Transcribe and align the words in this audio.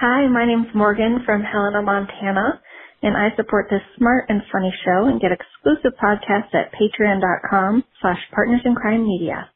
Hi, 0.00 0.26
my 0.28 0.46
name's 0.46 0.74
Morgan 0.74 1.20
from 1.26 1.42
Helena, 1.42 1.82
Montana, 1.82 2.60
and 3.04 3.16
I 3.16 3.36
support 3.36 3.68
this 3.70 3.82
smart 3.98 4.26
and 4.30 4.42
funny 4.52 4.74
show 4.84 5.06
and 5.06 5.20
get 5.20 5.32
exclusive 5.32 5.92
podcasts 6.02 6.54
at 6.54 6.72
patreon.com 6.72 7.84
slash 8.02 8.18
partners 8.34 8.62
in 8.64 8.74
crime 8.74 9.06
media. 9.06 9.50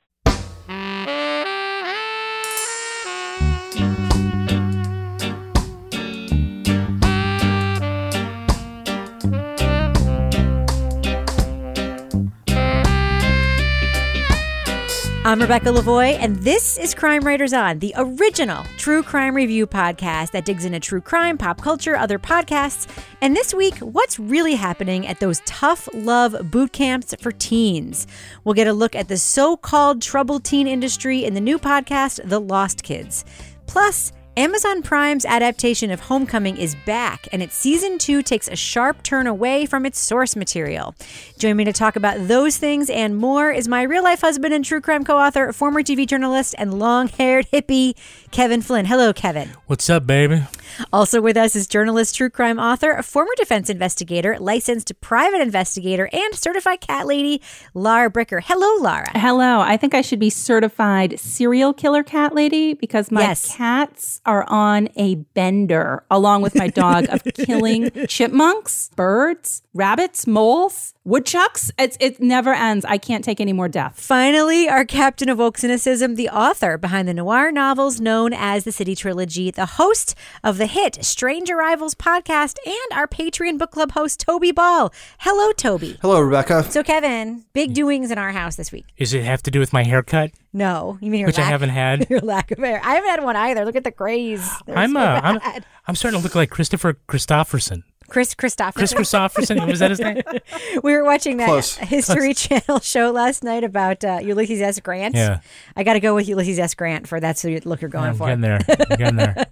I'm 15.24 15.40
Rebecca 15.40 15.68
Lavoie, 15.68 16.18
and 16.18 16.34
this 16.38 16.76
is 16.76 16.94
Crime 16.94 17.22
Writers 17.22 17.52
On, 17.52 17.78
the 17.78 17.94
original 17.96 18.64
true 18.76 19.04
crime 19.04 19.36
review 19.36 19.68
podcast 19.68 20.32
that 20.32 20.44
digs 20.44 20.64
into 20.64 20.80
true 20.80 21.00
crime, 21.00 21.38
pop 21.38 21.60
culture, 21.60 21.94
other 21.94 22.18
podcasts. 22.18 22.88
And 23.20 23.36
this 23.36 23.54
week, 23.54 23.76
what's 23.78 24.18
really 24.18 24.56
happening 24.56 25.06
at 25.06 25.20
those 25.20 25.40
tough 25.44 25.88
love 25.94 26.50
boot 26.50 26.72
camps 26.72 27.14
for 27.20 27.30
teens? 27.30 28.08
We'll 28.42 28.56
get 28.56 28.66
a 28.66 28.72
look 28.72 28.96
at 28.96 29.06
the 29.06 29.16
so 29.16 29.56
called 29.56 30.02
troubled 30.02 30.42
teen 30.42 30.66
industry 30.66 31.24
in 31.24 31.34
the 31.34 31.40
new 31.40 31.56
podcast, 31.56 32.28
The 32.28 32.40
Lost 32.40 32.82
Kids. 32.82 33.24
Plus, 33.68 34.12
Amazon 34.34 34.80
Prime's 34.80 35.27
adaptation 35.27 35.91
of 35.91 36.00
Homecoming 36.00 36.56
is 36.56 36.75
back, 36.86 37.28
and 37.33 37.42
its 37.42 37.55
season 37.55 37.98
two 37.98 38.22
takes 38.22 38.48
a 38.48 38.56
sharp 38.56 39.02
turn 39.02 39.27
away 39.27 39.66
from 39.66 39.84
its 39.84 39.98
source 40.00 40.34
material. 40.36 40.94
Join 41.39 41.55
me 41.58 41.64
to 41.64 41.72
talk 41.72 41.97
about 41.97 42.28
those 42.28 42.56
things 42.56 42.89
and 42.89 43.14
more 43.14 43.50
is 43.50 43.69
my 43.69 43.83
real 43.83 44.02
life 44.02 44.22
husband 44.22 44.55
and 44.55 44.64
true 44.64 44.80
crime 44.80 45.05
co 45.05 45.19
author, 45.19 45.52
former 45.52 45.83
TV 45.83 46.06
journalist, 46.06 46.55
and 46.56 46.78
long 46.78 47.08
haired 47.08 47.47
hippie, 47.52 47.92
Kevin 48.30 48.62
Flynn. 48.62 48.86
Hello, 48.86 49.12
Kevin. 49.12 49.50
What's 49.66 49.91
up, 49.91 50.06
baby? 50.06 50.44
Also 50.91 51.20
with 51.20 51.36
us 51.36 51.55
is 51.55 51.67
journalist, 51.67 52.14
true 52.17 52.30
crime 52.30 52.58
author, 52.58 52.92
a 52.92 53.02
former 53.02 53.33
defense 53.36 53.69
investigator, 53.69 54.39
licensed 54.39 54.98
private 55.02 55.42
investigator, 55.42 56.08
and 56.11 56.35
certified 56.35 56.80
cat 56.80 57.06
lady, 57.06 57.42
Lara 57.74 58.11
Bricker. 58.11 58.40
Hello, 58.42 58.83
Lara. 58.83 59.11
Hello. 59.18 59.61
I 59.61 59.77
think 59.77 59.92
I 59.95 60.01
should 60.01 60.18
be 60.18 60.30
certified 60.30 61.20
serial 61.20 61.74
killer 61.74 62.02
cat 62.02 62.35
lady 62.35 62.73
because 62.73 63.11
my 63.11 63.20
Yes. 63.20 63.55
cats 63.55 64.21
are 64.24 64.44
on 64.48 64.88
a 64.96 65.16
bender 65.16 66.05
along 66.10 66.42
with 66.42 66.55
my 66.55 66.68
dog 66.68 67.06
of 67.08 67.22
killing 67.34 67.90
chipmunks, 68.08 68.90
birds, 68.94 69.62
rabbits, 69.74 70.27
moles, 70.27 70.94
woodchucks. 71.05 71.70
It's, 71.79 71.96
it 72.01 72.20
never 72.20 72.52
ends. 72.52 72.85
I 72.85 72.98
can't 72.98 73.24
take 73.24 73.40
any 73.40 73.52
more 73.52 73.68
death. 73.68 73.95
Finally, 73.96 74.68
our 74.68 74.85
captain 74.85 75.29
of 75.29 75.39
woke 75.39 75.58
cynicism, 75.58 76.14
the 76.14 76.29
author 76.29 76.79
behind 76.79 77.08
the 77.08 77.14
noir 77.14 77.51
novels 77.51 78.01
known 78.01 78.33
as 78.33 78.64
the 78.64 78.73
City 78.73 78.95
Trilogy, 78.95 79.51
the 79.51 79.67
host 79.67 80.14
of 80.45 80.58
the 80.58 80.67
hit 80.67 81.05
Strange 81.05 81.51
Arrivals 81.51 81.95
podcast, 81.95 82.57
and 82.64 82.77
our 82.98 83.07
Patreon 83.07 83.58
book 83.58 83.73
club 83.73 83.92
host, 83.92 84.20
Toby 84.20 84.52
Ball. 84.52 84.92
Hello, 85.18 85.52
Toby. 85.52 85.98
Hello, 86.02 86.20
Rebecca. 86.20 86.62
So, 86.64 86.83
Kevin, 86.83 87.45
big 87.52 87.74
doings 87.74 88.11
in 88.11 88.18
our 88.18 88.33
house 88.33 88.57
this 88.57 88.73
week. 88.73 88.86
Does 88.96 89.14
it 89.14 89.24
have 89.24 89.42
to 89.42 89.51
do 89.51 89.61
with 89.61 89.73
my 89.73 89.83
haircut, 89.85 90.30
No, 90.52 90.98
you 91.01 91.11
mean 91.11 91.20
your 91.20 91.27
which 91.29 91.39
I 91.39 91.42
haven't 91.42 91.70
had? 91.70 92.07
your 92.11 92.20
lack 92.20 92.51
of 92.51 92.58
hair. 92.58 92.80
I 92.85 92.95
haven't 92.95 93.11
had 93.11 93.24
one 93.24 93.36
either. 93.36 93.64
Look 93.64 93.77
at 93.77 93.85
the 93.85 93.91
grays. 93.91 94.48
They're 94.67 94.77
I'm 94.77 94.92
so 94.92 95.01
uh, 95.01 95.20
I'm, 95.23 95.39
bad. 95.39 95.64
I'm 95.86 95.95
starting 95.96 96.20
to 96.20 96.24
look 96.24 96.35
like 96.35 96.51
Christopher 96.51 96.95
Christopherson. 97.07 97.85
Chris 98.12 98.34
Christopher. 98.34 98.78
Kris 98.78 98.92
Kristofferson 98.92 99.67
was 99.67 99.78
that 99.78 99.89
his 99.89 99.98
name? 99.98 100.20
we 100.83 100.92
were 100.92 101.02
watching 101.02 101.39
that 101.39 101.46
Close. 101.46 101.77
History 101.78 102.34
Channel 102.34 102.78
show 102.80 103.11
last 103.11 103.42
night 103.42 103.64
about 103.64 104.05
uh, 104.05 104.20
Ulysses 104.23 104.61
S. 104.61 104.78
Grant. 104.80 105.14
Yeah. 105.14 105.40
I 105.77 105.83
got 105.83 105.95
to 105.95 106.00
go 106.00 106.14
with 106.14 106.28
Ulysses 106.28 106.58
S. 106.58 106.74
Grant 106.74 107.08
for 107.08 107.20
that's 107.20 107.40
the 107.40 107.58
look 107.61 107.80
you're 107.80 107.89
going 107.89 108.11
I'm 108.11 108.14
for. 108.17 108.27
getting 108.27 108.42
there. 108.42 108.58
I'm 108.68 108.96
getting 108.98 109.17
there. 109.17 109.46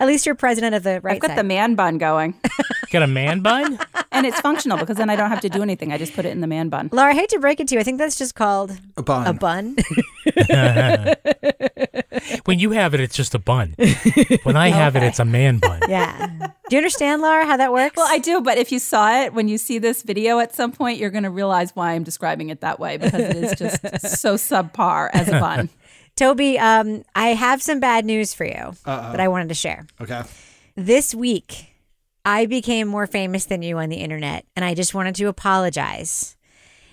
At 0.00 0.06
least 0.08 0.24
you're 0.24 0.34
president 0.34 0.74
of 0.74 0.84
the 0.84 1.02
right 1.02 1.16
I've 1.16 1.20
got 1.20 1.28
side. 1.32 1.38
the 1.38 1.44
man 1.44 1.74
bun 1.74 1.98
going. 1.98 2.32
Got 2.90 3.02
a 3.02 3.06
man 3.06 3.40
bun? 3.40 3.78
and 4.12 4.24
it's 4.24 4.40
functional 4.40 4.78
because 4.78 4.96
then 4.96 5.10
I 5.10 5.16
don't 5.16 5.28
have 5.28 5.42
to 5.42 5.50
do 5.50 5.62
anything. 5.62 5.92
I 5.92 5.98
just 5.98 6.14
put 6.14 6.24
it 6.24 6.30
in 6.30 6.40
the 6.40 6.46
man 6.46 6.70
bun. 6.70 6.88
Laura, 6.92 7.10
I 7.12 7.14
hate 7.14 7.28
to 7.28 7.38
break 7.38 7.60
it 7.60 7.68
to 7.68 7.74
you. 7.74 7.80
I 7.80 7.84
think 7.84 7.98
that's 7.98 8.16
just 8.16 8.34
called 8.34 8.72
A 8.96 9.02
bun. 9.02 9.26
a 9.26 9.32
bun. 9.34 9.76
When 12.44 12.58
you 12.58 12.70
have 12.72 12.94
it, 12.94 13.00
it's 13.00 13.14
just 13.16 13.34
a 13.34 13.38
bun. 13.38 13.74
When 14.42 14.56
I 14.56 14.68
have 14.70 14.96
it, 14.96 15.02
it's 15.02 15.18
a 15.18 15.24
man 15.24 15.58
bun. 15.58 15.80
yeah. 15.88 16.26
Do 16.68 16.76
you 16.76 16.78
understand, 16.78 17.22
Laura, 17.22 17.44
how 17.50 17.56
that 17.56 17.72
works? 17.72 17.96
Well, 17.96 18.06
I 18.08 18.18
do, 18.18 18.40
but 18.40 18.58
if 18.58 18.70
you 18.70 18.78
saw 18.78 19.22
it 19.22 19.34
when 19.34 19.48
you 19.48 19.58
see 19.58 19.78
this 19.78 20.02
video 20.02 20.38
at 20.38 20.54
some 20.54 20.70
point, 20.70 20.98
you're 20.98 21.10
going 21.10 21.24
to 21.24 21.30
realize 21.30 21.74
why 21.74 21.92
I'm 21.92 22.04
describing 22.04 22.50
it 22.50 22.60
that 22.60 22.78
way 22.78 22.96
because 22.96 23.20
it 23.20 23.36
is 23.36 23.58
just 23.58 23.80
so 24.20 24.34
subpar 24.34 25.10
as 25.12 25.28
a 25.28 25.32
bun. 25.32 25.68
Toby, 26.16 26.58
um, 26.58 27.02
I 27.14 27.28
have 27.28 27.60
some 27.62 27.80
bad 27.80 28.04
news 28.04 28.34
for 28.34 28.44
you 28.44 28.74
that 28.84 29.18
I 29.20 29.28
wanted 29.28 29.48
to 29.48 29.54
share. 29.54 29.86
Okay. 30.00 30.22
This 30.76 31.14
week, 31.14 31.66
I 32.24 32.46
became 32.46 32.86
more 32.86 33.06
famous 33.06 33.46
than 33.46 33.62
you 33.62 33.78
on 33.78 33.88
the 33.88 33.96
internet, 33.96 34.44
and 34.54 34.64
I 34.64 34.74
just 34.74 34.94
wanted 34.94 35.14
to 35.16 35.24
apologize. 35.24 36.36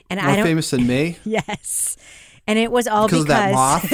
And 0.10 0.22
More 0.22 0.30
I 0.32 0.36
don't. 0.38 0.46
famous 0.46 0.70
than 0.72 0.88
me 0.88 1.18
Yes. 1.26 1.98
And 2.48 2.58
it 2.58 2.72
was 2.72 2.88
all 2.88 3.08
because 3.08 3.22
of 3.24 3.28
that 3.28 3.52
moth. 3.54 3.92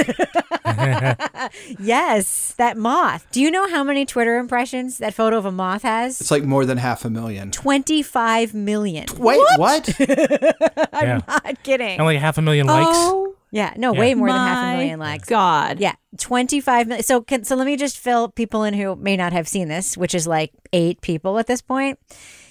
Yes, 1.79 2.53
that 2.57 2.77
moth. 2.77 3.25
Do 3.31 3.41
you 3.41 3.51
know 3.51 3.67
how 3.69 3.83
many 3.83 4.05
Twitter 4.05 4.37
impressions 4.37 4.97
that 4.99 5.13
photo 5.13 5.37
of 5.37 5.45
a 5.45 5.51
moth 5.51 5.83
has? 5.83 6.19
it's 6.21 6.31
like 6.31 6.43
more 6.43 6.65
than 6.65 6.77
half 6.77 7.05
a 7.05 7.09
million. 7.09 7.51
25 7.51 8.53
million. 8.53 9.05
Wait, 9.17 9.39
what? 9.57 9.89
Yeah. 9.99 11.19
Not 11.27 11.63
kidding. 11.63 11.99
Only 11.99 12.17
half 12.17 12.37
a 12.37 12.41
million 12.41 12.65
likes. 12.67 12.87
Oh, 12.91 13.35
Yeah, 13.51 13.73
no, 13.75 13.93
Yeah. 13.93 13.99
way 13.99 14.13
more 14.15 14.29
than 14.29 14.37
half 14.37 14.73
a 14.73 14.77
million 14.77 14.99
likes. 14.99 15.27
God. 15.27 15.79
Yeah, 15.79 15.93
25 16.17 16.87
million. 16.87 17.03
So, 17.03 17.21
can, 17.21 17.43
so 17.43 17.55
let 17.55 17.65
me 17.65 17.75
just 17.75 17.97
fill 17.99 18.29
people 18.29 18.63
in 18.63 18.73
who 18.73 18.95
may 18.95 19.17
not 19.17 19.33
have 19.33 19.47
seen 19.47 19.67
this, 19.67 19.97
which 19.97 20.15
is 20.15 20.25
like 20.27 20.51
eight 20.71 21.01
people 21.01 21.37
at 21.39 21.47
this 21.47 21.61
point. 21.61 21.99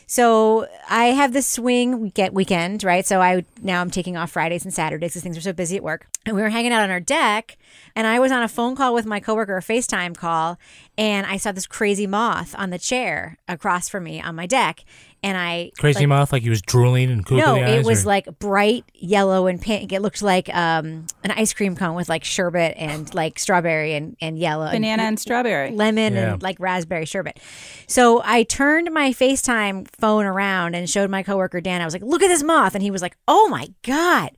So 0.06 0.66
I 0.88 1.06
have 1.06 1.32
this 1.32 1.46
swing 1.46 2.00
weekend, 2.00 2.34
weekend, 2.34 2.84
right? 2.84 3.06
So 3.06 3.20
I 3.20 3.44
now 3.60 3.80
I'm 3.80 3.90
taking 3.90 4.16
off 4.16 4.30
Fridays 4.30 4.64
and 4.64 4.74
Saturdays 4.74 5.12
because 5.12 5.22
things 5.22 5.38
are 5.38 5.42
so 5.42 5.52
busy 5.52 5.76
at 5.76 5.82
work. 5.82 6.06
And 6.26 6.36
we 6.36 6.42
were 6.42 6.50
hanging 6.50 6.72
out 6.72 6.82
on 6.82 6.90
our 6.90 7.00
deck, 7.00 7.56
and 7.96 8.06
I 8.06 8.20
was 8.20 8.30
on 8.30 8.42
a 8.42 8.48
phone 8.48 8.76
call 8.76 8.94
with 8.94 9.06
my 9.06 9.18
coworker, 9.20 9.56
a 9.56 9.60
FaceTime 9.60 10.16
call, 10.16 10.58
and 10.96 11.26
I 11.26 11.36
saw 11.36 11.50
this 11.50 11.66
crazy 11.66 12.06
moth 12.06 12.54
on 12.56 12.70
the 12.70 12.78
chair 12.78 13.38
across 13.48 13.88
from 13.88 14.04
me 14.04 14.20
on 14.20 14.36
my 14.36 14.46
deck, 14.46 14.84
and 15.24 15.38
I 15.38 15.70
Crazy 15.78 16.00
like, 16.00 16.08
mouth, 16.08 16.32
like 16.32 16.42
he 16.42 16.50
was 16.50 16.60
drooling 16.62 17.10
and 17.10 17.24
googly 17.24 17.42
no, 17.44 17.54
eyes. 17.54 17.78
it 17.80 17.84
was 17.86 18.04
or- 18.04 18.08
like 18.08 18.38
bright 18.40 18.84
yellow 18.94 19.46
and 19.46 19.60
pink. 19.60 19.92
It 19.92 20.02
looked 20.02 20.20
like 20.22 20.48
um, 20.54 21.06
an 21.22 21.30
ice 21.30 21.52
cream 21.52 21.76
cone 21.76 21.94
with 21.94 22.08
like 22.08 22.24
sherbet 22.24 22.74
and 22.76 23.12
like 23.14 23.38
strawberry 23.38 23.94
and, 23.94 24.16
and 24.20 24.38
yellow. 24.38 24.64
and 24.64 24.72
Banana 24.72 25.04
and 25.04 25.20
strawberry. 25.20 25.70
lemon 25.70 26.14
Yeah. 26.14 26.32
and 26.34 26.42
like 26.42 26.58
raspberry 26.58 27.04
sherbet. 27.04 27.38
So 27.86 28.20
I 28.24 28.42
turned 28.42 28.90
my 28.92 29.10
FaceTime 29.10 29.86
phone 29.98 30.24
around 30.24 30.74
and 30.74 30.90
showed 30.90 31.10
my 31.10 31.22
coworker 31.22 31.60
Dan. 31.60 31.80
I 31.80 31.84
was 31.84 31.94
like, 31.94 32.02
"Look 32.02 32.22
at 32.22 32.28
this 32.28 32.42
moth," 32.42 32.74
and 32.74 32.82
he 32.82 32.90
was 32.90 33.02
like, 33.02 33.16
"Oh 33.28 33.48
my 33.48 33.68
god!" 33.82 34.30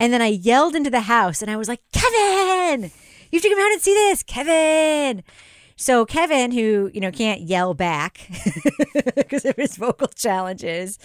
And 0.00 0.12
then 0.12 0.22
I 0.22 0.26
yelled 0.28 0.74
into 0.74 0.90
the 0.90 1.02
house 1.02 1.40
and 1.42 1.50
I 1.50 1.56
was 1.56 1.68
like, 1.68 1.80
"Kevin, 1.92 2.90
you 3.30 3.38
have 3.38 3.42
to 3.42 3.48
come 3.48 3.58
out 3.60 3.72
and 3.72 3.80
see 3.80 3.94
this, 3.94 4.22
Kevin." 4.24 5.22
So 5.76 6.06
Kevin, 6.06 6.52
who 6.52 6.90
you 6.94 7.00
know 7.00 7.10
can't 7.12 7.42
yell 7.42 7.74
back 7.74 8.28
because 9.16 9.44
of 9.44 9.56
his 9.56 9.76
vocal 9.76 10.08
challenges, 10.08 10.98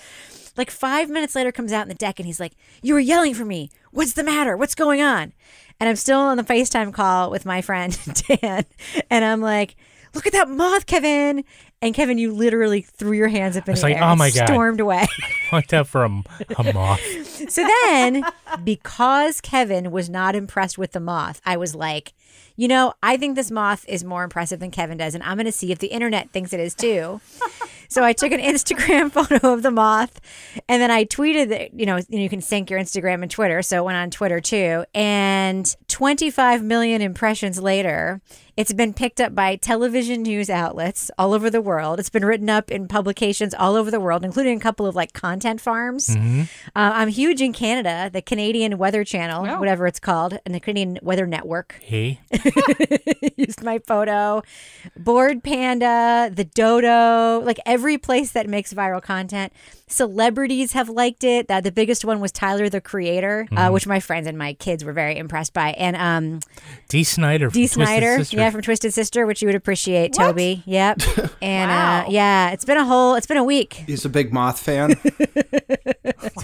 Like 0.57 0.71
five 0.71 1.09
minutes 1.09 1.35
later, 1.35 1.51
comes 1.51 1.71
out 1.73 1.83
in 1.83 1.89
the 1.89 1.94
deck 1.95 2.19
and 2.19 2.25
he's 2.25 2.39
like, 2.39 2.53
"You 2.81 2.94
were 2.94 3.00
yelling 3.00 3.33
for 3.33 3.45
me. 3.45 3.69
What's 3.91 4.13
the 4.13 4.23
matter? 4.23 4.56
What's 4.57 4.75
going 4.75 5.01
on?" 5.01 5.33
And 5.79 5.89
I'm 5.89 5.95
still 5.95 6.19
on 6.19 6.38
the 6.38 6.44
FaceTime 6.44 6.94
call 6.94 7.31
with 7.31 7.45
my 7.45 7.62
friend 7.62 7.97
Dan, 8.27 8.65
and 9.09 9.25
I'm 9.25 9.41
like, 9.41 9.75
"Look 10.13 10.25
at 10.27 10.33
that 10.33 10.47
moth, 10.50 10.85
Kevin!" 10.85 11.44
And 11.83 11.95
Kevin, 11.95 12.18
you 12.19 12.31
literally 12.31 12.81
threw 12.81 13.13
your 13.13 13.27
hands 13.29 13.57
up 13.57 13.68
in 13.68 13.73
the 13.75 13.81
like, 13.81 13.95
air, 13.95 14.03
"Oh 14.03 14.09
and 14.09 14.19
my 14.19 14.29
God." 14.29 14.45
stormed 14.47 14.79
away. 14.79 15.07
Looked 15.51 15.73
out 15.73 15.88
for 15.88 16.03
a, 16.06 16.23
a 16.57 16.73
moth. 16.73 17.01
so 17.51 17.68
then, 17.83 18.23
because 18.63 19.41
Kevin 19.41 19.89
was 19.91 20.09
not 20.09 20.35
impressed 20.35 20.77
with 20.77 20.91
the 20.91 21.00
moth, 21.00 21.41
I 21.45 21.57
was 21.57 21.73
like, 21.75 22.13
you 22.61 22.67
know, 22.67 22.93
I 23.01 23.17
think 23.17 23.35
this 23.35 23.49
moth 23.49 23.83
is 23.87 24.03
more 24.03 24.23
impressive 24.23 24.59
than 24.59 24.69
Kevin 24.69 24.95
does, 24.95 25.15
and 25.15 25.23
I'm 25.23 25.35
going 25.35 25.47
to 25.47 25.51
see 25.51 25.71
if 25.71 25.79
the 25.79 25.87
internet 25.87 26.29
thinks 26.29 26.53
it 26.53 26.59
is 26.59 26.75
too. 26.75 27.19
so 27.89 28.03
I 28.03 28.13
took 28.13 28.31
an 28.31 28.39
Instagram 28.39 29.11
photo 29.11 29.51
of 29.51 29.63
the 29.63 29.71
moth, 29.71 30.21
and 30.69 30.79
then 30.79 30.91
I 30.91 31.05
tweeted 31.05 31.49
that, 31.49 31.73
you 31.73 31.87
know, 31.87 31.99
you 32.07 32.29
can 32.29 32.39
sync 32.39 32.69
your 32.69 32.79
Instagram 32.79 33.23
and 33.23 33.31
Twitter. 33.31 33.63
So 33.63 33.79
it 33.79 33.85
went 33.85 33.97
on 33.97 34.11
Twitter 34.11 34.39
too. 34.39 34.85
And 34.93 35.75
25 35.87 36.63
million 36.63 37.01
impressions 37.01 37.59
later, 37.59 38.21
it's 38.57 38.74
been 38.74 38.94
picked 38.94 39.21
up 39.21 39.33
by 39.33 39.56
television 39.56 40.24
news 40.24 40.50
outlets 40.50 41.09
all 41.18 41.33
over 41.33 41.50
the 41.50 41.62
world. 41.62 42.00
It's 42.00 42.09
been 42.09 42.25
written 42.25 42.50
up 42.50 42.69
in 42.69 42.88
publications 42.88 43.53
all 43.53 43.75
over 43.75 43.89
the 43.89 44.00
world, 44.00 44.25
including 44.25 44.57
a 44.57 44.59
couple 44.59 44.86
of 44.86 44.95
like 44.95 45.13
content 45.13 45.62
farms. 45.62 46.09
Uh, 46.09 46.45
I'm 46.75 47.07
huge 47.07 47.42
in 47.42 47.53
Canada, 47.53 48.09
the 48.12 48.21
Canadian 48.21 48.77
Weather 48.77 49.03
Channel, 49.03 49.45
Oh. 49.50 49.59
whatever 49.59 49.88
it's 49.88 50.00
called, 50.00 50.38
and 50.45 50.53
the 50.53 50.59
Canadian 50.59 51.00
Weather 51.01 51.25
Network 51.25 51.75
Hey, 51.81 52.19
used 53.38 53.63
my 53.63 53.80
photo. 53.80 54.44
Bored 54.97 55.44
Panda, 55.44 56.30
the 56.33 56.44
Dodo, 56.45 57.39
like 57.45 57.59
every 57.65 57.97
place 57.97 58.31
that 58.33 58.47
makes 58.47 58.74
viral 58.74 59.01
content. 59.01 59.54
Celebrities 59.91 60.73
have 60.73 60.89
liked 60.89 61.23
it. 61.23 61.49
Uh, 61.49 61.61
the 61.61 61.71
biggest 61.71 62.03
one 62.05 62.19
was 62.19 62.31
Tyler 62.31 62.69
the 62.69 62.81
Creator, 62.81 63.47
uh, 63.55 63.69
which 63.69 63.85
my 63.88 63.99
friends 63.99 64.27
and 64.27 64.38
my 64.38 64.53
kids 64.53 64.83
were 64.83 64.93
very 64.93 65.17
impressed 65.17 65.53
by. 65.53 65.71
And 65.71 65.95
um, 65.95 66.39
Dee 66.89 67.03
Snider. 67.03 67.49
from 67.49 67.53
D. 67.53 67.61
Twisted 67.67 67.83
Snider, 67.85 68.17
Sister. 68.19 68.38
yeah, 68.38 68.49
from 68.49 68.61
Twisted 68.61 68.93
Sister, 68.93 69.25
which 69.25 69.41
you 69.41 69.47
would 69.47 69.55
appreciate, 69.55 70.13
Toby. 70.13 70.63
Yep. 70.65 71.01
And 71.41 71.71
uh, 71.71 72.05
yeah, 72.09 72.51
it's 72.51 72.65
been 72.65 72.77
a 72.77 72.85
whole, 72.85 73.15
it's 73.15 73.25
been 73.27 73.38
a 73.38 73.43
week. 73.43 73.73
He's 73.88 74.05
a 74.05 74.09
big 74.09 74.31
moth 74.33 74.59
fan. 74.59 74.95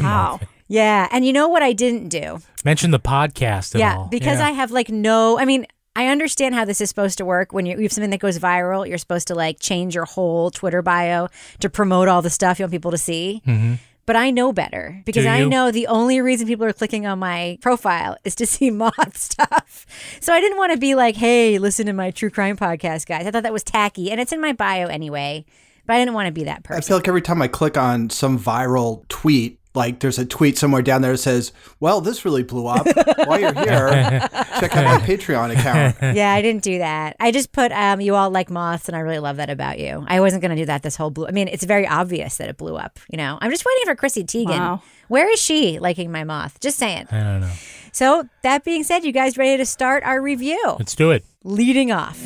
Wow. 0.02 0.40
Yeah. 0.68 1.08
And 1.12 1.26
you 1.26 1.34
know 1.34 1.48
what 1.48 1.62
I 1.64 1.74
didn't 1.74 2.10
do? 2.10 2.40
Mention 2.66 2.92
the 2.92 3.00
podcast 3.00 3.74
and 3.74 3.80
yeah, 3.80 3.98
all. 3.98 4.08
because 4.08 4.40
Yeah. 4.40 4.48
I 4.48 4.52
have 4.52 4.72
like 4.72 4.90
no. 4.90 5.40
I 5.40 5.46
mean, 5.46 5.66
I 5.98 6.10
understand 6.10 6.54
how 6.54 6.64
this 6.64 6.80
is 6.80 6.90
supposed 6.90 7.18
to 7.18 7.26
work. 7.26 7.52
When 7.52 7.66
you 7.66 7.76
you 7.76 7.84
have 7.84 7.92
something 7.92 8.12
that 8.12 8.20
goes 8.20 8.38
viral, 8.38 8.88
you're 8.88 9.00
supposed 9.00 9.28
to 9.30 9.36
like 9.36 9.60
change 9.60 9.96
your 9.96 10.06
whole 10.06 10.52
Twitter 10.52 10.84
bio 10.84 11.28
to 11.60 11.72
promote 11.72 12.08
all 12.08 12.22
the 12.22 12.30
stuff 12.30 12.60
you 12.60 12.64
want 12.64 12.72
people 12.72 12.92
to 12.92 13.00
see. 13.00 13.42
Mm-hmm. 13.48 13.74
But 14.06 14.16
I 14.16 14.30
know 14.30 14.54
better 14.54 15.02
because 15.06 15.26
I 15.26 15.44
know 15.44 15.72
the 15.72 15.88
only 15.88 16.22
reason 16.22 16.48
people 16.48 16.66
are 16.66 16.72
clicking 16.72 17.08
on 17.08 17.18
my 17.18 17.58
profile 17.62 18.16
is 18.24 18.36
to 18.36 18.46
see 18.46 18.70
moth 18.70 19.18
stuff. 19.18 19.88
So 20.22 20.34
I 20.34 20.40
didn't 20.40 20.60
want 20.60 20.72
to 20.72 20.78
be 20.78 20.94
like, 20.94 21.16
"Hey, 21.16 21.58
listen 21.58 21.88
to 21.88 21.94
my 21.94 22.12
true 22.12 22.30
crime 22.30 22.58
podcast, 22.58 23.08
guys." 23.08 23.26
I 23.26 23.32
thought 23.32 23.44
that 23.44 23.52
was 23.52 23.64
tacky, 23.64 24.12
and 24.12 24.22
it's 24.22 24.32
in 24.32 24.40
my 24.40 24.54
bio 24.54 24.86
anyway. 24.86 25.46
But 25.88 25.96
I 25.96 26.00
didn't 26.00 26.14
want 26.14 26.28
to 26.28 26.32
be 26.32 26.44
that 26.44 26.64
person. 26.64 26.84
I 26.84 26.86
feel 26.86 26.98
like 26.98 27.08
every 27.08 27.24
time 27.24 27.42
I 27.42 27.48
click 27.48 27.76
on 27.76 28.12
some 28.12 28.38
viral 28.38 29.08
tweet, 29.08 29.57
like 29.78 30.00
there's 30.00 30.20
a 30.20 30.26
tweet 30.26 30.58
somewhere 30.58 30.82
down 30.82 31.02
there 31.02 31.14
that 31.14 31.20
says, 31.20 31.54
"Well, 31.80 32.02
this 32.02 32.26
really 32.26 32.44
blew 32.44 32.68
up. 32.68 32.86
While 33.26 33.40
you're 33.40 33.54
here, 33.54 34.28
check 34.60 34.76
out 34.76 34.84
my 34.84 35.06
Patreon 35.06 35.52
account." 35.58 35.96
yeah, 36.16 36.34
I 36.34 36.42
didn't 36.42 36.64
do 36.64 36.80
that. 36.80 37.16
I 37.20 37.32
just 37.32 37.52
put 37.52 37.72
um, 37.72 38.02
you 38.02 38.16
all 38.16 38.30
like 38.30 38.50
moths, 38.50 38.90
and 38.90 38.98
I 38.98 39.00
really 39.00 39.20
love 39.20 39.38
that 39.38 39.50
about 39.50 39.80
you. 39.80 40.04
I 40.08 40.20
wasn't 40.20 40.42
going 40.42 40.56
to 40.56 40.62
do 40.62 40.66
that 40.66 40.84
this 40.84 40.96
whole 40.96 41.12
blue. 41.12 41.28
I 41.28 41.32
mean, 41.32 41.48
it's 41.48 41.64
very 41.64 41.88
obvious 41.88 42.38
that 42.38 42.50
it 42.50 42.58
blew 42.58 42.76
up. 42.76 43.00
You 43.10 43.18
know, 43.18 43.38
I'm 43.40 43.52
just 43.52 43.66
waiting 43.66 43.86
for 43.86 43.96
Chrissy 43.96 44.24
Teigen. 44.24 44.48
Wow. 44.48 44.82
Where 45.08 45.32
is 45.32 45.40
she 45.40 45.80
liking 45.80 46.12
my 46.12 46.26
moth? 46.26 46.60
Just 46.60 46.78
saying. 46.78 47.08
I 47.12 47.22
don't 47.22 47.42
know. 47.42 47.54
So 47.94 48.28
that 48.42 48.64
being 48.64 48.84
said, 48.84 49.06
you 49.06 49.12
guys 49.12 49.38
ready 49.38 49.58
to 49.58 49.66
start 49.66 50.04
our 50.04 50.22
review? 50.22 50.76
Let's 50.78 50.96
do 50.96 51.12
it. 51.12 51.26
Leading 51.44 51.92
off. 51.92 52.22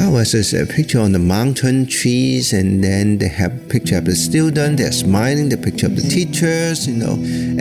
Ours 0.00 0.32
is 0.32 0.54
a 0.54 0.64
picture 0.64 0.98
on 0.98 1.12
the 1.12 1.18
mountain 1.18 1.86
trees, 1.86 2.54
and 2.54 2.82
then 2.82 3.18
they 3.18 3.28
have 3.28 3.52
a 3.52 3.68
picture 3.68 3.98
of 3.98 4.06
the 4.06 4.16
student. 4.16 4.78
They're 4.78 4.92
smiling. 4.92 5.50
The 5.50 5.58
picture 5.58 5.88
of 5.88 5.94
the 5.94 6.00
teachers, 6.00 6.88
you 6.88 6.94
know, 6.94 7.12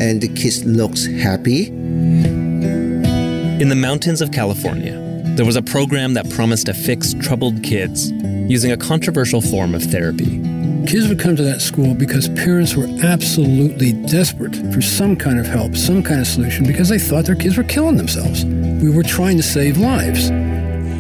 and 0.02 0.22
the 0.22 0.30
kids 0.30 0.64
looks 0.64 1.06
happy. 1.06 1.68
In 1.68 3.68
the 3.68 3.76
mountains 3.76 4.22
of 4.22 4.32
California, 4.32 4.94
there 5.36 5.46
was 5.46 5.58
a 5.58 5.62
program 5.62 6.14
that 6.14 6.30
promised 6.30 6.68
to 6.68 6.74
fix 6.74 7.14
troubled 7.16 7.62
kids 7.62 8.10
using 8.50 8.72
a 8.72 8.78
controversial 8.78 9.42
form 9.42 9.76
of 9.76 9.84
therapy. 9.84 10.40
Kids 10.88 11.10
would 11.10 11.20
come 11.20 11.36
to 11.36 11.44
that 11.44 11.60
school 11.60 11.94
because 11.94 12.30
parents 12.30 12.74
were 12.74 12.88
absolutely 13.04 13.92
desperate 14.08 14.56
for 14.74 14.80
some 14.80 15.18
kind 15.18 15.40
of 15.40 15.46
help, 15.46 15.76
some 15.76 16.02
kind 16.02 16.22
of 16.22 16.28
solution, 16.28 16.66
because 16.66 16.88
they 16.88 17.00
thought 17.00 17.26
their 17.26 17.36
kids 17.36 17.58
were 17.58 17.64
killing 17.64 17.98
themselves. 17.98 18.46
We 18.46 18.90
were 18.90 19.04
trying 19.04 19.36
to 19.36 19.44
save 19.44 19.78
lives. 19.78 20.32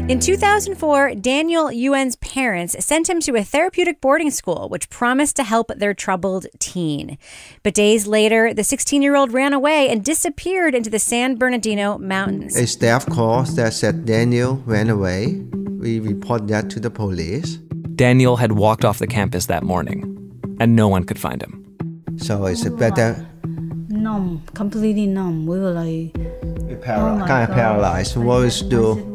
In 0.09 0.19
2004, 0.19 1.13
Daniel 1.21 1.71
Yuen's 1.71 2.15
parents 2.15 2.75
sent 2.83 3.07
him 3.07 3.19
to 3.19 3.35
a 3.35 3.43
therapeutic 3.43 4.01
boarding 4.01 4.31
school, 4.31 4.67
which 4.67 4.89
promised 4.89 5.35
to 5.35 5.43
help 5.43 5.67
their 5.75 5.93
troubled 5.93 6.47
teen. 6.57 7.19
But 7.61 7.75
days 7.75 8.07
later, 8.07 8.51
the 8.51 8.63
16 8.63 9.03
year 9.03 9.15
old 9.15 9.31
ran 9.31 9.53
away 9.53 9.87
and 9.87 10.03
disappeared 10.03 10.73
into 10.73 10.89
the 10.89 10.97
San 10.97 11.35
Bernardino 11.35 11.99
mountains. 11.99 12.57
A 12.57 12.65
staff 12.65 13.05
call 13.05 13.43
that 13.43 13.73
said 13.73 14.05
Daniel 14.05 14.55
ran 14.65 14.89
away. 14.89 15.43
We 15.77 15.99
report 15.99 16.47
that 16.47 16.71
to 16.71 16.79
the 16.79 16.89
police. 16.89 17.57
Daniel 17.93 18.35
had 18.35 18.53
walked 18.53 18.83
off 18.83 18.97
the 18.97 19.05
campus 19.05 19.45
that 19.45 19.61
morning, 19.61 20.01
and 20.59 20.75
no 20.75 20.87
one 20.87 21.03
could 21.03 21.19
find 21.19 21.39
him. 21.39 21.63
So 22.17 22.47
it's 22.47 22.65
a 22.65 22.71
better 22.71 23.28
numb, 23.99 24.43
completely 24.53 25.05
numb. 25.05 25.45
We 25.45 25.59
were 25.59 25.71
like, 25.71 26.13
para- 26.81 27.25
kind 27.27 27.49
of 27.49 27.55
paralyzed. 27.55 28.15
What 28.17 28.39
was 28.41 28.61
do? 28.61 29.05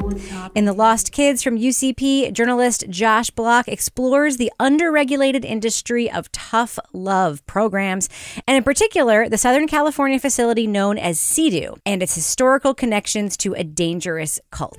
In 0.55 0.65
The 0.65 0.73
Lost 0.73 1.13
Kids 1.13 1.43
from 1.43 1.59
UCP, 1.59 2.33
journalist 2.33 2.85
Josh 2.89 3.31
Bloch 3.31 3.67
explores 3.67 4.37
the 4.37 4.53
underregulated 4.61 5.45
industry 5.45 6.11
of 6.11 6.31
tough 6.31 6.79
love 6.93 7.45
programs, 7.47 8.09
and 8.47 8.57
in 8.57 8.63
particular, 8.63 9.29
the 9.29 9.39
Southern 9.39 9.67
California 9.67 10.21
facility 10.21 10.67
known 10.67 10.99
as 10.99 11.19
CEDU 11.19 11.79
and 11.85 12.03
its 12.03 12.15
historical 12.15 12.75
connections 12.75 13.37
to 13.39 13.55
a 13.55 13.65
dangerous 13.65 14.39
cult. 14.51 14.79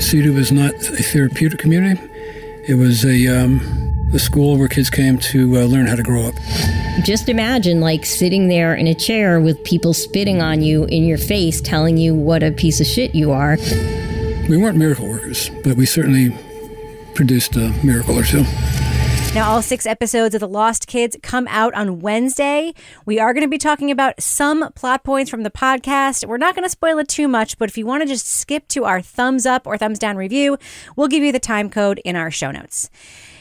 CEDU 0.00 0.34
was 0.34 0.50
not 0.50 0.74
a 0.74 1.02
therapeutic 1.02 1.58
community. 1.58 2.00
It 2.66 2.74
was 2.74 3.04
a, 3.04 3.26
um, 3.28 3.60
a 4.12 4.18
school 4.18 4.56
where 4.56 4.68
kids 4.68 4.90
came 4.90 5.18
to 5.18 5.58
uh, 5.58 5.64
learn 5.64 5.86
how 5.86 5.96
to 5.96 6.02
grow 6.02 6.22
up. 6.22 6.34
Just 7.02 7.30
imagine 7.30 7.80
like 7.80 8.04
sitting 8.04 8.48
there 8.48 8.74
in 8.74 8.86
a 8.86 8.94
chair 8.94 9.40
with 9.40 9.62
people 9.64 9.94
spitting 9.94 10.42
on 10.42 10.62
you 10.62 10.84
in 10.84 11.04
your 11.04 11.16
face, 11.18 11.60
telling 11.60 11.96
you 11.96 12.14
what 12.14 12.42
a 12.42 12.52
piece 12.52 12.80
of 12.80 12.86
shit 12.86 13.14
you 13.14 13.32
are. 13.32 13.56
We 14.48 14.56
weren't 14.56 14.76
miracle 14.76 15.08
workers, 15.08 15.50
but 15.64 15.76
we 15.76 15.86
certainly 15.86 16.36
produced 17.14 17.56
a 17.56 17.70
miracle 17.82 18.18
or 18.18 18.22
two. 18.22 18.44
Now, 19.32 19.48
all 19.48 19.62
six 19.62 19.86
episodes 19.86 20.34
of 20.34 20.40
The 20.40 20.48
Lost 20.48 20.88
Kids 20.88 21.16
come 21.22 21.46
out 21.48 21.72
on 21.74 22.00
Wednesday. 22.00 22.74
We 23.06 23.20
are 23.20 23.32
going 23.32 23.44
to 23.44 23.48
be 23.48 23.58
talking 23.58 23.90
about 23.90 24.20
some 24.20 24.72
plot 24.72 25.04
points 25.04 25.30
from 25.30 25.44
the 25.44 25.50
podcast. 25.50 26.26
We're 26.26 26.36
not 26.36 26.56
going 26.56 26.64
to 26.64 26.70
spoil 26.70 26.98
it 26.98 27.08
too 27.08 27.28
much, 27.28 27.56
but 27.56 27.68
if 27.68 27.78
you 27.78 27.86
want 27.86 28.02
to 28.02 28.08
just 28.08 28.26
skip 28.26 28.66
to 28.68 28.84
our 28.84 29.00
thumbs 29.00 29.46
up 29.46 29.66
or 29.66 29.78
thumbs 29.78 30.00
down 30.00 30.16
review, 30.16 30.58
we'll 30.96 31.08
give 31.08 31.22
you 31.22 31.30
the 31.30 31.38
time 31.38 31.70
code 31.70 32.00
in 32.04 32.16
our 32.16 32.30
show 32.30 32.50
notes. 32.50 32.90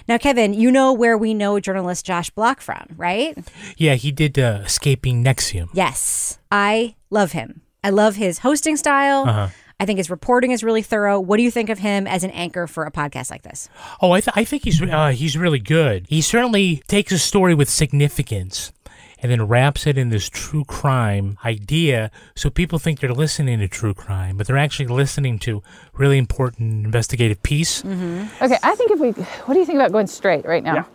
Now, 0.10 0.18
Kevin, 0.18 0.56
you 0.56 0.72
know 0.72 0.92
where 0.92 1.20
we 1.20 1.36
know 1.36 1.60
journalist 1.60 2.04
Josh 2.04 2.32
Bloch 2.32 2.62
from, 2.62 2.96
right? 2.98 3.38
Yeah, 3.78 3.94
he 3.94 4.12
did 4.12 4.40
uh, 4.40 4.62
Escaping 4.66 5.24
NXIVM. 5.24 5.70
Yes, 5.74 6.40
I 6.52 6.96
love 7.12 7.34
him. 7.34 7.62
I 7.84 7.92
love 7.92 8.16
his 8.16 8.40
hosting 8.40 8.76
style. 8.76 9.26
Uh-huh. 9.28 9.50
I 9.80 9.86
think 9.86 9.98
his 9.98 10.10
reporting 10.10 10.50
is 10.50 10.64
really 10.64 10.82
thorough. 10.82 11.20
What 11.20 11.38
do 11.38 11.44
you 11.44 11.52
think 11.52 11.70
of 11.70 11.78
him 11.78 12.08
as 12.08 12.24
an 12.24 12.32
anchor 12.32 12.66
for 12.66 12.86
a 12.86 12.92
podcast 12.92 13.30
like 13.30 13.44
this? 13.44 13.70
Oh, 14.02 14.12
I, 14.12 14.20
th- 14.22 14.36
I 14.36 14.46
think 14.46 14.64
he's 14.64 14.82
uh, 14.82 15.10
he's 15.10 15.38
really 15.38 15.60
good. 15.60 16.08
He 16.10 16.22
certainly 16.22 16.82
takes 16.88 17.12
a 17.12 17.20
story 17.20 17.54
with 17.54 17.70
significance 17.70 18.74
and 19.22 19.32
then 19.32 19.48
wraps 19.48 19.86
it 19.86 19.98
in 19.98 20.10
this 20.10 20.30
true 20.30 20.64
crime 20.64 21.38
idea 21.44 22.10
so 22.36 22.50
people 22.50 22.80
think 22.80 23.00
they're 23.00 23.14
listening 23.14 23.60
to 23.60 23.68
true 23.68 23.94
crime, 23.94 24.38
but 24.38 24.48
they're 24.48 24.58
actually 24.58 24.88
listening 24.88 25.40
to 25.40 25.62
really 25.94 26.18
important 26.18 26.86
investigative 26.86 27.42
piece. 27.44 27.82
Mm-hmm. 27.82 28.44
Okay, 28.44 28.58
I 28.64 28.76
think 28.76 28.92
if 28.92 29.00
we, 29.00 29.12
what 29.12 29.54
do 29.54 29.60
you 29.60 29.66
think 29.66 29.78
about 29.78 29.92
going 29.92 30.08
straight 30.08 30.46
right 30.46 30.64
now? 30.64 30.88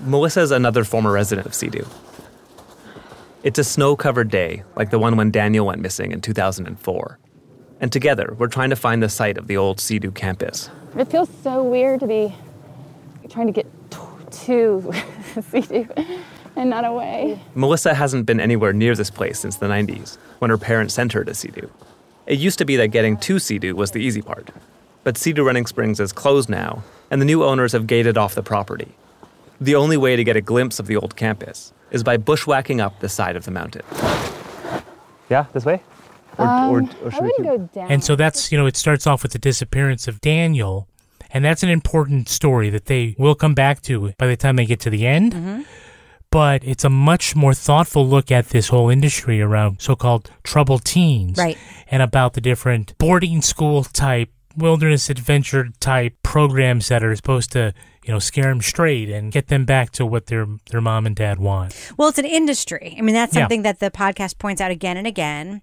Melissa 0.00 0.40
is 0.40 0.50
another 0.50 0.84
former 0.84 1.12
resident 1.12 1.46
of 1.46 1.52
Cedu. 1.52 1.86
It's 3.42 3.58
a 3.58 3.64
snow 3.64 3.94
covered 3.94 4.30
day, 4.30 4.64
like 4.74 4.90
the 4.90 4.98
one 4.98 5.16
when 5.16 5.30
Daniel 5.30 5.66
went 5.66 5.80
missing 5.80 6.12
in 6.12 6.20
2004. 6.20 7.18
And 7.80 7.92
together, 7.92 8.34
we're 8.38 8.48
trying 8.48 8.70
to 8.70 8.76
find 8.76 9.02
the 9.02 9.08
site 9.08 9.36
of 9.36 9.46
the 9.46 9.56
old 9.56 9.80
Cedu 9.80 10.10
campus. 10.10 10.70
It 10.96 11.10
feels 11.10 11.28
so 11.42 11.62
weird 11.62 12.00
to 12.00 12.06
be 12.06 12.34
trying 13.28 13.46
to 13.46 13.52
get 13.52 13.66
t- 13.90 13.98
to 14.46 14.90
CEDU 15.34 16.20
and 16.56 16.70
not 16.70 16.84
away. 16.84 17.40
Melissa 17.54 17.94
hasn't 17.94 18.26
been 18.26 18.40
anywhere 18.40 18.72
near 18.72 18.94
this 18.94 19.10
place 19.10 19.38
since 19.40 19.56
the 19.56 19.66
90s, 19.66 20.16
when 20.38 20.50
her 20.50 20.58
parents 20.58 20.94
sent 20.94 21.12
her 21.12 21.24
to 21.24 21.32
Cedu. 21.32 21.68
It 22.26 22.38
used 22.38 22.58
to 22.58 22.64
be 22.64 22.76
that 22.76 22.88
getting 22.88 23.16
to 23.18 23.36
Cedu 23.38 23.74
was 23.74 23.90
the 23.90 23.98
easy 24.00 24.22
part. 24.22 24.50
But 25.02 25.16
Cedu 25.16 25.44
Running 25.44 25.66
Springs 25.66 26.00
is 26.00 26.12
closed 26.12 26.48
now, 26.48 26.82
and 27.10 27.20
the 27.20 27.26
new 27.26 27.44
owners 27.44 27.72
have 27.72 27.86
gated 27.86 28.16
off 28.16 28.34
the 28.34 28.42
property. 28.42 28.94
The 29.60 29.74
only 29.74 29.96
way 29.96 30.16
to 30.16 30.24
get 30.24 30.36
a 30.36 30.40
glimpse 30.40 30.78
of 30.78 30.86
the 30.86 30.96
old 30.96 31.16
campus 31.16 31.72
is 31.90 32.02
by 32.02 32.16
bushwhacking 32.16 32.80
up 32.80 33.00
the 33.00 33.08
side 33.08 33.36
of 33.36 33.44
the 33.44 33.50
mountain. 33.50 33.82
Yeah, 35.30 35.46
this 35.52 35.64
way? 35.64 35.82
Or, 36.38 36.46
or, 36.46 36.48
Um, 36.48 36.90
or 37.02 37.08
I 37.08 37.10
should 37.10 37.22
we 37.22 37.28
wouldn't 37.28 37.36
keep- 37.36 37.44
go 37.74 37.80
down. 37.82 37.90
And 37.92 38.02
so 38.04 38.16
that's, 38.16 38.50
you 38.50 38.58
know, 38.58 38.66
it 38.66 38.76
starts 38.76 39.06
off 39.06 39.22
with 39.22 39.32
the 39.32 39.38
disappearance 39.38 40.08
of 40.08 40.20
Daniel. 40.20 40.88
And 41.30 41.44
that's 41.44 41.62
an 41.62 41.68
important 41.68 42.28
story 42.28 42.70
that 42.70 42.86
they 42.86 43.14
will 43.18 43.34
come 43.34 43.54
back 43.54 43.82
to 43.82 44.12
by 44.18 44.26
the 44.26 44.36
time 44.36 44.56
they 44.56 44.66
get 44.66 44.80
to 44.80 44.90
the 44.90 45.06
end. 45.06 45.66
But 46.34 46.64
it's 46.64 46.82
a 46.82 46.90
much 46.90 47.36
more 47.36 47.54
thoughtful 47.54 48.04
look 48.08 48.32
at 48.32 48.48
this 48.48 48.66
whole 48.66 48.90
industry 48.90 49.40
around 49.40 49.80
so 49.80 49.94
called 49.94 50.32
troubled 50.42 50.84
teens. 50.84 51.38
Right. 51.38 51.56
And 51.88 52.02
about 52.02 52.32
the 52.32 52.40
different 52.40 52.98
boarding 52.98 53.40
school 53.40 53.84
type, 53.84 54.30
wilderness 54.56 55.08
adventure 55.08 55.68
type 55.78 56.16
programs 56.24 56.88
that 56.88 57.04
are 57.04 57.14
supposed 57.14 57.52
to, 57.52 57.72
you 58.04 58.12
know, 58.12 58.18
scare 58.18 58.48
them 58.48 58.60
straight 58.62 59.10
and 59.10 59.30
get 59.30 59.46
them 59.46 59.64
back 59.64 59.92
to 59.92 60.04
what 60.04 60.26
their, 60.26 60.48
their 60.72 60.80
mom 60.80 61.06
and 61.06 61.14
dad 61.14 61.38
want. 61.38 61.92
Well, 61.96 62.08
it's 62.08 62.18
an 62.18 62.24
industry. 62.24 62.96
I 62.98 63.02
mean, 63.02 63.14
that's 63.14 63.32
Yeah. 63.36 63.42
something 63.42 63.62
that 63.62 63.78
the 63.78 63.92
podcast 63.92 64.38
points 64.38 64.60
out 64.60 64.72
again 64.72 64.96
and 64.96 65.06
again. 65.06 65.62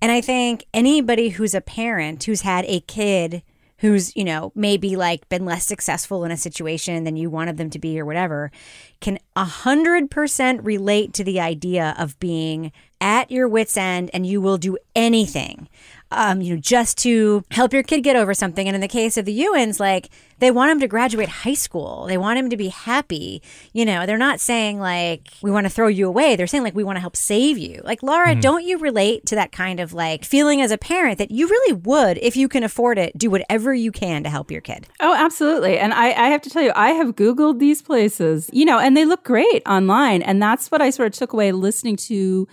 And 0.00 0.10
I 0.10 0.22
think 0.22 0.64
anybody 0.72 1.28
who's 1.28 1.54
a 1.54 1.60
parent 1.60 2.24
who's 2.24 2.40
had 2.40 2.64
a 2.68 2.80
kid 2.80 3.42
who's, 3.78 4.14
you 4.16 4.24
know, 4.24 4.52
maybe 4.54 4.96
like 4.96 5.28
been 5.28 5.44
less 5.44 5.66
successful 5.66 6.24
in 6.24 6.30
a 6.30 6.36
situation 6.36 7.04
than 7.04 7.16
you 7.16 7.28
wanted 7.28 7.56
them 7.56 7.70
to 7.70 7.78
be 7.78 8.00
or 8.00 8.04
whatever, 8.04 8.50
can 9.00 9.18
100% 9.36 10.60
relate 10.64 11.12
to 11.12 11.24
the 11.24 11.40
idea 11.40 11.94
of 11.98 12.18
being 12.18 12.72
at 13.00 13.30
your 13.30 13.46
wits' 13.46 13.76
end 13.76 14.10
and 14.14 14.26
you 14.26 14.40
will 14.40 14.56
do 14.56 14.78
anything. 14.94 15.68
Um, 16.12 16.40
you 16.40 16.54
know, 16.54 16.60
just 16.60 16.98
to 16.98 17.44
help 17.50 17.72
your 17.72 17.82
kid 17.82 18.02
get 18.02 18.14
over 18.14 18.32
something. 18.32 18.68
And 18.68 18.76
in 18.76 18.80
the 18.80 18.86
case 18.86 19.16
of 19.16 19.24
the 19.24 19.36
Yuens, 19.36 19.80
like 19.80 20.08
they 20.38 20.52
want 20.52 20.70
him 20.70 20.78
to 20.80 20.86
graduate 20.86 21.28
high 21.28 21.54
school. 21.54 22.04
They 22.06 22.16
want 22.16 22.38
him 22.38 22.48
to 22.50 22.56
be 22.56 22.68
happy. 22.68 23.42
You 23.72 23.84
know, 23.84 24.06
they're 24.06 24.16
not 24.16 24.38
saying 24.38 24.78
like 24.78 25.28
we 25.42 25.50
want 25.50 25.64
to 25.66 25.70
throw 25.70 25.88
you 25.88 26.06
away. 26.06 26.36
They're 26.36 26.46
saying 26.46 26.62
like 26.62 26.76
we 26.76 26.84
want 26.84 26.94
to 26.94 27.00
help 27.00 27.16
save 27.16 27.58
you. 27.58 27.80
Like 27.82 28.04
Laura, 28.04 28.36
Mhm. 28.36 28.40
don't 28.40 28.64
you 28.64 28.78
relate 28.78 29.26
to 29.26 29.34
that 29.34 29.50
kind 29.50 29.80
of 29.80 29.92
like 29.94 30.24
feeling 30.24 30.60
as 30.62 30.70
a 30.70 30.78
parent 30.78 31.18
that 31.18 31.32
you 31.32 31.48
really 31.48 31.72
would, 31.72 32.18
if 32.22 32.36
you 32.36 32.46
can 32.48 32.62
afford 32.62 32.98
it, 32.98 33.18
do 33.18 33.28
whatever 33.28 33.74
you 33.74 33.90
can 33.90 34.22
to 34.22 34.30
help 34.30 34.48
your 34.52 34.60
kid? 34.60 34.86
Oh, 35.00 35.12
absolutely. 35.12 35.76
And 35.76 35.92
I, 35.92 36.06
I 36.10 36.28
have 36.28 36.42
to 36.42 36.50
tell 36.50 36.62
you, 36.62 36.70
I 36.76 36.90
have 36.90 37.16
Googled 37.16 37.58
these 37.58 37.82
places, 37.82 38.48
you 38.52 38.64
know, 38.64 38.78
and 38.78 38.96
they 38.96 39.04
look 39.04 39.24
great 39.24 39.62
online. 39.66 40.22
And 40.22 40.40
that's 40.40 40.70
what 40.70 40.80
I 40.80 40.90
sort 40.90 41.08
of 41.08 41.14
took 41.14 41.32
away 41.32 41.50
listening 41.50 41.96
to 41.96 42.46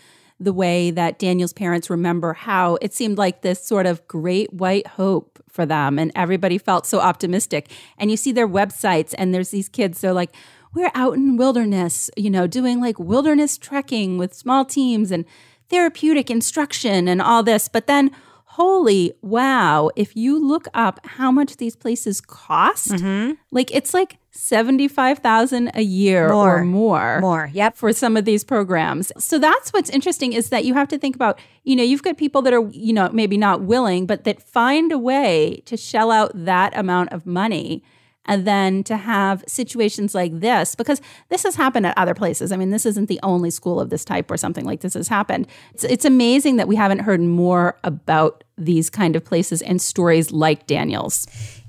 the 0.44 0.54
way 0.54 0.92
that 0.92 1.20
Daniel's 1.20 1.54
parents 1.54 1.90
remember 1.90 2.34
how 2.34 2.78
it 2.82 2.94
seemed 2.94 3.18
like 3.18 3.42
this 3.42 3.66
sort 3.66 3.86
of 3.86 4.08
great 4.08 4.54
white 4.54 4.88
hope 4.88 5.44
for 5.50 5.66
them. 5.66 6.00
And 6.00 6.12
everybody 6.16 6.58
felt 6.58 6.86
so 6.86 7.00
optimistic. 7.00 7.70
And 7.98 8.12
you 8.12 8.18
see 8.18 8.32
their 8.32 8.48
websites, 8.48 9.14
and 9.18 9.34
there's 9.34 9.50
these 9.50 9.70
kids, 9.70 10.02
they're 10.02 10.14
like, 10.14 10.36
we're 10.74 10.92
out 10.96 11.14
in 11.14 11.38
wilderness, 11.38 12.10
you 12.18 12.30
know, 12.30 12.48
doing 12.48 12.82
like 12.82 12.98
wilderness 12.98 13.58
trekking 13.58 14.18
with 14.18 14.34
small 14.34 14.66
teams 14.66 15.12
and 15.12 15.26
therapeutic 15.70 16.32
instruction 16.32 17.08
and 17.08 17.22
all 17.22 17.44
this. 17.44 17.68
But 17.68 17.88
then, 17.88 18.12
holy 18.54 19.12
wow, 19.24 19.90
if 19.96 20.16
you 20.16 20.38
look 20.38 20.68
up 20.76 21.00
how 21.06 21.32
much 21.32 21.58
these 21.58 21.76
places 21.76 22.22
cost, 22.22 22.90
mm-hmm. 22.90 23.34
like 23.50 23.74
it's 23.74 23.96
like 23.96 24.20
75,000 24.30 25.72
a 25.74 25.82
year 25.82 26.30
More. 26.30 26.60
or 26.60 26.64
more. 26.64 27.20
More, 27.20 27.50
yep. 27.52 27.76
For 27.76 27.92
some 27.94 28.16
of 28.16 28.26
these 28.26 28.44
programs. 28.44 29.12
So 29.18 29.40
that's 29.40 29.74
what's 29.74 29.90
interesting 29.90 30.34
is 30.34 30.50
that 30.50 30.66
you 30.66 30.76
have 30.76 30.88
to 30.90 31.00
think 31.00 31.16
about, 31.16 31.40
you 31.64 31.76
know, 31.76 31.84
you've 31.84 32.04
got 32.04 32.18
people 32.18 32.44
that 32.44 32.54
are, 32.54 32.68
you 32.70 32.94
know, 32.94 33.10
maybe 33.12 33.38
not 33.38 33.62
willing, 33.62 34.06
but 34.06 34.24
that 34.26 34.40
find 34.40 34.92
a 34.92 35.00
way 35.00 35.64
to 35.66 35.76
shell 35.76 36.12
out 36.12 36.32
that 36.36 36.78
amount 36.78 37.12
of 37.12 37.26
money 37.26 37.84
and 38.26 38.48
then 38.48 38.84
to 38.84 38.98
have 38.98 39.44
situations 39.48 40.16
like 40.16 40.40
this 40.40 40.76
because 40.76 41.02
this 41.30 41.44
has 41.44 41.56
happened 41.56 41.86
at 41.86 41.98
other 41.98 42.14
places 42.14 42.52
i 42.52 42.56
mean 42.56 42.70
this 42.70 42.86
isn't 42.86 43.08
the 43.10 43.20
only 43.22 43.50
school 43.50 43.80
of 43.80 43.90
this 43.90 44.06
type 44.06 44.32
or 44.32 44.38
something 44.38 44.66
like 44.66 44.82
this 44.82 44.94
has 44.94 45.08
happened 45.08 45.48
it's, 45.74 45.84
it's 45.84 46.06
amazing 46.06 46.56
that 46.56 46.68
we 46.68 46.76
haven't 46.76 47.00
heard 47.00 47.20
more 47.20 47.78
about 47.84 48.43
these 48.58 48.90
kind 48.90 49.16
of 49.16 49.26
places 49.26 49.62
and 49.62 49.82
stories 49.82 50.32
like 50.32 50.68
daniel's 50.68 51.26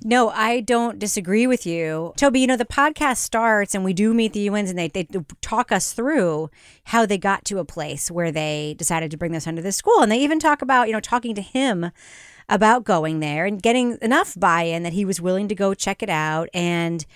No, 0.06 0.28
I 0.28 0.60
don't 0.60 0.98
disagree 0.98 1.46
with 1.46 1.64
you. 1.64 2.12
Toby, 2.18 2.40
you 2.40 2.46
know, 2.46 2.58
the 2.58 2.66
podcast 2.66 3.16
starts 3.16 3.74
and 3.74 3.84
we 3.84 3.94
do 3.94 4.12
meet 4.12 4.34
the 4.34 4.46
Yuens 4.46 4.68
and 4.68 4.78
they, 4.78 4.88
they 4.88 5.08
talk 5.40 5.72
us 5.72 5.94
through 5.94 6.50
how 6.84 7.06
they 7.06 7.16
got 7.16 7.46
to 7.46 7.58
a 7.58 7.64
place 7.64 8.10
where 8.10 8.30
they 8.30 8.74
decided 8.76 9.10
to 9.12 9.16
bring 9.16 9.32
their 9.32 9.40
son 9.40 9.56
to 9.56 9.62
this 9.62 9.76
school. 9.76 10.02
And 10.02 10.12
they 10.12 10.18
even 10.18 10.38
talk 10.38 10.60
about, 10.60 10.88
you 10.88 10.92
know, 10.92 11.00
talking 11.00 11.34
to 11.36 11.40
him 11.40 11.90
about 12.50 12.84
going 12.84 13.20
there 13.20 13.46
and 13.46 13.62
getting 13.62 13.96
enough 14.02 14.38
buy 14.38 14.64
in 14.64 14.82
that 14.82 14.92
he 14.92 15.06
was 15.06 15.22
willing 15.22 15.48
to 15.48 15.54
go 15.54 15.72
check 15.72 16.02
it 16.02 16.10
out. 16.10 16.50
And 16.52 17.06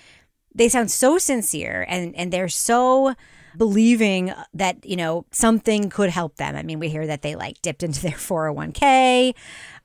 they 0.55 0.67
sound 0.67 0.89
so 0.89 1.19
sincere 1.19 1.85
and, 1.87 2.15
and 2.15 2.33
they're 2.33 2.49
so 2.49 3.13
believing 3.59 4.33
that 4.55 4.83
you 4.83 4.95
know 4.95 5.25
something 5.29 5.89
could 5.91 6.09
help 6.09 6.37
them. 6.37 6.55
I 6.55 6.63
mean 6.63 6.79
we 6.79 6.89
hear 6.89 7.05
that 7.05 7.21
they 7.21 7.35
like 7.35 7.61
dipped 7.61 7.83
into 7.83 8.01
their 8.01 8.11
401k 8.29 9.35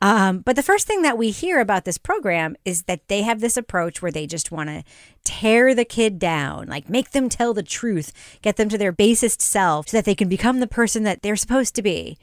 um, 0.00 0.38
but 0.38 0.57
the 0.57 0.62
first 0.62 0.87
thing 0.87 1.02
that 1.02 1.19
we 1.19 1.31
hear 1.31 1.61
about 1.61 1.85
this 1.85 1.99
program 1.99 2.57
is 2.64 2.85
that 2.85 3.09
they 3.09 3.23
have 3.23 3.40
this 3.40 3.57
approach 3.57 4.00
where 4.00 4.12
they 4.12 4.26
just 4.26 4.50
want 4.50 4.69
to 4.69 4.85
tear 5.25 5.75
the 5.75 5.85
kid 5.85 6.19
down 6.19 6.66
like 6.69 6.88
make 6.88 7.11
them 7.11 7.28
tell 7.28 7.52
the 7.52 7.62
truth 7.62 8.12
get 8.40 8.57
them 8.57 8.69
to 8.69 8.78
their 8.78 8.93
basest 8.93 9.43
self 9.43 9.88
so 9.88 9.97
that 9.97 10.04
they 10.04 10.14
can 10.14 10.28
become 10.28 10.61
the 10.61 10.66
person 10.66 11.02
that 11.02 11.23
they're 11.23 11.37
supposed 11.37 11.75
to 11.75 11.83
be 11.83 12.16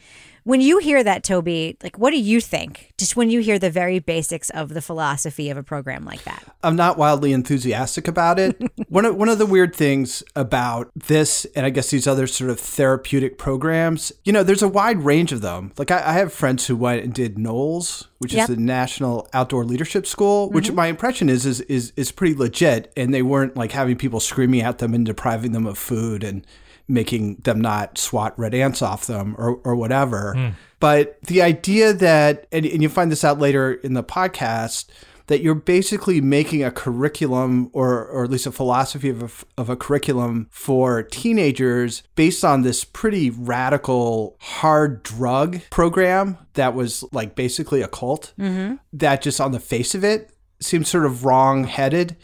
when 0.43 0.59
you 0.61 0.77
hear 0.79 1.03
that 1.03 1.23
toby 1.23 1.77
like 1.83 1.97
what 1.97 2.11
do 2.11 2.19
you 2.19 2.41
think 2.41 2.91
just 2.97 3.15
when 3.15 3.29
you 3.29 3.39
hear 3.41 3.59
the 3.59 3.69
very 3.69 3.99
basics 3.99 4.49
of 4.51 4.69
the 4.73 4.81
philosophy 4.81 5.49
of 5.49 5.57
a 5.57 5.63
program 5.63 6.03
like 6.05 6.23
that 6.23 6.43
I'm 6.63 6.75
not 6.75 6.97
wildly 6.97 7.33
enthusiastic 7.33 8.07
about 8.07 8.37
it. 8.37 8.61
one 8.89 9.03
of 9.05 9.15
one 9.15 9.29
of 9.29 9.39
the 9.39 9.47
weird 9.47 9.75
things 9.75 10.21
about 10.35 10.91
this, 10.95 11.45
and 11.55 11.65
I 11.65 11.71
guess 11.71 11.89
these 11.89 12.05
other 12.05 12.27
sort 12.27 12.51
of 12.51 12.59
therapeutic 12.59 13.39
programs, 13.39 14.11
you 14.23 14.31
know, 14.31 14.43
there's 14.43 14.61
a 14.61 14.67
wide 14.67 14.99
range 14.99 15.31
of 15.31 15.41
them. 15.41 15.71
Like 15.79 15.89
I, 15.89 16.09
I 16.09 16.13
have 16.13 16.31
friends 16.31 16.67
who 16.67 16.75
went 16.75 17.03
and 17.03 17.13
did 17.15 17.35
NOLS, 17.39 18.05
which 18.19 18.33
Yep. 18.35 18.49
is 18.51 18.55
the 18.55 18.61
National 18.61 19.27
Outdoor 19.33 19.65
Leadership 19.65 20.05
School, 20.05 20.51
which 20.51 20.69
Mhm. 20.69 20.75
my 20.75 20.85
impression 20.87 21.29
is 21.29 21.47
is 21.47 21.61
is 21.61 21.93
is 21.95 22.11
pretty 22.11 22.35
legit, 22.35 22.93
and 22.95 23.11
they 23.11 23.23
weren't 23.23 23.57
like 23.57 23.71
having 23.71 23.95
people 23.95 24.19
screaming 24.19 24.61
at 24.61 24.77
them 24.77 24.93
and 24.93 25.03
depriving 25.03 25.53
them 25.53 25.65
of 25.65 25.79
food 25.79 26.23
and 26.23 26.45
making 26.91 27.35
them 27.37 27.61
not 27.61 27.97
swat 27.97 28.37
red 28.37 28.53
ants 28.53 28.81
off 28.81 29.07
them 29.07 29.35
or 29.37 29.55
or 29.63 29.75
whatever. 29.75 30.33
Mm. 30.35 30.53
But 30.79 31.21
the 31.21 31.43
idea 31.43 31.93
that, 31.93 32.47
and, 32.51 32.65
and 32.65 32.81
you 32.81 32.89
find 32.89 33.11
this 33.11 33.23
out 33.23 33.37
later 33.37 33.73
in 33.73 33.93
the 33.93 34.03
podcast, 34.03 34.87
that 35.27 35.41
you're 35.41 35.55
basically 35.55 36.19
making 36.19 36.63
a 36.63 36.71
curriculum 36.71 37.69
or, 37.71 38.05
or 38.07 38.23
at 38.23 38.29
least 38.29 38.47
a 38.47 38.51
philosophy 38.51 39.07
of 39.07 39.23
a, 39.23 39.61
of 39.61 39.69
a 39.69 39.77
curriculum 39.77 40.47
for 40.51 41.03
teenagers 41.03 42.03
based 42.15 42.43
on 42.43 42.63
this 42.63 42.83
pretty 42.83 43.29
radical 43.29 44.35
hard 44.41 45.03
drug 45.03 45.61
program 45.69 46.37
that 46.55 46.73
was 46.73 47.05
like 47.13 47.35
basically 47.35 47.81
a 47.81 47.87
cult 47.87 48.33
mm-hmm. 48.37 48.75
that 48.91 49.21
just 49.21 49.39
on 49.39 49.51
the 49.51 49.59
face 49.59 49.95
of 49.95 50.03
it 50.03 50.33
seems 50.59 50.89
sort 50.89 51.05
of 51.05 51.23
wrong 51.23 51.63
headed. 51.63 52.17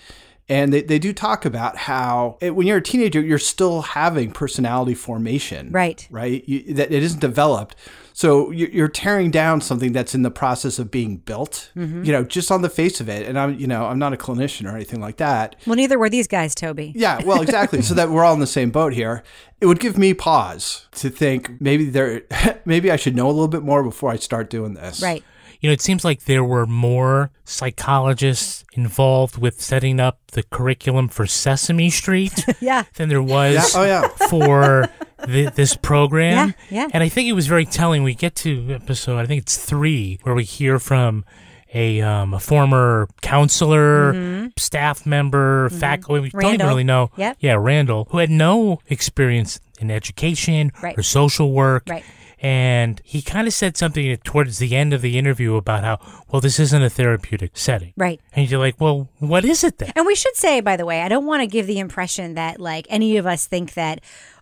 And 0.49 0.71
they, 0.71 0.81
they 0.81 0.97
do 0.97 1.11
talk 1.11 1.43
about 1.43 1.75
how 1.75 2.37
it, 2.39 2.55
when 2.55 2.67
you're 2.67 2.77
a 2.77 2.81
teenager, 2.81 3.19
you're 3.19 3.37
still 3.37 3.81
having 3.81 4.31
personality 4.31 4.93
formation. 4.93 5.71
Right. 5.71 6.07
Right. 6.09 6.47
You, 6.47 6.73
that 6.75 6.91
it 6.91 7.03
isn't 7.03 7.19
developed. 7.19 7.75
So 8.13 8.49
you- 8.51 8.69
you're 8.71 8.87
tearing 8.87 9.29
down 9.29 9.59
something 9.61 9.91
that's 9.91 10.15
in 10.15 10.21
the 10.23 10.31
process 10.31 10.79
of 10.79 10.89
being 10.89 11.17
built, 11.17 11.69
Mhm. 11.75 12.05
you 12.05 12.11
know, 12.13 12.23
just 12.23 12.49
on 12.49 12.61
the 12.61 12.69
face 12.69 13.01
of 13.01 13.09
it. 13.09 13.27
And 13.27 13.37
I'm, 13.37 13.59
you 13.59 13.67
know, 13.67 13.85
I'm 13.85 13.99
not 13.99 14.13
a 14.13 14.17
clinician 14.17 14.71
or 14.71 14.75
anything 14.75 15.01
like 15.01 15.17
that. 15.17 15.57
well 15.67 15.75
neither 15.75 15.99
were 15.99 16.09
these 16.09 16.27
guys 16.27 16.55
toby 16.55 16.93
Yeah, 16.95 17.21
well, 17.25 17.41
exactly. 17.41 17.81
so 17.81 17.93
that 17.95 18.09
we're 18.09 18.23
all 18.23 18.33
in 18.33 18.39
the 18.39 18.47
same 18.47 18.71
boat 18.71 18.93
here. 18.93 19.23
It 19.59 19.65
would 19.65 19.79
give 19.81 19.97
me 19.97 20.13
pause 20.13 20.85
to 20.93 21.09
think 21.09 21.59
maybe 21.59 21.89
there, 21.89 22.21
maybe 22.65 22.89
I 22.89 22.95
should 22.95 23.15
know 23.17 23.27
a 23.27 23.33
little 23.35 23.47
bit 23.49 23.63
more 23.63 23.83
before 23.83 24.11
I 24.11 24.15
start 24.15 24.49
doing 24.49 24.75
this. 24.75 25.01
right 25.01 25.23
You 25.59 25.69
know, 25.69 25.73
it 25.73 25.81
seems 25.81 26.05
like 26.05 26.25
there 26.25 26.43
were 26.43 26.65
more 26.65 27.31
psychologists 27.45 28.63
involved 28.73 29.37
with 29.37 29.61
setting 29.61 29.99
up 29.99 30.19
the 30.33 30.43
curriculum 30.43 31.07
for 31.07 31.25
Sesame 31.25 31.89
Street 31.89 32.45
yeah 32.61 32.83
than 32.95 33.09
there 33.09 33.21
was 33.23 33.55
Yeah, 33.75 33.81
oh, 33.81 33.85
yeah. 33.85 34.07
for 34.29 34.87
th- 35.25 35.53
this 35.53 35.75
program. 35.75 36.53
Yeah, 36.69 36.81
yeah. 36.83 36.87
And 36.93 37.03
I 37.03 37.09
think 37.09 37.27
it 37.27 37.33
was 37.33 37.47
very 37.47 37.65
telling. 37.65 38.03
We 38.03 38.13
get 38.13 38.35
to 38.37 38.71
episode, 38.73 39.17
I 39.17 39.25
think 39.25 39.41
it's 39.43 39.57
three, 39.57 40.19
where 40.23 40.35
we 40.35 40.43
hear 40.43 40.79
from 40.79 41.25
a, 41.73 42.01
um, 42.01 42.33
a 42.33 42.39
former 42.39 43.07
counselor, 43.21 44.13
Mhm. 44.13 44.59
staff 44.59 45.05
member, 45.05 45.69
Mhm. 45.69 45.79
faculty. 45.79 46.21
We 46.21 46.29
don't 46.43 46.53
even 46.55 46.67
really 46.67 46.83
know. 46.83 47.11
Yep. 47.17 47.37
Yeah, 47.41 47.55
Randall, 47.59 48.07
who 48.11 48.19
had 48.19 48.29
no 48.29 48.79
experience 48.89 49.59
in 49.79 49.91
education 49.91 50.71
Right. 50.81 50.97
or 50.97 51.03
social 51.03 51.51
work. 51.51 51.83
Right. 51.89 52.03
And 52.39 53.01
he 53.03 53.22
kind 53.22 53.48
of 53.48 53.53
said 53.53 53.77
something 53.77 54.15
towards 54.17 54.60
the 54.60 54.75
end 54.75 54.94
of 54.94 55.01
the 55.01 55.17
interview 55.17 55.56
about 55.56 55.84
how, 55.84 56.24
well, 56.32 56.39
this 56.39 56.60
isn't 56.60 56.82
a 56.82 56.89
therapeutic 56.89 57.58
setting. 57.58 57.94
Right. 57.98 58.22
And 58.34 58.50
you're 58.50 58.60
like, 58.60 58.79
well, 58.79 59.10
what 59.20 59.44
is 59.44 59.63
it 59.63 59.79
then? 59.79 59.91
And 59.96 60.06
we 60.06 60.15
should 60.15 60.36
say, 60.36 60.62
by 60.62 60.77
the 60.77 60.86
way, 60.86 61.01
I 61.01 61.10
don't 61.10 61.25
want 61.25 61.41
to 61.41 61.48
give 61.48 61.65
the 61.65 61.79
impression 61.79 62.36
that 62.36 62.60
like 62.60 62.86
any 62.89 63.17
of 63.17 63.25
us 63.25 63.48
think 63.48 63.74
that 63.74 64.01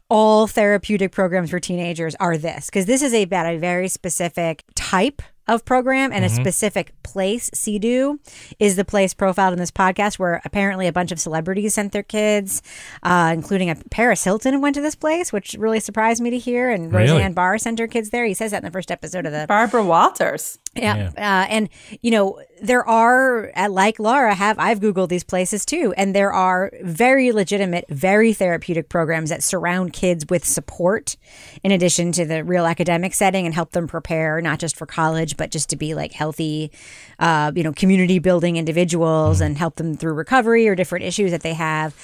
all 0.10 0.46
therapeutic 0.46 1.12
programs 1.12 1.50
for 1.50 1.60
teenagers 1.60 2.16
are 2.16 2.38
this, 2.38 2.66
because 2.66 2.86
this 2.86 3.02
is 3.02 3.14
about 3.14 3.46
a 3.46 3.58
very 3.58 3.88
specific 3.88 4.64
type 4.76 5.22
of 5.48 5.64
program 5.66 6.12
and 6.12 6.24
Mhm. 6.24 6.28
a 6.28 6.30
specific 6.30 6.92
place, 7.04 7.50
CEDU, 7.54 8.20
is 8.60 8.76
the 8.76 8.86
place 8.86 9.14
profiled 9.14 9.54
in 9.54 9.60
this 9.60 9.72
podcast 9.72 10.16
where 10.20 10.42
apparently 10.44 10.88
a 10.88 10.92
bunch 10.94 11.12
of 11.12 11.20
celebrities 11.20 11.74
sent 11.76 11.92
their 11.92 12.04
kids, 12.04 12.62
uh, 13.04 13.32
including 13.34 13.70
a 13.70 13.76
Paris 13.92 14.24
Hilton 14.24 14.62
went 14.62 14.76
to 14.76 14.82
this 14.82 14.96
place, 14.96 15.32
which 15.32 15.56
really 15.60 15.80
surprised 15.80 16.22
me 16.22 16.30
to 16.32 16.38
hear. 16.38 16.70
And 16.70 16.92
Really? 16.94 17.12
Roseanne 17.12 17.34
Barr 17.34 17.58
sent 17.58 17.80
her 17.80 17.88
kids 17.88 18.10
there. 18.10 18.26
He 18.26 18.34
says 18.34 18.52
that 18.52 18.58
in 18.58 18.66
the 18.66 18.72
first 18.72 18.92
episode 18.92 19.26
of 19.26 19.32
the 19.32 19.46
Barbara 19.48 19.84
Walters. 19.84 20.58
Yeah. 20.76 21.10
Uh, 21.18 21.46
and, 21.50 21.70
you 22.02 22.12
know, 22.12 22.40
there 22.62 22.86
are, 22.88 23.52
uh, 23.56 23.70
like 23.70 23.98
Laura, 24.00 24.34
have 24.34 24.58
I've 24.60 24.80
Googled 24.80 25.08
these 25.10 25.24
places 25.24 25.64
too. 25.66 25.94
And 25.96 26.14
there 26.14 26.34
are 26.34 26.72
very 26.82 27.32
legitimate, 27.32 27.86
very 27.90 28.34
therapeutic 28.34 28.90
programs 28.90 29.30
that 29.30 29.42
surround 29.44 29.94
kids 29.94 30.26
with 30.30 30.44
support 30.46 31.16
in 31.64 31.72
addition 31.72 32.12
to 32.14 32.26
the 32.26 32.44
real 32.44 32.66
academic 32.66 33.14
setting 33.14 33.46
and 33.46 33.54
help 33.56 33.72
them 33.72 33.88
prepare, 33.88 34.42
not 34.42 34.60
just 34.60 34.76
for 34.76 34.86
college, 34.86 35.35
but 35.36 35.52
just 35.52 35.70
to 35.70 35.76
be 35.76 35.94
like 35.94 36.12
healthy, 36.12 36.72
uh, 37.20 37.52
you 37.56 37.64
know, 37.64 37.74
community 37.74 38.20
building 38.20 38.58
individuals 38.58 39.42
and 39.42 39.58
help 39.58 39.76
them 39.76 39.96
through 39.96 40.14
recovery 40.14 40.68
or 40.68 40.76
different 40.76 41.06
issues 41.06 41.32
that 41.32 41.42
they 41.42 41.54
have. 41.54 41.96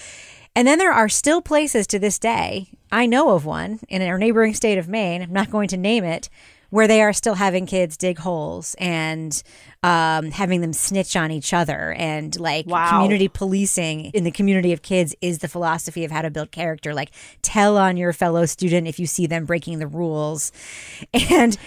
And 0.56 0.68
then 0.68 0.80
there 0.80 0.92
are 0.92 1.08
still 1.08 1.42
places 1.42 1.88
to 1.88 2.00
this 2.00 2.20
day. 2.20 2.68
I 2.92 3.06
know 3.06 3.30
of 3.30 3.46
one 3.46 3.80
in 3.88 4.02
our 4.02 4.18
neighboring 4.18 4.54
state 4.54 4.78
of 4.78 4.90
Maine. 4.90 5.22
I'm 5.22 5.32
not 5.32 5.50
going 5.50 5.70
to 5.70 5.78
name 5.78 6.04
it, 6.04 6.30
where 6.72 6.88
they 6.88 7.02
are 7.02 7.14
still 7.14 7.36
having 7.36 7.66
kids 7.66 7.96
dig 7.98 8.18
holes 8.18 8.76
and 8.80 9.44
um, 9.84 10.32
having 10.32 10.62
them 10.62 10.74
snitch 10.74 11.16
on 11.16 11.32
each 11.32 11.54
other 11.54 11.94
and 11.98 12.40
like 12.40 12.66
community 12.66 13.28
policing 13.28 14.06
in 14.14 14.24
the 14.24 14.32
community 14.32 14.72
of 14.74 14.82
kids 14.82 15.16
is 15.22 15.40
the 15.40 15.48
philosophy 15.48 16.06
of 16.06 16.12
how 16.12 16.22
to 16.22 16.30
build 16.30 16.52
character. 16.52 16.94
Like 16.94 17.12
tell 17.42 17.78
on 17.78 17.98
your 17.98 18.14
fellow 18.14 18.46
student 18.46 18.88
if 18.88 19.00
you 19.00 19.06
see 19.06 19.28
them 19.28 19.46
breaking 19.46 19.80
the 19.80 19.88
rules, 19.88 20.52
and 21.14 21.58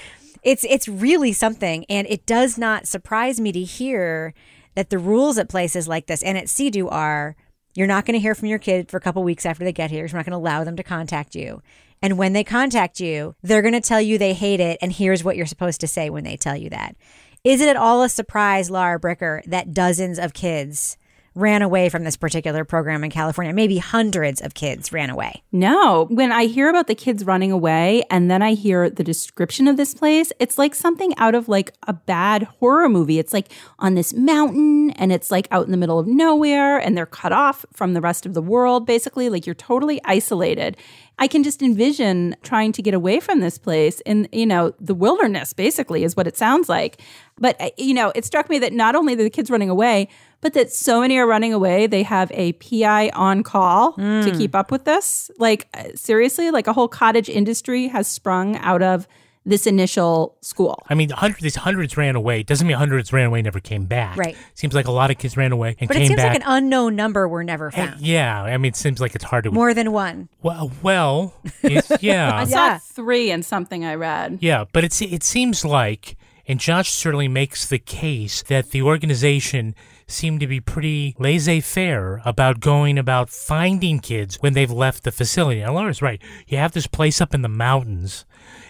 it's 0.45 0.65
it's 0.69 0.89
really 0.89 1.33
something. 1.33 1.85
And 1.89 2.07
it 2.09 2.27
does 2.27 2.57
not 2.57 2.87
surprise 2.87 3.41
me 3.41 3.51
to 3.53 3.63
hear 3.63 4.35
that 4.75 4.91
the 4.91 4.99
rules 4.99 5.39
at 5.39 5.49
places 5.49 5.89
like 5.89 6.07
this 6.07 6.23
and 6.23 6.37
at 6.39 6.47
CEDU 6.47 6.91
are 6.93 7.37
you're 7.75 7.87
not 7.89 8.05
going 8.07 8.15
to 8.15 8.21
hear 8.21 8.35
from 8.35 8.49
your 8.49 8.59
kid 8.59 8.89
for 8.89 8.97
a 8.99 9.01
couple 9.01 9.25
weeks 9.25 9.45
after 9.45 9.65
they 9.65 9.73
get 9.73 9.91
here. 9.91 10.07
You're 10.07 10.17
not 10.17 10.25
going 10.25 10.33
to 10.33 10.37
allow 10.37 10.63
them 10.63 10.77
to 10.77 10.83
contact 10.83 11.35
you. 11.35 11.61
And 12.01 12.19
when 12.19 12.33
they 12.35 12.45
contact 12.45 13.01
you, 13.01 13.35
they're 13.43 13.63
going 13.63 13.75
to 13.75 13.81
tell 13.81 14.01
you 14.01 14.17
they 14.17 14.35
hate 14.35 14.61
it. 14.61 14.79
And 14.81 14.93
here's 14.93 15.25
what 15.25 15.37
you're 15.37 15.47
supposed 15.47 15.81
to 15.81 15.89
say 15.89 16.09
when 16.11 16.23
they 16.23 16.37
tell 16.37 16.57
you 16.57 16.71
that. 16.71 16.95
Is 17.43 17.61
it 17.61 17.69
at 17.69 17.77
all 17.77 18.03
a 18.03 18.09
surprise, 18.09 18.71
Laura 18.71 19.01
Bricker, 19.01 19.43
that 19.47 19.75
dozens 19.75 20.19
of 20.19 20.35
kids 20.35 20.97
ran 21.35 21.63
away 21.63 21.89
from 21.89 22.05
this 22.05 22.17
particular 22.17 22.65
program 22.65 23.05
in 23.05 23.11
California? 23.11 23.53
Maybe 23.53 23.79
hundreds 23.79 24.41
of 24.41 24.55
kids 24.55 24.93
ran 24.93 25.11
away. 25.11 25.43
No, 25.53 26.07
when 26.11 26.33
I 26.33 26.47
hear 26.47 26.69
about 26.69 26.87
the 26.87 26.95
kids 26.95 27.25
running 27.25 27.53
away 27.53 28.05
and 28.11 28.31
then 28.31 28.43
I 28.43 28.55
hear 28.55 28.89
the 28.89 29.05
description 29.05 29.69
of 29.69 29.77
this 29.77 29.95
place, 29.95 30.33
it's 30.39 30.59
like 30.59 30.75
something 30.75 31.15
out 31.17 31.35
of 31.35 31.49
like 31.49 31.73
a 31.87 31.93
bad 31.93 32.45
horror 32.45 32.89
movie. 32.89 33.19
It's 33.19 33.33
like 33.33 33.53
on 33.79 33.95
this 33.95 34.15
mountain 34.15 34.91
and 34.93 35.13
it's 35.13 35.31
like 35.31 35.49
out 35.51 35.67
in 35.67 35.71
the 35.71 35.77
middle 35.77 35.99
of 35.99 36.07
nowhere 36.07 36.79
and 36.79 36.97
they're 36.97 37.07
cut 37.07 37.33
off 37.33 37.67
from 37.73 37.95
the 37.95 38.01
rest 38.01 38.27
of 38.27 38.35
the 38.35 38.43
world, 38.43 38.87
basically. 38.87 39.29
Like 39.29 39.47
you're 39.47 39.55
totally 39.55 40.01
isolated. 40.05 40.77
I 41.19 41.29
can 41.29 41.45
just 41.45 41.63
envision 41.63 42.35
trying 42.43 42.73
to 42.73 42.83
get 42.83 42.93
away 42.93 43.21
from 43.21 43.41
this 43.41 43.57
place 43.57 44.01
in, 44.01 44.29
you 44.33 44.47
know, 44.47 44.75
the 44.81 44.95
wilderness, 44.95 45.53
basically, 45.53 46.03
is 46.03 46.17
what 46.17 46.27
it 46.27 46.37
sounds 46.37 46.69
like. 46.69 47.01
But, 47.39 47.61
uh, 47.61 47.71
you 47.79 47.95
know, 47.95 48.11
it 48.17 48.25
struck 48.25 48.51
me 48.51 48.59
that 48.59 48.73
not 48.73 48.97
only 48.97 49.15
the 49.15 49.31
kids 49.31 49.51
running 49.51 49.71
away, 49.71 50.09
but 50.45 50.53
that 50.53 50.71
so 50.73 51.01
many 51.01 51.17
are 51.19 51.27
running 51.27 51.53
away, 51.53 51.89
they 51.89 52.05
have 52.05 52.31
a 52.35 52.53
PI 52.53 53.09
on 53.15 53.43
call 53.43 53.95
to 53.95 54.01
Mm. 54.01 54.39
keep 54.39 54.55
up 54.55 54.71
with 54.71 54.85
this. 54.85 55.31
Like, 55.39 55.67
uh, 55.75 55.85
seriously, 55.97 56.53
like 56.53 56.67
a 56.69 56.73
whole 56.73 56.87
cottage 56.87 57.29
industry 57.29 57.89
has 57.89 58.07
sprung 58.07 58.57
out 58.59 58.83
of 58.83 59.09
this 59.47 59.67
initial 59.67 60.37
school. 60.41 60.83
I 60.89 60.95
mean, 60.95 61.11
hundreds, 61.11 61.43
these 61.43 61.57
hundreds 61.57 61.97
ran 61.99 62.15
away. 62.17 62.43
Doesn't 62.43 62.67
mean 62.67 62.77
hundreds 62.79 63.13
ran 63.13 63.27
away 63.27 63.41
and 63.41 63.45
never 63.45 63.61
came 63.61 63.85
back. 63.85 64.17
Right. 64.17 64.37
Seems 64.55 64.75
like 64.75 64.87
a 64.87 64.91
lot 64.91 65.11
of 65.11 65.19
kids 65.19 65.37
ran 65.37 65.53
away 65.53 65.77
and 65.81 65.89
But 65.89 65.97
came 65.99 65.99
back. 65.99 65.99
But 65.99 66.03
it 66.05 66.07
seems 66.09 66.17
back. 66.17 66.33
like 66.35 66.47
an 66.47 66.65
unknown 66.65 66.97
number 66.97 67.27
were 67.29 67.45
never 67.45 67.71
found. 67.71 68.01
yeah, 68.01 68.43
I 68.43 68.57
mean, 68.57 68.71
it 68.71 68.77
seems 68.77 69.01
like 69.01 69.15
it's 69.15 69.25
hard 69.25 69.45
to. 69.45 69.51
More 69.51 69.75
than 69.75 69.93
one. 69.93 70.29
Well, 70.43 70.73
well, 70.83 71.35
it's, 71.63 71.91
yeah, 72.03 72.35
I 72.35 72.45
saw 72.45 72.79
three 72.79 73.31
in 73.31 73.43
something 73.43 73.85
I 73.85 73.95
read. 73.97 74.39
yeah, 74.41 74.65
but 74.73 74.83
it's 74.85 75.03
it 75.03 75.23
seems 75.23 75.63
like, 75.65 76.17
and 76.49 76.59
Josh 76.59 76.91
certainly 76.93 77.29
makes 77.29 77.67
the 77.67 77.79
case 77.79 78.43
that 78.49 78.71
the 78.71 78.81
organization 78.83 79.75
seemed 80.07 80.41
to 80.41 80.47
be 80.47 80.61
pretty 80.61 81.15
laissez-faire 81.19 82.21
about 82.25 82.61
going 82.61 82.99
about 82.99 83.31
finding 83.31 83.99
kids 83.99 84.37
when 84.37 84.53
they've 84.53 84.71
left 84.71 85.05
the 85.05 85.13
facility. 85.13 85.61
Now, 85.61 85.75
Laura's 85.75 86.03
right. 86.03 86.21
You 86.47 86.59
have 86.59 86.73
this 86.73 86.87
place 86.87 87.21
up 87.21 87.35
in 87.35 87.43
the 87.43 87.49
mountains, 87.49 88.25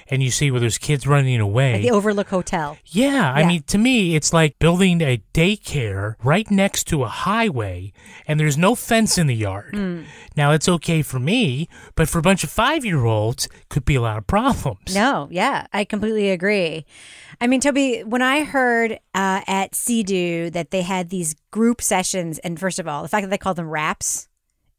and 0.09 0.23
you 0.23 0.31
see 0.31 0.51
where 0.51 0.61
there's 0.61 0.79
kids 0.79 1.07
running 1.07 1.41
away. 1.41 1.75
Like 1.75 1.83
the 1.83 1.91
Overlook 1.91 2.29
Hotel. 2.29 2.77
Yeah, 2.87 3.33
I 3.33 3.47
mean, 3.47 3.63
to 3.65 3.79
me, 3.79 4.17
it's 4.17 4.33
like 4.33 4.59
building 4.59 5.01
a 5.01 5.23
daycare 5.33 6.15
right 6.23 6.51
next 6.51 6.85
to 6.89 7.05
a 7.05 7.09
highway, 7.09 7.93
and 8.27 8.39
there's 8.39 8.59
no 8.59 8.75
fence 8.75 9.19
in 9.19 9.27
the 9.27 9.35
yard. 9.35 9.75
Mm. 9.75 10.05
Now, 10.37 10.53
it's 10.53 10.69
okay 10.69 11.03
for 11.03 11.19
me, 11.19 11.69
but 11.95 12.09
for 12.09 12.19
a 12.19 12.23
bunch 12.23 12.45
of 12.45 12.51
five 12.51 12.85
year 12.85 13.05
olds, 13.05 13.49
could 13.69 13.85
be 13.85 13.95
a 13.95 14.01
lot 14.01 14.19
of 14.19 14.27
problems. 14.27 14.95
No, 14.95 15.29
yeah, 15.31 15.67
I 15.73 15.85
completely 15.85 16.31
agree. 16.31 16.87
I 17.41 17.47
mean, 17.47 17.61
Toby, 17.61 18.03
when 18.03 18.23
I 18.23 18.45
heard 18.45 18.93
uh, 19.15 19.41
at 19.47 19.73
CEDU 19.73 20.53
that 20.53 20.71
they 20.71 20.83
had 20.83 21.11
these 21.11 21.35
group 21.51 21.83
sessions, 21.83 22.39
and 22.41 22.59
first 22.59 22.79
of 22.79 22.87
all, 22.87 23.03
the 23.03 23.09
fact 23.09 23.25
that 23.25 23.31
they 23.31 23.39
call 23.39 23.55
them 23.55 23.69
raps 23.69 24.29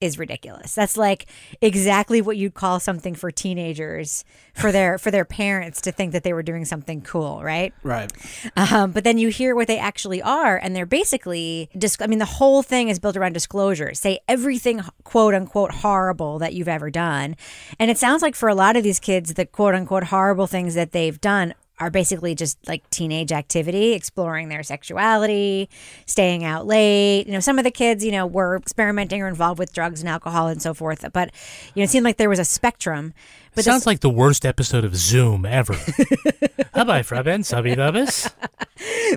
is 0.02 0.20
ridiculous. 0.20 0.76
That's 0.76 0.98
like 0.98 1.26
exactly 1.62 2.22
what 2.22 2.38
you'd 2.38 2.54
call 2.54 2.80
something 2.80 3.16
for 3.16 3.32
teenagers 3.32 4.26
for 4.54 4.72
their 4.72 4.98
for 4.98 5.10
their 5.10 5.26
parents 5.26 5.82
to 5.82 5.92
think 5.92 6.12
that 6.12 6.24
they 6.24 6.34
were 6.34 6.44
doing 6.44 6.66
something 6.66 7.02
cool, 7.02 7.42
right? 7.44 7.74
Right. 7.84 8.12
Um, 8.58 8.92
but 8.92 9.04
then 9.04 9.18
you 9.18 9.30
hear 9.30 9.56
what 9.56 9.68
they 9.68 9.78
actually 9.78 10.22
are, 10.22 10.58
and 10.58 10.76
they're 10.76 10.86
basically, 10.86 11.70
dis- 11.78 11.98
I 12.02 12.08
mean, 12.08 12.20
the 12.20 12.26
whole 12.26 12.62
thing 12.62 12.90
is 12.90 13.00
built 13.00 13.16
around 13.16 13.34
disclosure. 13.34 13.94
Say 13.94 14.20
everything 14.28 14.82
quote 15.04 15.34
unquote 15.34 15.72
horrible 15.72 16.40
that 16.40 16.54
you've 16.54 16.68
ever 16.68 16.90
done. 16.90 17.36
And 17.80 17.90
it 17.90 17.98
sounds 17.98 18.22
like 18.22 18.36
for 18.36 18.50
a 18.50 18.56
lot 18.56 18.76
of 18.76 18.84
these 18.84 19.00
kids, 19.00 19.34
the 19.34 19.46
quote 19.46 19.76
unquote 19.76 20.06
horrible 20.06 20.48
things 20.48 20.76
that 20.76 20.92
they've 20.92 21.20
done 21.20 21.54
are 21.80 21.90
basically 21.90 22.36
just 22.36 22.58
like 22.68 22.90
teenage 22.90 23.32
activity, 23.32 23.92
exploring 23.94 24.50
their 24.50 24.64
sexuality, 24.64 25.70
staying 26.06 26.44
out 26.44 26.66
late. 26.66 27.26
You 27.28 27.34
know, 27.34 27.40
some 27.42 27.58
of 27.58 27.64
the 27.66 27.72
kids, 27.72 28.04
you 28.04 28.12
know, 28.12 28.26
were 28.26 28.56
experimenting 28.56 29.22
or 29.22 29.28
involved 29.28 29.60
with 29.60 29.74
drugs 29.74 30.00
and 30.00 30.08
alcohol 30.10 30.48
and 30.48 30.62
so 30.62 30.74
forth. 30.74 31.06
But, 31.12 31.32
you 31.74 31.82
know, 31.82 31.84
it 31.84 31.90
seemed 31.90 32.06
like 32.06 32.18
there 32.18 32.30
was 32.30 32.40
a 32.40 32.46
spectrum. 32.46 33.14
But 33.52 33.56
this- 33.58 33.66
Sounds 33.66 33.86
like 33.86 34.00
the 34.00 34.10
worst 34.10 34.46
episode 34.46 34.86
of 34.86 34.96
Zoom 34.96 35.46
ever. 35.46 35.74
Hi, 35.74 37.02
Fraben, 37.02 37.40
Sabidabis. 37.44 38.32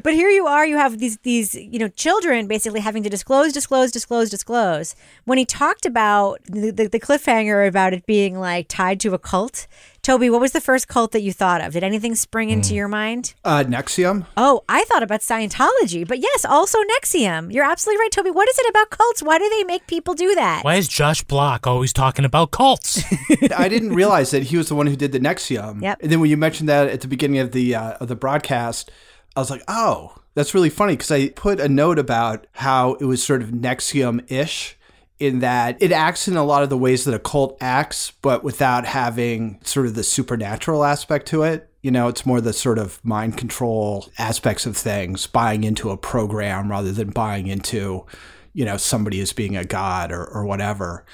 but 0.02 0.12
here 0.14 0.28
you 0.28 0.46
are 0.46 0.64
you 0.66 0.76
have 0.76 0.98
these 0.98 1.18
these 1.18 1.54
you 1.54 1.78
know 1.78 1.88
children 1.88 2.46
basically 2.46 2.80
having 2.80 3.02
to 3.02 3.08
disclose 3.08 3.52
disclose 3.52 3.90
disclose 3.90 4.30
disclose 4.30 4.94
when 5.24 5.38
he 5.38 5.44
talked 5.44 5.84
about 5.84 6.40
the, 6.44 6.70
the, 6.70 6.86
the 6.88 7.00
cliffhanger 7.00 7.66
about 7.66 7.92
it 7.92 8.06
being 8.06 8.38
like 8.38 8.66
tied 8.68 9.00
to 9.00 9.12
a 9.14 9.18
cult 9.18 9.66
toby 10.08 10.30
what 10.30 10.40
was 10.40 10.52
the 10.52 10.60
first 10.60 10.88
cult 10.88 11.12
that 11.12 11.20
you 11.20 11.34
thought 11.34 11.60
of 11.60 11.74
did 11.74 11.84
anything 11.84 12.14
spring 12.14 12.48
into 12.48 12.74
your 12.74 12.88
mind 12.88 13.34
Uh, 13.44 13.62
NXIVM. 13.66 14.24
oh 14.38 14.62
i 14.66 14.84
thought 14.84 15.02
about 15.02 15.20
scientology 15.20 16.08
but 16.08 16.18
yes 16.18 16.46
also 16.46 16.78
NXIVM 16.82 17.52
you're 17.52 17.62
absolutely 17.64 18.00
right 18.00 18.10
toby 18.10 18.30
what 18.30 18.48
is 18.48 18.58
it 18.58 18.70
about 18.70 18.88
cults 18.88 19.22
why 19.22 19.38
do 19.38 19.46
they 19.50 19.64
make 19.64 19.86
people 19.86 20.14
do 20.14 20.34
that 20.34 20.64
Why 20.64 20.76
is 20.76 20.88
Josh 20.88 21.22
Bloch 21.24 21.66
always 21.66 21.92
talking 21.92 22.24
about 22.24 22.52
cults? 22.52 23.02
I 23.56 23.68
didn't 23.68 23.92
realize 23.94 24.30
that 24.30 24.44
he 24.44 24.56
was 24.56 24.68
the 24.70 24.74
one 24.74 24.86
who 24.86 24.96
did 24.96 25.12
the 25.12 25.20
NXIVM. 25.20 25.82
Yep. 25.82 25.98
And 26.02 26.10
then 26.10 26.20
when 26.20 26.30
you 26.30 26.38
mentioned 26.38 26.70
that 26.70 26.88
at 26.88 27.02
the 27.02 27.08
beginning 27.08 27.38
of 27.40 27.52
the 27.52 27.74
uh, 27.74 27.92
of 28.00 28.08
the 28.08 28.16
broadcast, 28.16 28.90
I 29.36 29.40
was 29.40 29.50
like, 29.50 29.62
oh, 29.68 30.16
that's 30.34 30.54
really 30.54 30.70
funny 30.70 30.94
because 30.94 31.10
I 31.10 31.28
put 31.30 31.60
a 31.60 31.68
note 31.68 31.98
about 31.98 32.46
how 32.52 32.94
it 32.94 33.04
was 33.04 33.22
sort 33.22 33.42
of 33.42 33.50
NXIVM 33.50 34.30
ish. 34.32 34.77
In 35.18 35.40
that 35.40 35.76
it 35.82 35.90
acts 35.90 36.28
in 36.28 36.36
a 36.36 36.44
lot 36.44 36.62
of 36.62 36.68
the 36.68 36.78
ways 36.78 37.04
that 37.04 37.14
a 37.14 37.18
cult 37.18 37.56
acts, 37.60 38.12
but 38.22 38.44
without 38.44 38.86
having 38.86 39.58
sort 39.64 39.86
of 39.86 39.94
the 39.94 40.04
supernatural 40.04 40.84
aspect 40.84 41.26
to 41.28 41.42
it. 41.42 41.70
You 41.82 41.90
know, 41.92 42.08
it's 42.08 42.26
more 42.26 42.40
the 42.40 42.52
sort 42.52 42.78
of 42.78 43.04
mind 43.04 43.36
control 43.36 44.08
aspects 44.18 44.66
of 44.66 44.76
things, 44.76 45.26
buying 45.26 45.64
into 45.64 45.90
a 45.90 45.96
program 45.96 46.70
rather 46.70 46.92
than 46.92 47.10
buying 47.10 47.46
into, 47.46 48.04
you 48.52 48.64
know, 48.64 48.76
somebody 48.76 49.20
as 49.20 49.32
being 49.32 49.56
a 49.56 49.64
god 49.64 50.10
or, 50.10 50.24
or 50.24 50.44
whatever 50.44 51.04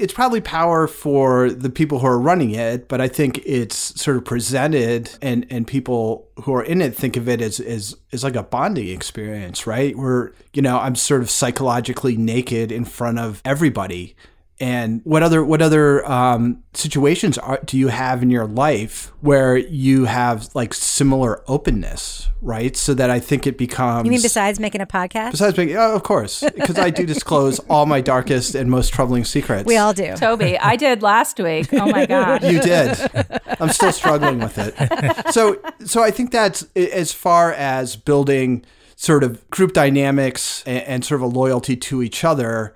it's 0.00 0.12
probably 0.12 0.40
power 0.40 0.86
for 0.86 1.50
the 1.50 1.70
people 1.70 1.98
who 1.98 2.06
are 2.06 2.18
running 2.18 2.52
it, 2.52 2.88
but 2.88 3.00
I 3.00 3.08
think 3.08 3.40
it's 3.44 3.76
sort 4.00 4.16
of 4.16 4.24
presented 4.24 5.16
and, 5.20 5.46
and 5.50 5.66
people 5.66 6.28
who 6.42 6.54
are 6.54 6.62
in 6.62 6.80
it 6.80 6.96
think 6.96 7.16
of 7.16 7.28
it 7.28 7.40
as, 7.40 7.60
as, 7.60 7.96
as 8.12 8.24
like 8.24 8.34
a 8.34 8.42
bonding 8.42 8.88
experience, 8.88 9.66
right? 9.66 9.96
Where, 9.96 10.32
you 10.54 10.62
know, 10.62 10.78
I'm 10.78 10.94
sort 10.94 11.20
of 11.20 11.30
psychologically 11.30 12.16
naked 12.16 12.72
in 12.72 12.84
front 12.84 13.18
of 13.18 13.42
everybody 13.44 14.16
And 14.60 15.00
what 15.04 15.22
other 15.22 15.42
what 15.42 15.62
other 15.62 16.06
um, 16.10 16.62
situations 16.74 17.38
are, 17.38 17.58
do 17.64 17.78
you 17.78 17.88
have 17.88 18.22
in 18.22 18.28
your 18.28 18.46
life 18.46 19.10
where 19.22 19.56
you 19.56 20.04
have 20.04 20.54
like 20.54 20.74
similar 20.74 21.42
openness, 21.48 22.28
right? 22.42 22.76
So 22.76 22.92
that 22.92 23.08
I 23.08 23.20
think 23.20 23.46
it 23.46 23.56
becomes. 23.56 24.04
You 24.04 24.10
mean 24.10 24.20
besides 24.20 24.60
making 24.60 24.82
a 24.82 24.86
podcast? 24.86 25.30
Besides 25.30 25.56
making, 25.56 25.78
oh, 25.78 25.94
of 25.94 26.02
course, 26.02 26.44
because 26.54 26.78
I 26.78 26.90
do 26.90 27.06
disclose 27.06 27.58
all 27.70 27.86
my 27.86 28.02
darkest 28.02 28.54
and 28.54 28.70
most 28.70 28.92
troubling 28.92 29.24
secrets. 29.24 29.64
We 29.64 29.78
all 29.78 29.94
do. 29.94 30.14
Toby, 30.14 30.58
I 30.58 30.76
did 30.76 31.02
last 31.02 31.40
week. 31.40 31.72
Oh 31.72 31.86
my 31.90 32.04
god. 32.10 32.44
You 32.44 32.60
did. 32.60 32.98
I'm 33.60 33.70
still 33.70 33.92
struggling 33.92 34.40
with 34.40 34.58
it. 34.58 34.74
So, 35.30 35.60
so 35.84 36.02
I 36.02 36.10
think 36.10 36.32
that's 36.32 36.62
as 36.74 37.12
far 37.12 37.52
as 37.52 37.94
building 37.94 38.64
sort 38.96 39.22
of 39.22 39.48
group 39.50 39.72
dynamics 39.72 40.62
and, 40.66 40.82
and 40.84 41.04
sort 41.04 41.20
of 41.20 41.22
a 41.22 41.38
loyalty 41.38 41.76
to 41.76 42.02
each 42.02 42.24
other 42.24 42.74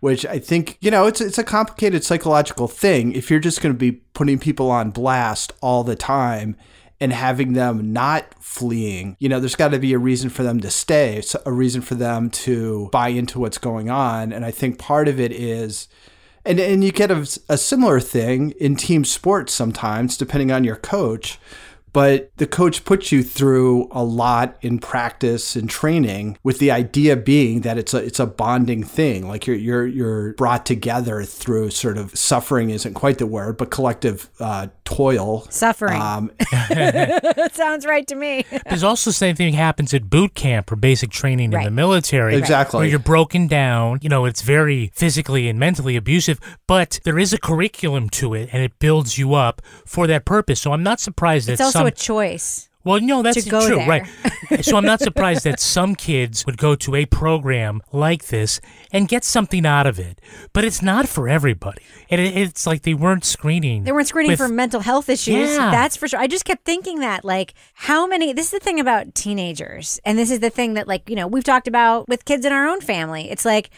which 0.00 0.26
I 0.26 0.38
think, 0.38 0.78
you 0.80 0.90
know, 0.90 1.06
it's 1.06 1.20
it's 1.20 1.38
a 1.38 1.44
complicated 1.44 2.04
psychological 2.04 2.68
thing. 2.68 3.12
If 3.12 3.30
you're 3.30 3.40
just 3.40 3.62
going 3.62 3.74
to 3.74 3.78
be 3.78 3.92
putting 3.92 4.38
people 4.38 4.70
on 4.70 4.90
blast 4.90 5.52
all 5.60 5.84
the 5.84 5.96
time 5.96 6.56
and 7.00 7.12
having 7.12 7.52
them 7.52 7.92
not 7.92 8.34
fleeing, 8.42 9.16
you 9.20 9.28
know, 9.28 9.40
there's 9.40 9.56
got 9.56 9.68
to 9.68 9.78
be 9.78 9.92
a 9.92 9.98
reason 9.98 10.30
for 10.30 10.42
them 10.42 10.60
to 10.60 10.70
stay, 10.70 11.22
a 11.46 11.52
reason 11.52 11.82
for 11.82 11.94
them 11.94 12.30
to 12.30 12.88
buy 12.92 13.08
into 13.08 13.38
what's 13.38 13.58
going 13.58 13.90
on. 13.90 14.32
And 14.32 14.44
I 14.44 14.50
think 14.50 14.78
part 14.78 15.06
of 15.06 15.20
it 15.20 15.32
is 15.32 15.88
and 16.44 16.58
and 16.58 16.82
you 16.82 16.92
get 16.92 17.10
a, 17.10 17.40
a 17.48 17.58
similar 17.58 18.00
thing 18.00 18.52
in 18.52 18.76
team 18.76 19.04
sports 19.04 19.52
sometimes 19.52 20.16
depending 20.16 20.50
on 20.50 20.64
your 20.64 20.76
coach 20.76 21.38
but 21.92 22.30
the 22.36 22.46
coach 22.46 22.84
puts 22.84 23.12
you 23.12 23.22
through 23.22 23.88
a 23.90 24.02
lot 24.02 24.56
in 24.60 24.78
practice 24.78 25.56
and 25.56 25.68
training 25.68 26.38
with 26.42 26.58
the 26.58 26.70
idea 26.70 27.16
being 27.16 27.60
that 27.62 27.78
it's 27.78 27.94
a 27.94 27.98
it's 27.98 28.20
a 28.20 28.26
bonding 28.26 28.82
thing. 28.82 29.28
Like 29.28 29.46
you're 29.46 29.56
you're 29.56 29.86
you're 29.86 30.32
brought 30.34 30.66
together 30.66 31.24
through 31.24 31.70
sort 31.70 31.98
of 31.98 32.16
suffering 32.16 32.70
isn't 32.70 32.94
quite 32.94 33.18
the 33.18 33.26
word 33.26 33.56
but 33.56 33.70
collective 33.70 34.30
uh, 34.40 34.68
toil. 34.84 35.46
Suffering. 35.50 36.00
Um, 36.00 36.30
that 36.50 37.50
sounds 37.54 37.86
right 37.86 38.06
to 38.08 38.14
me. 38.14 38.44
There's 38.68 38.84
also 38.84 39.10
the 39.10 39.14
same 39.14 39.36
thing 39.36 39.54
happens 39.54 39.94
at 39.94 40.08
boot 40.08 40.34
camp 40.34 40.70
or 40.70 40.76
basic 40.76 41.10
training 41.10 41.50
right. 41.50 41.60
in 41.60 41.64
the 41.64 41.70
military. 41.70 42.36
Exactly. 42.36 42.78
Where 42.80 42.88
you're 42.88 42.98
broken 42.98 43.46
down 43.46 43.98
you 44.00 44.08
know 44.08 44.24
it's 44.24 44.42
very 44.42 44.90
physically 44.94 45.48
and 45.48 45.58
mentally 45.58 45.96
abusive 45.96 46.38
but 46.66 47.00
there 47.04 47.18
is 47.18 47.32
a 47.32 47.38
curriculum 47.38 48.08
to 48.10 48.34
it 48.34 48.48
and 48.52 48.62
it 48.62 48.78
builds 48.78 49.18
you 49.18 49.34
up 49.34 49.62
for 49.84 50.06
that 50.06 50.24
purpose. 50.24 50.60
So 50.60 50.72
i'm 50.72 50.82
not 50.82 51.00
surprised 51.00 51.48
that 51.48 51.58
some 51.80 51.86
a 51.86 51.90
um, 51.90 51.94
choice. 51.94 52.70
Well, 52.82 52.98
no, 53.00 53.22
that's 53.22 53.44
true, 53.44 53.76
there. 53.76 53.86
right? 53.86 54.06
so 54.62 54.78
I'm 54.78 54.86
not 54.86 55.00
surprised 55.00 55.44
that 55.44 55.60
some 55.60 55.94
kids 55.94 56.46
would 56.46 56.56
go 56.56 56.74
to 56.76 56.94
a 56.94 57.04
program 57.04 57.82
like 57.92 58.28
this 58.28 58.58
and 58.90 59.06
get 59.06 59.22
something 59.22 59.66
out 59.66 59.86
of 59.86 59.98
it, 59.98 60.18
but 60.54 60.64
it's 60.64 60.80
not 60.80 61.06
for 61.06 61.28
everybody. 61.28 61.82
And 62.08 62.22
it, 62.22 62.34
it's 62.34 62.66
like 62.66 62.82
they 62.82 62.94
weren't 62.94 63.26
screening. 63.26 63.84
They 63.84 63.92
weren't 63.92 64.08
screening 64.08 64.30
with- 64.30 64.38
for 64.38 64.48
mental 64.48 64.80
health 64.80 65.10
issues. 65.10 65.50
Yeah. 65.50 65.70
That's 65.70 65.96
for 65.96 66.08
sure. 66.08 66.20
I 66.20 66.26
just 66.26 66.46
kept 66.46 66.64
thinking 66.64 67.00
that, 67.00 67.22
like, 67.22 67.52
how 67.74 68.06
many? 68.06 68.32
This 68.32 68.46
is 68.46 68.52
the 68.52 68.60
thing 68.60 68.80
about 68.80 69.14
teenagers, 69.14 70.00
and 70.06 70.18
this 70.18 70.30
is 70.30 70.40
the 70.40 70.50
thing 70.50 70.72
that, 70.74 70.88
like, 70.88 71.08
you 71.10 71.16
know, 71.16 71.26
we've 71.26 71.44
talked 71.44 71.68
about 71.68 72.08
with 72.08 72.24
kids 72.24 72.46
in 72.46 72.52
our 72.52 72.66
own 72.66 72.80
family. 72.80 73.30
It's 73.30 73.44
like 73.44 73.68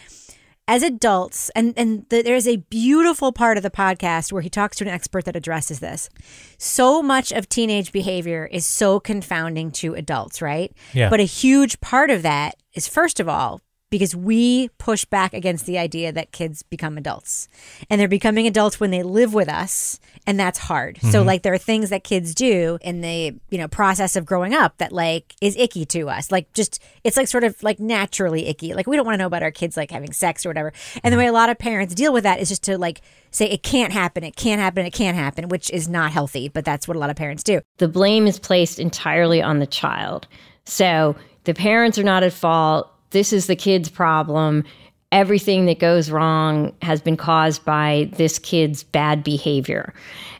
as 0.72 0.82
adults, 0.82 1.50
and 1.50 1.74
and 1.76 2.06
the, 2.08 2.22
there's 2.22 2.48
a 2.48 2.56
beautiful 2.56 3.30
part 3.30 3.58
of 3.58 3.62
the 3.62 3.70
podcast 3.70 4.32
where 4.32 4.40
he 4.40 4.48
talks 4.48 4.78
to 4.78 4.85
an 4.85 4.90
expert 4.90 5.26
that 5.26 5.37
addresses 5.37 5.80
this. 5.80 6.08
So 6.56 7.02
much 7.02 7.30
of 7.30 7.46
teenage 7.46 7.92
behavior 7.92 8.48
is 8.50 8.64
so 8.64 8.98
confounding 8.98 9.70
to 9.72 9.92
adults, 9.92 10.40
right? 10.40 10.74
Yeah. 10.94 11.11
But 11.11 11.20
a 11.20 11.24
huge 11.24 11.78
part 11.82 12.08
of 12.08 12.22
that 12.22 12.54
is, 12.72 12.88
first 12.88 13.20
of 13.20 13.28
all, 13.28 13.61
because 13.92 14.16
we 14.16 14.68
push 14.78 15.05
back 15.05 15.35
against 15.35 15.66
the 15.66 15.76
idea 15.78 16.11
that 16.12 16.33
kids 16.33 16.62
become 16.62 16.96
adults. 16.96 17.46
And 17.90 18.00
they're 18.00 18.09
becoming 18.09 18.46
adults 18.46 18.81
when 18.81 18.90
they 18.90 19.02
live 19.02 19.35
with 19.35 19.48
us 19.50 20.00
and 20.26 20.40
that's 20.40 20.59
hard. 20.59 20.98
So 21.02 21.22
Mhm. 21.22 21.26
like 21.26 21.42
there 21.42 21.52
are 21.52 21.59
things 21.59 21.90
that 21.90 22.02
kids 22.02 22.35
do 22.35 22.78
in 22.81 23.02
the 23.02 23.35
you 23.50 23.59
know 23.59 23.68
process 23.68 24.16
of 24.16 24.24
growing 24.24 24.55
up 24.55 24.78
that 24.78 24.92
like 24.92 25.35
is 25.42 25.55
icky 25.57 25.85
to 25.87 26.09
us. 26.09 26.33
Like 26.33 26.50
just 26.55 26.81
it's 27.05 27.16
like 27.18 27.28
sort 27.28 27.44
of 27.44 27.62
like 27.62 27.78
naturally 27.78 28.46
icky. 28.46 28.72
Like 28.72 28.87
we 28.87 28.96
don't 28.96 29.05
want 29.05 29.14
to 29.14 29.18
know 29.18 29.26
about 29.26 29.42
our 29.42 29.50
kids 29.50 29.76
like 29.76 29.90
having 29.90 30.12
sex 30.12 30.46
or 30.46 30.48
whatever. 30.48 30.72
And 31.05 31.12
the 31.12 31.18
way 31.18 31.26
a 31.26 31.33
lot 31.33 31.50
of 31.50 31.59
parents 31.59 31.94
deal 31.94 32.12
with 32.14 32.24
that 32.24 32.40
is 32.40 32.48
just 32.48 32.62
to 32.64 32.78
like 32.78 33.02
say 33.31 33.46
it 33.46 33.62
can't 33.62 33.92
happen 33.92 34.24
it 34.24 34.37
can't 34.37 34.61
happen 34.61 34.87
it 34.87 34.92
can't 34.92 35.16
happen 35.16 35.48
which 35.48 35.70
is 35.70 35.87
not 35.88 36.12
healthy 36.12 36.48
but 36.48 36.64
that's 36.64 36.88
what 36.88 36.96
a 36.96 37.00
lot 37.00 37.11
of 37.11 37.16
parents 37.16 37.42
do. 37.42 37.61
The 37.76 37.88
blame 37.88 38.26
is 38.26 38.38
placed 38.38 38.78
entirely 38.78 39.42
on 39.42 39.59
the 39.59 39.66
child. 39.66 40.26
So 40.64 41.14
the 41.44 41.52
parents 41.55 41.98
are 41.98 42.05
not 42.05 42.22
at 42.22 42.33
fault. 42.33 42.88
This 43.12 43.33
is 43.33 43.46
the 43.46 43.57
kid's 43.57 43.88
problem. 43.88 44.64
Everything 45.12 45.66
that 45.66 45.79
goes 45.79 46.11
wrong 46.11 46.75
has 46.83 47.01
been 47.01 47.16
caused 47.16 47.64
by 47.64 48.11
this 48.16 48.38
kid's 48.38 48.83
bad 48.83 49.22
behavior. 49.22 49.94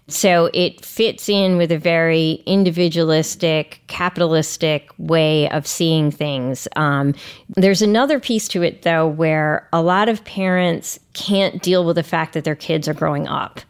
So 0.09 0.51
it 0.53 0.85
fits 0.85 1.29
in 1.29 1.57
with 1.57 1.71
a 1.71 1.79
very 1.79 2.43
individualistic, 2.47 3.81
capitalistic 3.87 4.91
way 4.99 5.49
of 5.51 5.67
seeing 5.67 6.11
things. 6.11 6.67
Um, 6.77 7.15
there's 7.51 7.83
another 7.83 8.19
piece 8.19 8.49
to 8.49 8.63
it, 8.63 8.83
though, 8.83 9.07
where 9.07 9.69
a 9.73 9.81
lot 9.81 10.09
of 10.09 10.25
parents 10.25 10.99
can't 11.13 11.63
deal 11.63 11.85
with 11.85 11.97
the 11.97 12.03
fact 12.03 12.35
that 12.35 12.45
their 12.45 12.57
kids 12.57 12.89
are 12.89 12.95
growing 12.95 13.29
up 13.29 13.61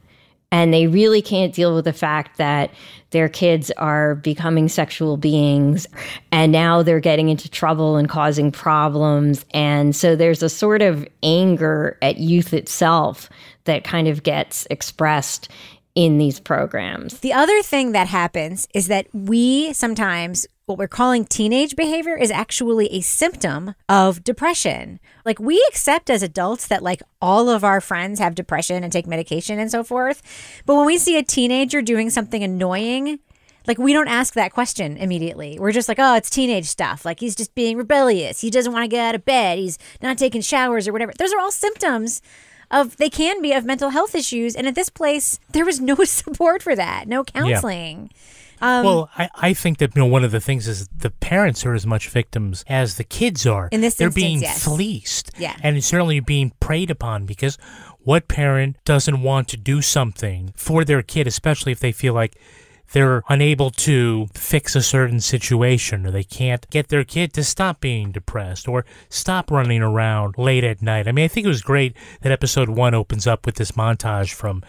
and 0.53 0.73
they 0.73 0.87
really 0.87 1.23
can't 1.23 1.55
deal 1.55 1.75
with 1.75 1.87
the 1.87 1.93
fact 1.93 2.37
that 2.37 2.71
their 3.11 3.29
kids 3.29 3.71
are 3.73 4.15
becoming 4.17 4.69
sexual 4.69 5.17
beings. 5.17 5.87
And 6.31 6.53
now 6.53 6.83
they're 6.83 7.01
getting 7.01 7.31
into 7.31 7.49
trouble 7.49 7.97
and 7.97 8.09
causing 8.09 8.53
problems. 8.53 9.45
And 9.53 9.97
so 9.97 10.15
there's 10.15 10.43
a 10.43 10.49
sort 10.49 10.83
of 10.83 11.09
anger 11.23 11.99
at 12.03 12.19
youth 12.19 12.53
itself 12.55 13.29
that 13.65 13.83
kind 13.83 14.09
of 14.09 14.23
gets 14.23 14.67
expressed 14.71 15.49
in 15.95 16.19
these 16.19 16.41
programs. 16.41 17.21
The 17.21 17.33
other 17.33 17.63
thing 17.63 17.93
that 17.93 18.09
happens 18.09 18.67
is 18.75 18.89
that 18.89 19.07
we 19.13 19.73
sometimes, 19.73 20.47
what 20.67 20.79
we're 20.79 20.89
calling 20.89 21.25
teenage 21.25 21.77
behavior, 21.77 22.17
is 22.17 22.31
actually 22.31 22.87
a 22.93 23.01
symptom 23.01 23.75
of 23.89 24.23
depression. 24.23 25.01
Like 25.25 25.39
we 25.41 25.65
accept 25.69 26.09
as 26.09 26.23
adults 26.23 26.69
that 26.69 26.83
like 26.83 27.03
all 27.21 27.49
of 27.49 27.65
our 27.65 27.81
friends 27.81 28.21
have 28.21 28.35
depression 28.35 28.85
and 28.85 28.93
take 28.93 29.07
medication 29.07 29.59
and 29.59 29.71
so 29.71 29.83
forth. 29.83 30.23
But 30.65 30.77
when 30.77 30.87
we 30.87 30.99
see 30.99 31.19
a 31.19 31.23
teenager 31.23 31.83
doing 31.83 32.11
something 32.11 32.43
annoying, 32.43 33.19
like 33.67 33.79
we 33.79 33.93
don't 33.93 34.09
ask 34.09 34.35
that 34.35 34.53
question 34.53 34.97
immediately. 34.97 35.59
We're 35.59 35.73
just 35.73 35.89
like, 35.89 35.99
oh, 35.99 36.15
it's 36.15 36.31
teenage 36.31 36.67
stuff. 36.67 37.05
Like 37.05 37.21
he's 37.21 37.35
just 37.35 37.55
being 37.55 37.77
rebellious. 37.77 38.41
He 38.41 38.51
doesn't 38.51 38.73
want 38.73 38.85
to 38.85 38.89
get 38.89 39.05
out 39.05 39.15
of 39.15 39.25
bed. 39.25 39.59
He's 39.59 39.79
not 40.01 40.19
taking 40.19 40.41
showers 40.41 40.87
or 40.87 40.93
whatever. 40.93 41.13
Those 41.19 41.33
are 41.33 41.41
all 41.41 41.53
symptoms 41.53 42.23
of 42.71 42.97
they 42.97 43.11
can 43.11 43.43
be 43.43 43.53
of 43.53 43.65
mental 43.65 43.91
health 43.91 44.15
issues. 44.15 44.57
And 44.57 44.67
at 44.67 44.75
this 44.75 44.89
place, 44.89 45.39
there 45.53 45.65
was 45.65 45.81
no 45.81 45.97
support 46.05 46.63
for 46.63 46.75
that, 46.75 47.07
no 47.09 47.25
counseling. 47.25 48.11
Um, 48.63 48.85
well, 48.87 49.11
I, 49.19 49.29
I 49.35 49.55
think 49.55 49.79
that 49.79 49.95
you 49.97 50.01
know 50.01 50.07
one 50.07 50.25
of 50.25 50.31
the 50.31 50.41
things 50.41 50.69
is 50.69 50.89
the 50.89 51.11
parents 51.11 51.67
are 51.67 51.75
as 51.75 51.87
much 51.87 52.09
victims 52.09 52.65
as 52.69 52.97
the 52.97 53.05
kids 53.05 53.47
are. 53.47 53.69
In 53.73 53.81
this 53.81 53.97
they're 53.97 54.07
instance, 54.07 54.25
being 54.25 54.41
yes. 54.43 54.65
fleeced, 54.65 55.33
Yeah. 55.37 55.57
and 55.63 55.83
certainly 55.85 56.21
being 56.21 56.53
preyed 56.61 56.91
upon 56.91 57.27
because 57.27 57.59
what 58.01 58.29
parent 58.29 58.77
doesn't 58.85 59.21
want 59.23 59.49
to 59.49 59.57
do 59.57 59.83
something 59.83 60.53
for 60.57 60.85
their 60.85 61.03
kid, 61.03 61.27
especially 61.27 61.73
if 61.73 61.81
they 61.81 61.93
feel 61.93 62.15
like 62.15 62.37
they're 62.93 63.23
unable 63.29 63.71
to 63.71 64.27
fix 64.35 64.77
a 64.77 64.83
certain 64.83 65.19
situation 65.21 66.05
or 66.07 66.11
they 66.11 66.23
can't 66.25 66.69
get 66.71 66.89
their 66.89 67.05
kid 67.05 67.33
to 67.33 67.43
stop 67.43 67.81
being 67.81 68.13
depressed 68.13 68.69
or 68.69 68.85
stop 69.09 69.51
running 69.51 69.81
around 69.83 70.37
late 70.37 70.63
at 70.63 70.83
night. 70.83 71.09
I 71.09 71.13
mean, 71.13 71.25
I 71.25 71.29
think 71.29 71.47
it 71.47 71.49
was 71.49 71.63
great 71.63 71.97
that 72.21 72.31
episode 72.33 72.69
one 72.69 72.95
opens 72.95 73.27
up 73.27 73.47
with 73.47 73.55
this 73.55 73.73
montage 73.73 74.33
from 74.35 74.63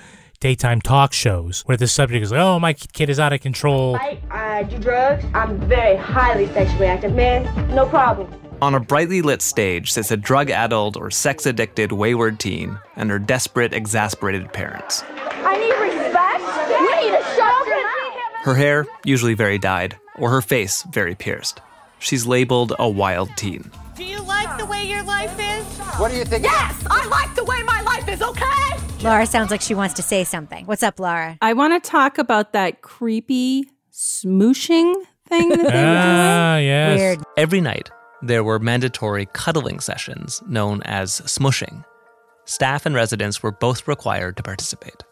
daytime 0.44 0.82
talk 0.82 1.14
shows 1.14 1.62
where 1.68 1.78
the 1.78 1.88
subject 1.88 2.22
is 2.22 2.30
like, 2.30 2.42
oh, 2.42 2.60
my 2.60 2.74
kid 2.74 3.10
is 3.10 3.18
out 3.18 3.32
of 3.32 3.40
control. 3.40 3.96
I, 3.96 4.20
I 4.30 4.64
do 4.64 4.78
drugs. 4.78 5.24
I'm 5.34 5.58
very 5.70 5.96
highly 5.96 6.48
sexually 6.48 6.86
active, 6.86 7.16
man. 7.16 7.44
No 7.74 7.88
problem. 7.88 8.30
On 8.62 8.76
a 8.76 8.80
brightly 8.82 9.22
lit 9.22 9.42
stage 9.42 9.94
sits 9.94 10.12
a 10.12 10.18
drug 10.18 10.50
addled 10.50 10.98
or 10.98 11.10
sex 11.10 11.46
addicted 11.46 11.94
wayward 11.94 12.42
teen 12.42 12.78
and 12.98 13.10
her 13.10 13.20
desperate, 13.20 13.74
exasperated 13.74 14.52
parents. 14.52 15.02
I 15.08 15.56
need 15.56 15.78
respect. 15.80 16.44
You 16.70 16.94
need 16.94 17.18
to 17.18 17.24
shut 17.36 17.66
your 17.66 17.82
mouth. 17.82 18.44
Her 18.44 18.56
hair, 18.56 18.86
usually 19.06 19.36
very 19.36 19.58
dyed, 19.58 19.98
or 20.18 20.30
her 20.30 20.42
face, 20.42 20.84
very 20.92 21.16
pierced. 21.16 21.62
She's 22.00 22.26
labeled 22.26 22.74
a 22.78 22.90
wild 22.90 23.30
teen. 23.38 23.72
Do 23.96 24.04
you 24.04 24.24
like 24.24 24.58
the 24.58 24.66
way 24.66 24.90
your 24.90 25.04
life 25.04 25.38
is? 25.40 25.66
What 26.00 26.10
do 26.10 26.18
you 26.18 26.26
think? 26.26 26.44
Yes, 26.44 26.84
I 26.90 27.06
like 27.10 27.36
the 27.36 27.44
way 27.44 27.62
my 27.62 27.80
life 27.84 28.08
is, 28.08 28.24
okay? 28.24 29.04
Laura 29.04 29.28
sounds 29.28 29.52
like 29.52 29.62
she 29.62 29.76
wants 29.76 29.94
to 29.96 30.02
say 30.02 30.24
something. 30.24 30.66
What's 30.66 30.82
up, 30.82 31.00
Laura? 31.00 31.38
I 31.44 31.54
want 31.54 31.84
to 31.84 31.90
talk 31.90 32.18
about 32.18 32.54
that 32.54 32.82
creepy 32.82 33.70
smooshing 33.92 34.96
thing 35.28 35.50
that 35.50 35.58
they 35.58 35.64
were 35.64 35.70
doing. 35.70 35.76
Ah, 35.76 36.58
yes. 36.58 36.98
Weird. 36.98 37.20
Every 37.38 37.62
night, 37.62 37.92
there 38.24 38.44
were 38.44 38.58
mandatory 38.58 39.28
cuddling 39.34 39.80
sessions 39.80 40.42
known 40.48 40.82
as 40.86 41.22
smushing. 41.22 41.86
Staff 42.46 42.88
and 42.88 42.96
residents 42.96 43.44
were 43.44 43.52
both 43.52 43.88
required 43.88 44.38
to 44.38 44.44
participate. 44.44 45.04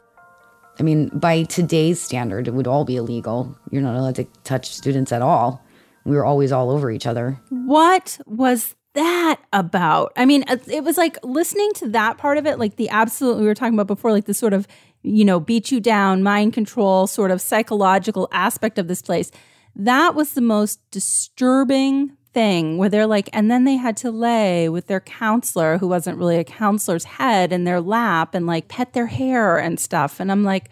I 0.79 0.83
mean, 0.83 1.09
by 1.09 1.43
today's 1.43 2.01
standard, 2.01 2.47
it 2.47 2.55
would 2.55 2.65
all 2.65 2.83
be 2.83 2.95
illegal. 2.95 3.55
You're 3.69 3.83
not 3.83 3.95
allowed 3.95 4.15
to 4.15 4.23
touch 4.43 4.71
students 4.73 5.11
at 5.11 5.21
all. 5.21 5.63
We 6.05 6.15
were 6.15 6.25
always 6.25 6.51
all 6.51 6.69
over 6.69 6.89
each 6.89 7.05
other. 7.05 7.39
What 7.49 8.19
was 8.25 8.75
that 8.93 9.39
about? 9.53 10.11
I 10.17 10.25
mean, 10.25 10.43
it 10.47 10.83
was 10.83 10.97
like 10.97 11.17
listening 11.23 11.71
to 11.75 11.89
that 11.89 12.17
part 12.17 12.37
of 12.37 12.45
it, 12.45 12.59
like 12.59 12.75
the 12.75 12.89
absolute 12.89 13.37
we 13.37 13.45
were 13.45 13.55
talking 13.55 13.75
about 13.75 13.87
before, 13.87 14.11
like 14.11 14.25
the 14.25 14.33
sort 14.33 14.53
of, 14.53 14.67
you 15.03 15.23
know, 15.23 15.39
beat 15.39 15.71
you 15.71 15.79
down, 15.79 16.23
mind 16.23 16.53
control, 16.53 17.07
sort 17.07 17.31
of 17.31 17.41
psychological 17.41 18.27
aspect 18.31 18.77
of 18.77 18.87
this 18.87 19.01
place. 19.01 19.31
That 19.75 20.15
was 20.15 20.33
the 20.33 20.41
most 20.41 20.79
disturbing 20.91 22.17
thing 22.33 22.77
where 22.77 22.89
they're 22.89 23.07
like, 23.07 23.29
and 23.31 23.49
then 23.49 23.63
they 23.63 23.75
had 23.75 23.95
to 23.97 24.11
lay 24.11 24.69
with 24.69 24.87
their 24.87 24.99
counselor, 24.99 25.77
who 25.77 25.87
wasn't 25.87 26.17
really 26.17 26.37
a 26.37 26.43
counselor's 26.43 27.03
head, 27.03 27.53
in 27.53 27.63
their 27.63 27.81
lap 27.81 28.33
and 28.33 28.47
like 28.47 28.67
pet 28.67 28.93
their 28.93 29.07
hair 29.07 29.57
and 29.57 29.79
stuff. 29.79 30.19
And 30.19 30.31
I'm 30.31 30.43
like, 30.43 30.69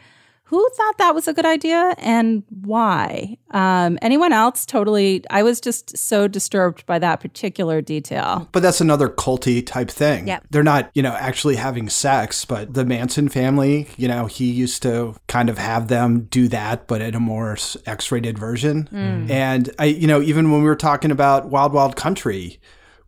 who 0.50 0.68
thought 0.76 0.98
that 0.98 1.14
was 1.14 1.28
a 1.28 1.34
good 1.34 1.46
idea 1.46 1.94
and 2.00 2.42
why? 2.50 3.38
Um, 3.52 4.00
anyone 4.02 4.34
else? 4.34 4.66
Totally. 4.66 5.24
I 5.30 5.44
was 5.44 5.62
just 5.62 5.96
so 5.96 6.28
disturbed 6.28 6.88
by 6.88 6.98
that 6.98 7.20
particular 7.20 7.82
detail. 7.82 8.50
But 8.52 8.64
that's 8.64 8.82
another 8.82 9.10
culty 9.10 9.64
type 9.64 9.92
thing. 9.92 10.28
Yep. 10.28 10.48
They're 10.50 10.64
not, 10.64 10.90
you 10.96 11.04
know, 11.04 11.14
actually 11.14 11.56
having 11.56 11.88
sex, 11.88 12.46
but 12.46 12.74
the 12.74 12.84
Manson 12.84 13.30
family, 13.30 13.90
you 13.96 14.08
know, 14.08 14.26
he 14.26 14.50
used 14.50 14.82
to 14.82 15.16
kind 15.28 15.50
of 15.50 15.60
have 15.60 15.88
them 15.88 16.22
do 16.32 16.48
that, 16.48 16.88
but 16.88 17.00
in 17.00 17.14
a 17.14 17.20
more 17.20 17.56
X 17.86 18.12
rated 18.12 18.40
version. 18.40 18.90
Mm. 18.92 19.30
And 19.30 19.70
I, 19.78 19.86
you 19.86 20.08
know, 20.08 20.20
even 20.20 20.50
when 20.50 20.62
we 20.62 20.68
were 20.68 20.76
talking 20.76 21.12
about 21.12 21.50
Wild 21.50 21.74
Wild 21.74 21.96
Country, 21.96 22.60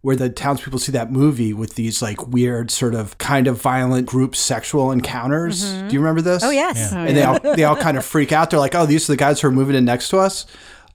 where 0.01 0.15
the 0.15 0.29
townspeople 0.29 0.79
see 0.79 0.91
that 0.91 1.11
movie 1.11 1.53
with 1.53 1.75
these 1.75 2.01
like 2.01 2.27
weird 2.27 2.71
sort 2.71 2.95
of 2.95 3.17
kind 3.19 3.47
of 3.47 3.61
violent 3.61 4.07
group 4.07 4.35
sexual 4.35 4.91
encounters. 4.91 5.63
Mhm. 5.63 5.89
Do 5.89 5.93
you 5.93 5.99
remember 5.99 6.21
this? 6.21 6.43
Oh, 6.43 6.49
yes. 6.49 6.77
Yeah. 6.91 6.99
Oh, 6.99 7.05
and 7.05 7.17
they 7.17 7.23
all 7.23 7.39
they 7.55 7.63
all 7.63 7.75
kind 7.75 7.97
of 7.97 8.05
freak 8.05 8.31
out. 8.31 8.49
They're 8.49 8.59
like, 8.59 8.73
"Oh, 8.75 8.85
these 8.85 9.07
are 9.09 9.13
the 9.13 9.17
guys 9.17 9.39
who 9.41 9.47
are 9.47 9.51
moving 9.51 9.75
in 9.75 9.85
next 9.85 10.09
to 10.09 10.17
us." 10.17 10.45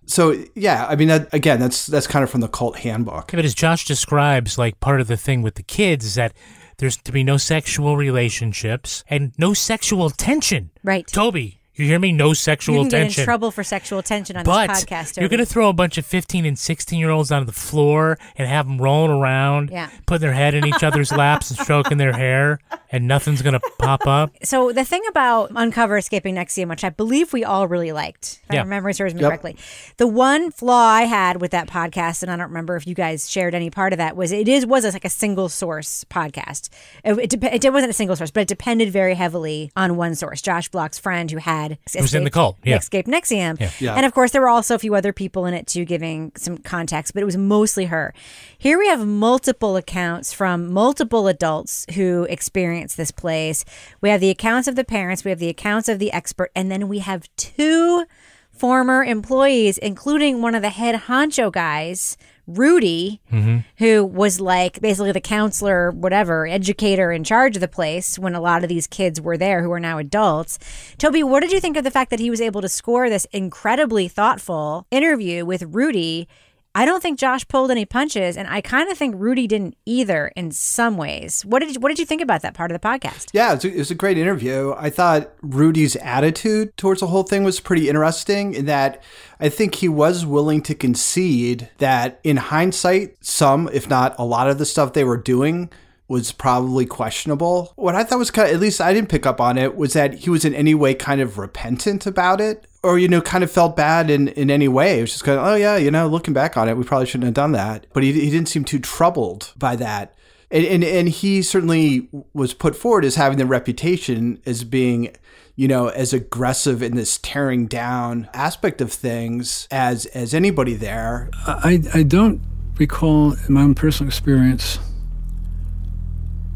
So 0.07 0.37
yeah, 0.55 0.87
I 0.89 0.95
mean, 0.97 1.09
that, 1.09 1.33
again, 1.35 1.59
that's 1.61 1.87
that's 1.87 2.07
kind 2.07 2.23
of 2.23 2.31
from 2.31 2.41
the 2.41 2.49
cult 2.49 2.79
handbook. 2.79 3.31
But 3.33 3.45
as 3.45 3.55
Josh 3.55 3.85
describes, 3.85 4.57
like 4.59 4.79
part 4.81 5.01
of 5.01 5.07
the 5.09 5.17
thing 5.17 5.43
with 5.43 5.55
the 5.57 5.63
kids 5.63 6.05
is 6.05 6.15
that 6.17 6.33
there's 6.79 6.97
to 6.99 7.13
be 7.13 7.25
no 7.25 7.37
sexual 7.39 7.97
relationships 7.97 9.03
and 9.09 9.33
no 9.39 9.55
sexual 9.55 10.11
tension. 10.11 10.71
Right. 10.85 11.07
Toby, 11.07 11.61
you 11.79 11.87
hear 11.87 11.99
me? 11.99 12.13
No 12.13 12.33
sexual 12.33 12.77
attention. 12.77 12.85
you 12.87 12.91
can 12.91 13.01
tension. 13.07 13.17
get 13.17 13.23
in 13.23 13.25
trouble 13.27 13.51
for 13.51 13.63
sexual 13.65 14.03
tension 14.03 14.37
on 14.37 14.45
but 14.45 14.69
this 14.69 14.85
podcast. 14.85 15.21
you're 15.21 15.29
going 15.29 15.41
to 15.41 15.47
throw 15.47 15.69
a 15.69 15.73
bunch 15.73 15.99
of 15.99 16.07
15 16.07 16.45
and 16.47 16.59
16 16.59 16.99
year 16.99 17.11
olds 17.11 17.31
onto 17.31 17.47
the 17.47 17.53
floor 17.53 18.19
and 18.37 18.49
have 18.49 18.67
them 18.67 18.79
rolling 18.79 19.11
around, 19.11 19.71
Yeah. 19.71 19.89
putting 20.07 20.23
their 20.23 20.33
head 20.33 20.55
in 20.55 20.67
each 20.67 20.83
other's 20.83 21.13
laps 21.17 21.51
and 21.51 21.59
stroking 21.59 21.99
their 21.99 22.13
hair, 22.13 22.59
and 22.91 23.07
nothing's 23.09 23.43
going 23.43 23.55
to 23.55 23.61
pop 23.79 24.07
up. 24.07 24.31
So 24.43 24.73
the 24.73 24.85
thing 24.85 25.03
about 25.09 25.51
Uncover 25.55 25.97
Escaping 25.97 26.35
NXIVM, 26.37 26.69
which 26.69 26.85
I 26.85 26.91
believe 26.91 27.33
we 27.33 27.45
all 27.45 27.67
really 27.69 27.93
liked, 27.93 28.41
if 28.49 28.55
Yeah. 28.55 28.63
my 28.63 28.69
memory 28.71 28.95
serves 28.95 29.15
me 29.15 29.21
Yep. 29.21 29.29
correctly, 29.31 29.57
the 29.97 30.07
one 30.07 30.51
flaw 30.51 30.87
I 30.89 31.03
had 31.03 31.41
with 31.41 31.51
that 31.51 31.69
podcast, 31.69 32.23
and 32.23 32.31
I 32.31 32.37
don't 32.37 32.49
remember 32.49 32.77
if 32.77 32.87
you 32.87 32.95
guys 32.95 33.31
shared 33.31 33.55
any 33.55 33.71
part 33.71 33.93
of 33.93 33.97
that, 33.99 34.17
was 34.17 34.33
it 34.33 34.49
is 34.49 34.65
was 34.67 34.85
like 34.93 35.05
a 35.05 35.11
single 35.11 35.49
source 35.49 36.05
podcast. 36.11 36.69
It, 37.05 37.19
it, 37.19 37.31
dep- 37.41 37.53
it 37.65 37.73
wasn't 37.73 37.91
a 37.91 37.95
single 37.95 38.17
source, 38.17 38.31
but 38.31 38.41
it 38.43 38.49
depended 38.49 38.91
very 38.93 39.15
heavily 39.15 39.71
on 39.77 39.97
one 39.97 40.15
source. 40.15 40.41
Josh 40.41 40.69
Bloch's 40.69 40.99
friend 40.99 41.31
who 41.31 41.39
had 41.39 41.66
Who's 41.97 42.15
in 42.15 42.25
the 42.25 42.31
cult, 42.31 42.57
yeah. 42.65 42.77
escaped 42.77 43.09
NXIVM, 43.09 43.61
Yeah. 43.61 43.71
Yeah. 43.79 43.95
and 43.95 44.07
of 44.07 44.13
course 44.13 44.31
there 44.33 44.41
were 44.41 44.49
also 44.49 44.75
a 44.75 44.79
few 44.79 44.95
other 44.95 45.13
people 45.13 45.47
in 45.47 45.55
it 45.55 45.67
too, 45.67 45.85
giving 45.85 46.33
some 46.37 46.59
context, 46.59 47.15
but 47.15 47.23
it 47.23 47.27
was 47.27 47.37
mostly 47.37 47.87
her. 47.87 48.13
Here 48.59 48.79
we 48.79 48.89
have 48.89 49.07
multiple 49.07 49.77
accounts 49.77 50.33
from 50.33 50.73
multiple 50.73 51.29
adults 51.29 51.87
who 51.95 52.25
experienced 52.31 52.97
this 52.97 53.11
place. 53.11 53.65
We 54.01 54.11
have 54.11 54.21
the 54.21 54.31
accounts 54.31 54.69
of 54.69 54.77
the 54.77 54.85
parents, 54.85 55.25
we 55.25 55.31
have 55.31 55.39
the 55.39 55.49
accounts 55.49 55.89
of 55.89 55.99
the 55.99 56.13
expert, 56.13 56.51
and 56.55 56.71
then 56.71 56.89
we 56.89 57.01
have 57.01 57.29
two 57.37 58.07
former 58.51 59.05
employees, 59.05 59.79
including 59.79 60.41
one 60.41 60.55
of 60.55 60.63
the 60.63 60.71
head 60.71 60.95
honcho 61.03 61.53
guys, 61.53 62.17
Rudy, 62.47 63.21
mm-hmm. 63.33 63.59
who 63.79 64.05
was 64.05 64.41
like 64.41 64.81
basically 64.81 65.13
the 65.13 65.21
counselor, 65.21 65.91
whatever, 65.91 66.47
educator 66.47 67.11
in 67.11 67.25
charge 67.25 67.57
of 67.57 67.61
the 67.61 67.69
place 67.69 68.19
when 68.19 68.35
a 68.35 68.41
lot 68.41 68.63
of 68.63 68.69
these 68.69 68.87
kids 68.87 69.21
were 69.21 69.37
there 69.37 69.63
who 69.63 69.73
are 69.73 69.81
now 69.81 69.99
adults. 69.99 70.59
Toby, 70.99 71.23
what 71.23 71.41
did 71.41 71.53
you 71.53 71.61
think 71.61 71.77
of 71.77 71.85
the 71.85 71.91
fact 71.91 72.11
that 72.11 72.21
he 72.21 72.31
was 72.31 72.41
able 72.41 72.63
to 72.63 72.69
score 72.69 73.09
this 73.09 73.27
incredibly 73.33 74.09
thoughtful 74.09 74.87
interview 74.91 75.45
with 75.45 75.63
Rudy? 75.63 76.29
I 76.77 76.85
don't 76.85 77.03
think 77.03 77.19
Josh 77.19 77.49
pulled 77.49 77.71
any 77.71 77.87
punches, 77.87 78.37
and 78.37 78.47
I 78.47 78.61
kind 78.61 78.91
of 78.91 78.99
think 78.99 79.15
Rudy 79.17 79.47
didn't 79.47 79.79
either 79.87 80.31
in 80.37 80.51
some 80.51 80.99
ways. 80.99 81.43
What 81.43 81.61
did 81.61 81.75
you, 81.75 81.81
what 81.81 81.89
did 81.89 81.99
you 81.99 82.05
think 82.05 82.21
about 82.21 82.43
that 82.43 82.53
part 82.53 82.71
of 82.71 82.79
the 82.79 82.87
podcast? 82.87 83.31
Yeah, 83.33 83.53
it 83.53 83.55
was, 83.55 83.65
a, 83.65 83.69
it 83.69 83.79
was 83.79 83.91
a 83.91 83.95
great 83.95 84.19
interview. 84.19 84.75
I 84.77 84.91
thought 84.91 85.33
Rudy's 85.41 85.97
attitude 85.97 86.77
towards 86.77 87.01
the 87.01 87.07
whole 87.07 87.23
thing 87.23 87.45
was 87.45 87.61
pretty 87.61 87.89
interesting 87.89 88.53
in 88.53 88.67
that 88.67 89.03
I 89.41 89.49
think 89.49 89.77
he 89.77 89.89
was 89.89 90.27
willing 90.27 90.61
to 90.65 90.75
concede 90.75 91.71
that 91.79 92.21
in 92.23 92.37
hindsight, 92.37 93.17
some, 93.25 93.71
if 93.73 93.89
not 93.89 94.15
a 94.19 94.27
lot 94.27 94.51
of 94.51 94.59
the 94.59 94.67
stuff 94.67 94.93
they 94.93 95.05
were 95.05 95.17
doing 95.17 95.71
was 96.09 96.31
probably 96.31 96.85
questionable. 96.85 97.73
What 97.77 97.95
I 97.95 98.05
thought 98.05 98.19
was 98.19 98.31
kind 98.31 98.51
of, 98.51 98.55
at 98.55 98.61
least 98.61 98.83
I 98.83 98.93
didn't 98.93 99.09
pick 99.09 99.25
up 99.25 99.41
on 99.41 99.57
it, 99.57 99.77
was 99.77 99.95
that 99.95 100.13
he 100.13 100.29
was 100.29 100.45
in 100.45 100.55
any 100.55 100.75
way 100.75 100.93
kind 100.93 101.23
of 101.23 101.39
repentant 101.39 102.07
about 102.07 102.39
it 102.39 102.67
or, 102.87 102.99
you 102.99 103.09
know, 103.09 103.21
kind 103.21 103.43
of 103.43 103.51
felt 103.51 103.77
bad 103.77 104.11
in, 104.11 104.29
in 104.29 104.51
any 104.51 104.69
way. 104.69 104.99
It 104.99 105.01
was 105.03 105.13
just 105.13 105.25
kind 105.25 105.39
of, 105.39 105.47
oh, 105.47 105.55
yeah, 105.55 105.77
you 105.77 105.91
know, 105.91 106.07
looking 106.07 106.33
back 106.33 106.57
on 106.57 106.69
it, 106.69 106.77
we 106.77 106.85
probably 106.85 107.07
shouldn't 107.07 107.25
have 107.25 107.35
done 107.35 107.53
that. 107.53 107.87
But 107.93 108.03
he, 108.03 108.13
he 108.13 108.31
didn't 108.31 108.49
seem 108.49 108.65
too 108.65 108.79
troubled 108.79 109.53
by 109.57 109.77
that. 109.77 110.15
And, 110.51 110.65
and, 110.65 110.85
and 110.85 111.09
he 111.09 111.43
certainly 111.43 112.09
was 112.33 112.55
put 112.55 112.77
forward 112.77 113.05
as 113.05 113.17
having 113.17 113.39
the 113.39 113.47
reputation 113.47 114.41
as 114.47 114.63
being, 114.63 115.17
you 115.57 115.67
know, 115.67 115.89
as 115.89 116.13
aggressive 116.13 116.83
in 116.83 116.95
this 116.95 117.19
tearing 117.19 117.67
down 117.67 118.29
aspect 118.33 118.81
of 118.81 118.93
things 118.93 119.67
as, 119.71 120.07
as 120.07 120.33
anybody 120.33 120.75
there. 120.75 121.29
I, 121.47 121.83
I 121.93 122.05
don't 122.05 122.41
recall 122.79 123.33
in 123.33 123.55
my 123.55 123.63
own 123.63 123.75
personal 123.75 124.09
experience 124.09 124.79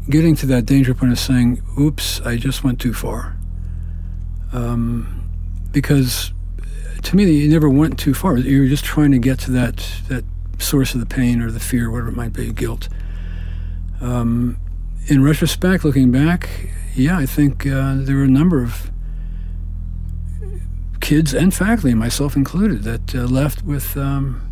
getting 0.09 0.35
to 0.35 0.45
that 0.45 0.65
danger 0.65 0.93
point 0.93 1.11
of 1.11 1.19
saying, 1.19 1.61
oops, 1.79 2.21
I 2.21 2.37
just 2.37 2.63
went 2.63 2.79
too 2.79 2.93
far. 2.93 3.37
Um, 4.53 5.20
because 5.71 6.33
to 7.03 7.15
me, 7.15 7.31
you 7.31 7.49
never 7.49 7.69
went 7.69 7.97
too 7.97 8.13
far. 8.13 8.37
You 8.37 8.61
were 8.61 8.67
just 8.67 8.85
trying 8.85 9.11
to 9.11 9.19
get 9.19 9.39
to 9.39 9.51
that, 9.51 9.77
that 10.07 10.23
source 10.59 10.93
of 10.93 10.99
the 10.99 11.05
pain 11.05 11.41
or 11.41 11.51
the 11.51 11.59
fear, 11.59 11.89
whatever 11.89 12.09
it 12.09 12.15
might 12.15 12.33
be, 12.33 12.51
guilt. 12.51 12.89
Um, 13.99 14.57
in 15.07 15.23
retrospect, 15.23 15.83
looking 15.83 16.11
back, 16.11 16.49
yeah, 16.95 17.17
I 17.17 17.25
think 17.25 17.65
uh, 17.65 17.95
there 17.97 18.17
were 18.17 18.23
a 18.23 18.27
number 18.27 18.61
of 18.63 18.91
kids 20.99 21.33
and 21.33 21.53
faculty, 21.53 21.93
myself 21.95 22.35
included, 22.35 22.83
that 22.83 23.15
uh, 23.15 23.25
left 23.25 23.63
with 23.63 23.97
um, 23.97 24.47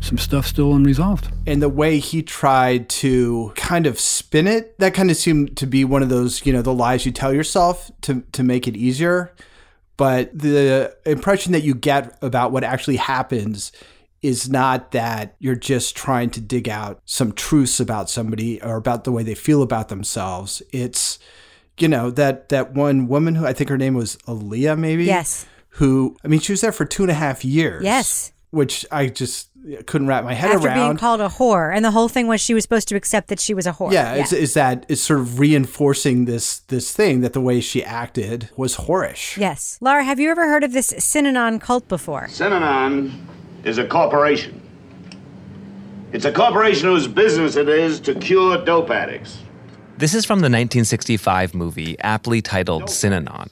some 0.00 0.18
stuff 0.18 0.46
still 0.46 0.74
unresolved. 0.74 1.28
and 1.46 1.62
the 1.62 1.68
way 1.68 1.98
he 1.98 2.22
tried 2.22 2.88
to 2.88 3.52
kind 3.54 3.86
of 3.86 3.98
spin 3.98 4.46
it 4.46 4.78
that 4.78 4.94
kind 4.94 5.10
of 5.10 5.16
seemed 5.16 5.56
to 5.56 5.66
be 5.66 5.84
one 5.84 6.02
of 6.02 6.08
those 6.08 6.44
you 6.44 6.52
know 6.52 6.62
the 6.62 6.72
lies 6.72 7.06
you 7.06 7.12
tell 7.12 7.32
yourself 7.32 7.90
to 8.02 8.22
to 8.32 8.42
make 8.42 8.68
it 8.68 8.76
easier 8.76 9.32
but 9.96 10.36
the 10.38 10.94
impression 11.06 11.52
that 11.52 11.62
you 11.62 11.74
get 11.74 12.16
about 12.22 12.52
what 12.52 12.64
actually 12.64 12.96
happens 12.96 13.72
is 14.22 14.48
not 14.48 14.90
that 14.92 15.36
you're 15.38 15.54
just 15.54 15.94
trying 15.96 16.30
to 16.30 16.40
dig 16.40 16.68
out 16.68 17.00
some 17.04 17.32
truths 17.32 17.78
about 17.80 18.08
somebody 18.10 18.60
or 18.62 18.76
about 18.76 19.04
the 19.04 19.12
way 19.12 19.22
they 19.22 19.34
feel 19.34 19.62
about 19.62 19.88
themselves 19.88 20.62
it's 20.72 21.18
you 21.78 21.86
know 21.88 22.10
that 22.10 22.48
that 22.48 22.72
one 22.72 23.06
woman 23.08 23.34
who 23.34 23.46
i 23.46 23.52
think 23.52 23.68
her 23.70 23.76
name 23.78 23.94
was 23.94 24.16
Aaliyah 24.26 24.78
maybe 24.78 25.04
Yes. 25.04 25.44
who 25.70 26.16
i 26.24 26.28
mean 26.28 26.40
she 26.40 26.52
was 26.52 26.62
there 26.62 26.72
for 26.72 26.84
two 26.86 27.02
and 27.02 27.10
a 27.10 27.14
half 27.14 27.44
years 27.44 27.84
Yes. 27.84 28.32
which 28.50 28.86
i 28.90 29.06
just 29.06 29.50
Uh, 29.66 29.82
couldn't 29.86 30.06
wrap 30.06 30.22
my 30.24 30.34
head 30.34 30.50
around 30.50 30.56
After 30.56 30.68
around 30.68 30.88
being 30.88 30.96
called 30.98 31.20
a 31.20 31.28
whore, 31.28 31.74
and 31.74 31.84
the 31.84 31.90
whole 31.90 32.08
thing 32.08 32.26
was 32.26 32.40
she 32.40 32.54
was 32.54 32.62
supposed 32.62 32.88
to 32.88 32.96
accept 32.96 33.28
that 33.28 33.40
she 33.40 33.54
was 33.54 33.66
a 33.66 33.72
whore. 33.72 33.92
Yeah, 33.92 34.14
Is, 34.14 34.32
is 34.32 34.54
that 34.54 34.86
is 34.88 35.02
sort 35.02 35.20
of 35.20 35.38
reinforcing 35.38 36.24
this 36.26 36.60
this 36.60 36.92
thing 36.92 37.20
that 37.22 37.32
the 37.32 37.40
way 37.40 37.60
she 37.60 37.82
acted 37.82 38.50
was 38.56 38.76
whorish. 38.76 39.36
Yes. 39.36 39.78
Laura, 39.80 40.04
have 40.04 40.20
you 40.20 40.30
ever 40.30 40.46
heard 40.48 40.62
of 40.64 40.72
this 40.72 40.92
Synanon 40.92 41.60
cult 41.60 41.88
before? 41.88 42.26
Synanon 42.28 43.12
is 43.64 43.78
a 43.78 43.86
corporation. 43.86 44.62
It's 46.12 46.24
a 46.24 46.32
corporation 46.32 46.88
whose 46.88 47.08
business 47.08 47.56
it 47.56 47.68
is 47.68 47.98
to 48.00 48.14
cure 48.14 48.64
dope 48.64 48.90
addicts. 48.90 49.38
This 49.98 50.14
is 50.14 50.24
from 50.24 50.38
the 50.40 50.44
1965 50.44 51.54
movie 51.54 51.98
aptly 52.00 52.40
titled 52.40 52.84
Synanon. 52.84 53.48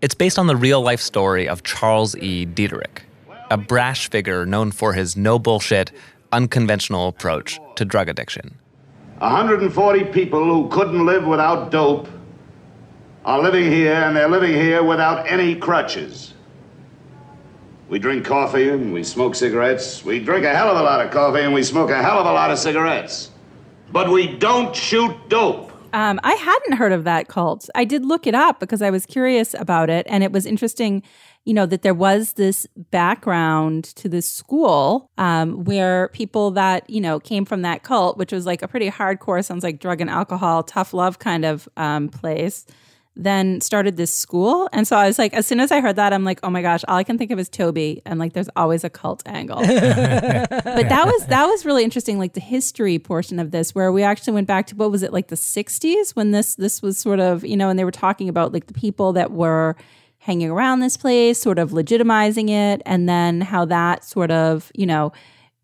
It's 0.00 0.14
based 0.14 0.38
on 0.38 0.46
the 0.46 0.54
real 0.54 0.80
life 0.80 1.00
story 1.00 1.48
of 1.48 1.64
Charles 1.64 2.14
E. 2.16 2.46
Dederich, 2.46 3.00
a 3.50 3.56
brash 3.56 4.10
figure 4.10 4.46
known 4.46 4.70
for 4.70 4.92
his 4.92 5.16
no 5.16 5.38
bullshit, 5.38 5.92
unconventional 6.32 7.08
approach 7.08 7.60
to 7.76 7.84
drug 7.84 8.08
addiction. 8.08 8.58
140 9.18 10.04
people 10.04 10.44
who 10.44 10.68
couldn't 10.68 11.04
live 11.04 11.26
without 11.26 11.70
dope 11.70 12.08
are 13.24 13.42
living 13.42 13.70
here, 13.70 13.94
and 13.94 14.16
they're 14.16 14.28
living 14.28 14.54
here 14.54 14.82
without 14.82 15.26
any 15.28 15.54
crutches. 15.54 16.34
We 17.88 17.98
drink 17.98 18.24
coffee 18.24 18.68
and 18.68 18.92
we 18.92 19.02
smoke 19.02 19.34
cigarettes. 19.34 20.04
We 20.04 20.20
drink 20.20 20.44
a 20.44 20.54
hell 20.54 20.68
of 20.70 20.76
a 20.76 20.82
lot 20.82 21.04
of 21.04 21.10
coffee 21.10 21.40
and 21.40 21.54
we 21.54 21.62
smoke 21.62 21.90
a 21.90 22.02
hell 22.02 22.18
of 22.18 22.26
a 22.26 22.32
lot 22.32 22.50
of 22.50 22.58
cigarettes. 22.58 23.30
But 23.90 24.10
we 24.10 24.36
don't 24.36 24.76
shoot 24.76 25.14
dope. 25.28 25.67
Um, 25.92 26.20
I 26.22 26.34
hadn't 26.34 26.76
heard 26.76 26.92
of 26.92 27.04
that 27.04 27.28
cult. 27.28 27.68
I 27.74 27.84
did 27.84 28.04
look 28.04 28.26
it 28.26 28.34
up 28.34 28.60
because 28.60 28.82
I 28.82 28.90
was 28.90 29.06
curious 29.06 29.54
about 29.54 29.88
it, 29.90 30.06
and 30.08 30.22
it 30.22 30.32
was 30.32 30.46
interesting 30.46 31.02
you 31.48 31.54
know, 31.54 31.64
that 31.64 31.80
there 31.80 31.94
was 31.94 32.34
this 32.34 32.66
background 32.90 33.84
to 33.84 34.06
this 34.06 34.30
school 34.30 35.10
um, 35.16 35.64
where 35.64 36.08
people 36.08 36.50
that, 36.50 36.88
you 36.90 37.00
know, 37.00 37.18
came 37.18 37.46
from 37.46 37.62
that 37.62 37.82
cult, 37.82 38.18
which 38.18 38.32
was 38.32 38.44
like 38.44 38.60
a 38.60 38.68
pretty 38.68 38.90
hardcore, 38.90 39.42
sounds 39.42 39.64
like 39.64 39.80
drug 39.80 40.02
and 40.02 40.10
alcohol, 40.10 40.62
tough 40.62 40.92
love 40.92 41.18
kind 41.18 41.46
of 41.46 41.66
um, 41.78 42.10
place, 42.10 42.66
then 43.18 43.60
started 43.60 43.96
this 43.96 44.14
school. 44.14 44.68
And 44.72 44.86
so 44.86 44.96
I 44.96 45.08
was 45.08 45.18
like, 45.18 45.34
as 45.34 45.44
soon 45.46 45.58
as 45.58 45.72
I 45.72 45.80
heard 45.80 45.96
that, 45.96 46.12
I'm 46.12 46.22
like, 46.22 46.38
oh 46.44 46.50
my 46.50 46.62
gosh, 46.62 46.84
all 46.86 46.96
I 46.96 47.02
can 47.02 47.18
think 47.18 47.32
of 47.32 47.38
is 47.38 47.48
Toby. 47.48 48.00
And 48.06 48.20
like, 48.20 48.32
there's 48.32 48.48
always 48.54 48.84
a 48.84 48.90
cult 48.90 49.22
angle. 49.26 49.58
but 49.66 50.54
that 50.54 51.04
was 51.04 51.26
that 51.26 51.46
was 51.46 51.66
really 51.66 51.82
interesting, 51.82 52.18
like 52.18 52.34
the 52.34 52.40
history 52.40 52.98
portion 52.98 53.40
of 53.40 53.50
this, 53.50 53.74
where 53.74 53.90
we 53.90 54.04
actually 54.04 54.34
went 54.34 54.46
back 54.46 54.68
to 54.68 54.76
what 54.76 54.92
was 54.92 55.02
it, 55.02 55.12
like 55.12 55.28
the 55.28 55.36
60s 55.36 56.14
when 56.14 56.30
this 56.30 56.54
this 56.54 56.80
was 56.80 56.96
sort 56.96 57.18
of, 57.18 57.44
you 57.44 57.56
know, 57.56 57.68
and 57.68 57.78
they 57.78 57.84
were 57.84 57.90
talking 57.90 58.28
about 58.28 58.52
like 58.52 58.68
the 58.68 58.74
people 58.74 59.12
that 59.14 59.32
were 59.32 59.76
hanging 60.18 60.50
around 60.50 60.80
this 60.80 60.96
place, 60.96 61.40
sort 61.40 61.58
of 61.58 61.70
legitimizing 61.70 62.48
it, 62.50 62.82
and 62.86 63.08
then 63.08 63.40
how 63.40 63.64
that 63.64 64.04
sort 64.04 64.30
of, 64.30 64.70
you 64.74 64.86
know, 64.86 65.12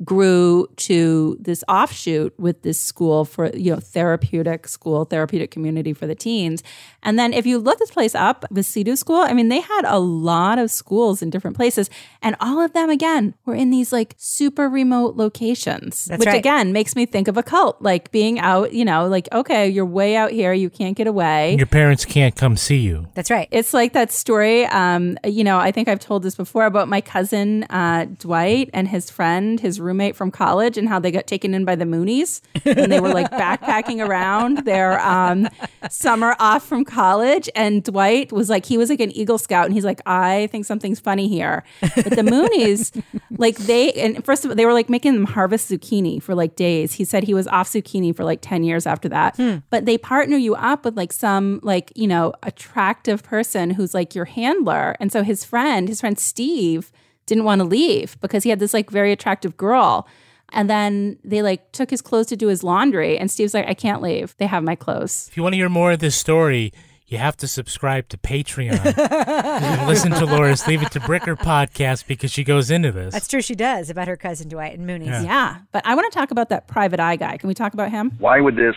grew 0.05 0.67
to 0.77 1.37
this 1.41 1.65
offshoot 1.69 2.39
with 2.39 2.63
this 2.63 2.81
school 2.81 3.25
for 3.25 3.51
you 3.57 3.73
know 3.73 3.81
therapeutic 3.81 4.69
school 4.69 5.05
therapeutic 5.05 5.51
community 5.51 5.93
for 5.93 6.07
the 6.07 6.15
teens 6.15 6.63
and 7.03 7.19
then 7.19 7.33
if 7.33 7.47
you 7.47 7.59
look 7.59 7.79
this 7.79 7.91
place 7.91 8.15
up 8.15 8.45
the 8.51 8.61
CEDU 8.61 8.97
school 8.97 9.17
i 9.17 9.33
mean 9.33 9.49
they 9.49 9.61
had 9.61 9.85
a 9.87 9.99
lot 9.99 10.59
of 10.59 10.71
schools 10.71 11.23
in 11.23 11.31
different 11.31 11.57
places 11.57 11.89
and 12.23 12.37
all 12.41 12.61
of 12.61 12.73
them 12.73 12.91
again 12.91 13.35
were 13.45 13.55
in 13.55 13.71
these 13.71 13.93
like 13.93 14.15
super 14.19 14.69
remote 14.69 15.17
locations 15.17 16.07
That's 16.07 16.19
which 16.19 16.27
right. 16.27 16.37
again 16.39 16.73
makes 16.73 16.97
me 16.97 17.07
think 17.07 17.29
of 17.29 17.37
a 17.37 17.43
cult 17.43 17.81
like 17.81 18.11
being 18.11 18.39
out 18.39 18.73
you 18.73 18.85
know 18.85 19.07
like 19.07 19.29
okay 19.33 19.69
you're 19.69 19.87
way 19.87 20.17
out 20.17 20.33
here 20.33 20.53
you 20.53 20.71
can't 20.71 20.97
get 20.97 21.07
away 21.07 21.55
Your 21.57 21.67
parents 21.67 22.05
can't 22.05 22.35
come 22.37 22.57
see 22.57 22.79
you. 22.79 23.07
That's 23.15 23.31
right. 23.31 23.49
it's 23.51 23.73
like 23.75 23.93
that 23.93 24.13
story. 24.13 24.67
Um, 24.67 25.19
you 25.25 25.45
know, 25.45 25.59
I 25.59 25.71
think 25.71 25.89
I've 25.89 26.01
told 26.01 26.23
this 26.23 26.35
before 26.35 26.67
about 26.67 26.89
my 26.89 27.01
cousin 27.01 27.65
uh, 27.65 28.07
Dwight 28.19 28.71
and 28.73 28.89
his 28.89 29.11
friend, 29.11 29.61
his 29.61 29.81
roommate 29.81 29.94
from 30.17 30.31
college, 30.31 30.79
and 30.79 30.89
how 30.89 30.99
they 30.99 31.11
got 31.11 31.27
taken 31.27 31.55
in 31.55 31.65
by 31.65 31.75
the 31.75 31.85
Moonies 31.85 32.41
and 32.65 32.91
they 32.91 33.01
were 33.01 33.13
like 33.13 33.31
backpacking 33.31 34.07
around 34.07 34.59
their 34.65 35.01
um, 35.01 35.49
summer 35.91 36.37
off 36.39 36.67
from 36.67 36.85
college. 36.85 37.49
And 37.55 37.83
Dwight 37.83 38.33
was 38.33 38.51
like, 38.51 38.67
he 38.67 38.79
was 38.79 38.91
like 38.91 39.01
an 39.01 39.11
Eagle 39.13 39.39
Scout, 39.39 39.67
and 39.67 39.75
he's 39.75 39.85
like, 39.85 40.01
I 40.07 40.49
think 40.49 40.67
something's 40.67 41.01
funny 41.01 41.29
here. 41.29 41.65
But 41.81 42.05
the 42.05 42.23
Moonies, 42.23 43.03
like 43.39 43.57
they, 43.57 43.93
and 43.93 44.25
first 44.25 44.45
of 44.45 44.51
all, 44.51 44.55
they 44.55 44.67
were 44.67 44.73
like 44.73 44.89
making 44.89 45.15
them 45.15 45.25
harvest 45.27 45.71
zucchini 45.71 46.23
for 46.23 46.35
like 46.35 46.57
days. 46.57 46.95
He 46.95 47.05
said 47.05 47.25
he 47.25 47.35
was 47.35 47.47
off 47.49 47.69
zucchini 47.69 48.15
for 48.15 48.25
like 48.25 48.41
ten 48.41 48.65
years 48.65 48.87
after 48.87 49.09
that. 49.09 49.39
But 49.71 49.87
they 49.87 49.99
partner 49.99 50.37
you 50.37 50.55
up 50.55 50.85
with 50.85 50.97
like 50.97 51.13
some 51.13 51.61
like 51.63 51.93
you 51.95 52.07
know 52.07 52.33
attractive 52.43 53.23
person 53.23 53.71
who's 53.71 53.95
like 53.95 54.15
your 54.15 54.25
handler, 54.25 54.97
and 55.01 55.13
so 55.13 55.23
his 55.23 55.45
friend, 55.45 55.89
his 55.89 56.01
friend 56.01 56.19
Steve, 56.19 56.93
didn't 57.27 57.45
want 57.45 57.61
to 57.61 57.65
leave 57.65 58.21
because 58.21 58.45
he 58.45 58.51
had 58.51 58.59
this 58.59 58.75
like 58.75 58.91
very 58.91 59.13
attractive 59.13 59.57
girl. 59.57 60.07
And 60.53 60.71
then 60.71 61.19
they 61.25 61.43
like 61.43 61.73
took 61.73 61.91
his 61.91 62.01
clothes 62.01 62.27
to 62.27 62.37
do 62.37 62.49
his 62.49 62.63
laundry, 62.63 63.19
and 63.19 63.31
Steve's 63.31 63.55
like, 63.55 63.67
I 63.67 63.75
can't 63.75 64.01
leave. 64.01 64.37
They 64.37 64.47
have 64.47 64.63
my 64.63 64.77
clothes. 64.77 65.27
If 65.29 65.37
you 65.37 65.43
want 65.43 65.55
to 65.55 65.57
hear 65.57 65.69
more 65.69 65.93
of 65.93 65.99
this 65.99 66.15
story, 66.15 66.73
you 67.07 67.19
have 67.19 67.37
to 67.39 67.49
subscribe 67.49 68.09
to 68.11 68.17
Patreon. 68.19 68.85
listen 69.87 70.13
to 70.13 70.25
Laura's 70.25 70.67
Leave 70.69 70.83
It 70.83 70.91
to 70.93 71.01
Bricker 71.01 71.37
podcast 71.37 72.07
because 72.07 72.31
she 72.31 72.45
goes 72.45 72.71
into 72.71 72.93
this. 72.93 73.13
That's 73.13 73.27
true. 73.27 73.43
She 73.43 73.55
does 73.55 73.91
about 73.91 74.07
her 74.07 74.17
cousin 74.17 74.49
Dwight 74.49 74.79
and 74.79 74.89
Moonies. 74.89 75.25
Yeah. 75.25 75.59
But 75.73 75.85
I 75.87 75.95
want 75.95 76.13
to 76.13 76.17
talk 76.19 76.31
about 76.31 76.51
that 76.51 76.67
private 76.69 77.01
eye 77.01 77.17
guy. 77.17 77.37
Can 77.37 77.49
we 77.49 77.55
talk 77.55 77.75
about 77.75 77.91
him? 77.91 78.13
why 78.19 78.41
would 78.41 78.57
this 78.57 78.77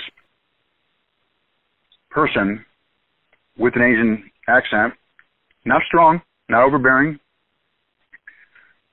person 2.10 2.66
with 3.58 3.76
an 3.76 3.82
Asian 3.82 4.30
accent, 4.48 4.94
not 5.66 5.82
strong, 5.86 6.22
not 6.50 6.64
overbearing, 6.64 7.20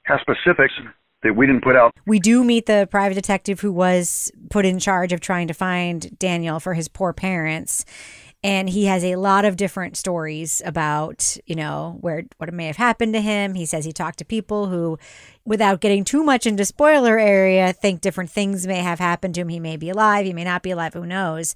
have 0.05 0.21
specifics 0.21 0.73
that 1.23 1.35
we 1.35 1.47
didn't 1.47 1.65
put 1.65 1.77
out? 1.77 1.93
We 2.07 2.21
do 2.21 2.45
meet 2.45 2.67
the 2.67 2.87
private 2.91 3.15
detective 3.15 3.61
who 3.61 3.73
was 3.73 4.31
put 4.51 4.65
in 4.65 4.79
charge 4.79 5.13
of 5.13 5.21
trying 5.21 5.49
to 5.49 5.55
find 5.55 6.17
Daniel 6.19 6.61
for 6.61 6.75
his 6.75 6.89
poor 6.89 7.13
parents. 7.13 7.85
And 8.43 8.69
he 8.69 8.85
has 8.85 9.03
a 9.03 9.17
lot 9.17 9.47
of 9.47 9.57
different 9.57 9.97
stories 9.97 10.61
about, 10.67 11.39
you 11.47 11.55
know, 11.55 11.97
where 12.03 12.25
what 12.37 12.53
may 12.53 12.67
have 12.67 12.77
happened 12.77 13.15
to 13.15 13.23
him. 13.23 13.55
He 13.55 13.65
says 13.65 13.87
he 13.87 13.93
talked 13.93 14.19
to 14.19 14.25
people 14.27 14.67
who, 14.67 14.99
without 15.47 15.81
getting 15.81 16.05
too 16.05 16.23
much 16.23 16.47
into 16.47 16.67
spoiler 16.67 17.19
area, 17.19 17.73
think 17.73 18.03
different 18.03 18.29
things 18.29 18.67
may 18.67 18.81
have 18.81 18.99
happened 18.99 19.35
to 19.37 19.41
him. 19.41 19.49
He 19.49 19.61
may 19.61 19.79
be 19.79 19.89
alive, 19.89 20.27
he 20.27 20.35
may 20.35 20.45
not 20.45 20.63
be 20.63 20.73
alive, 20.73 20.93
who 20.93 21.07
knows. 21.07 21.55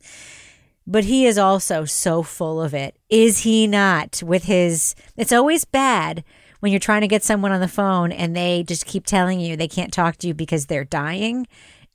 But 0.87 1.05
he 1.05 1.27
is 1.27 1.37
also 1.37 1.85
so 1.85 2.23
full 2.23 2.63
of 2.63 2.73
it. 2.73 2.97
Is 3.11 3.41
he 3.41 3.67
not? 3.67 4.23
With 4.23 4.45
his, 4.45 4.95
it's 5.19 5.33
always 5.33 5.67
bad 5.67 6.25
when 6.61 6.73
you're 6.73 6.79
trying 6.81 7.03
to 7.03 7.09
get 7.09 7.23
someone 7.23 7.53
on 7.53 7.61
the 7.61 7.69
phone 7.69 8.13
and 8.13 8.35
they 8.37 8.63
just 8.65 8.87
keep 8.87 9.07
telling 9.07 9.41
you 9.41 9.57
they 9.57 9.69
can't 9.69 9.93
talk 9.93 10.17
to 10.19 10.27
you 10.27 10.35
because 10.35 10.67
they're 10.67 10.85
dying. 10.85 11.47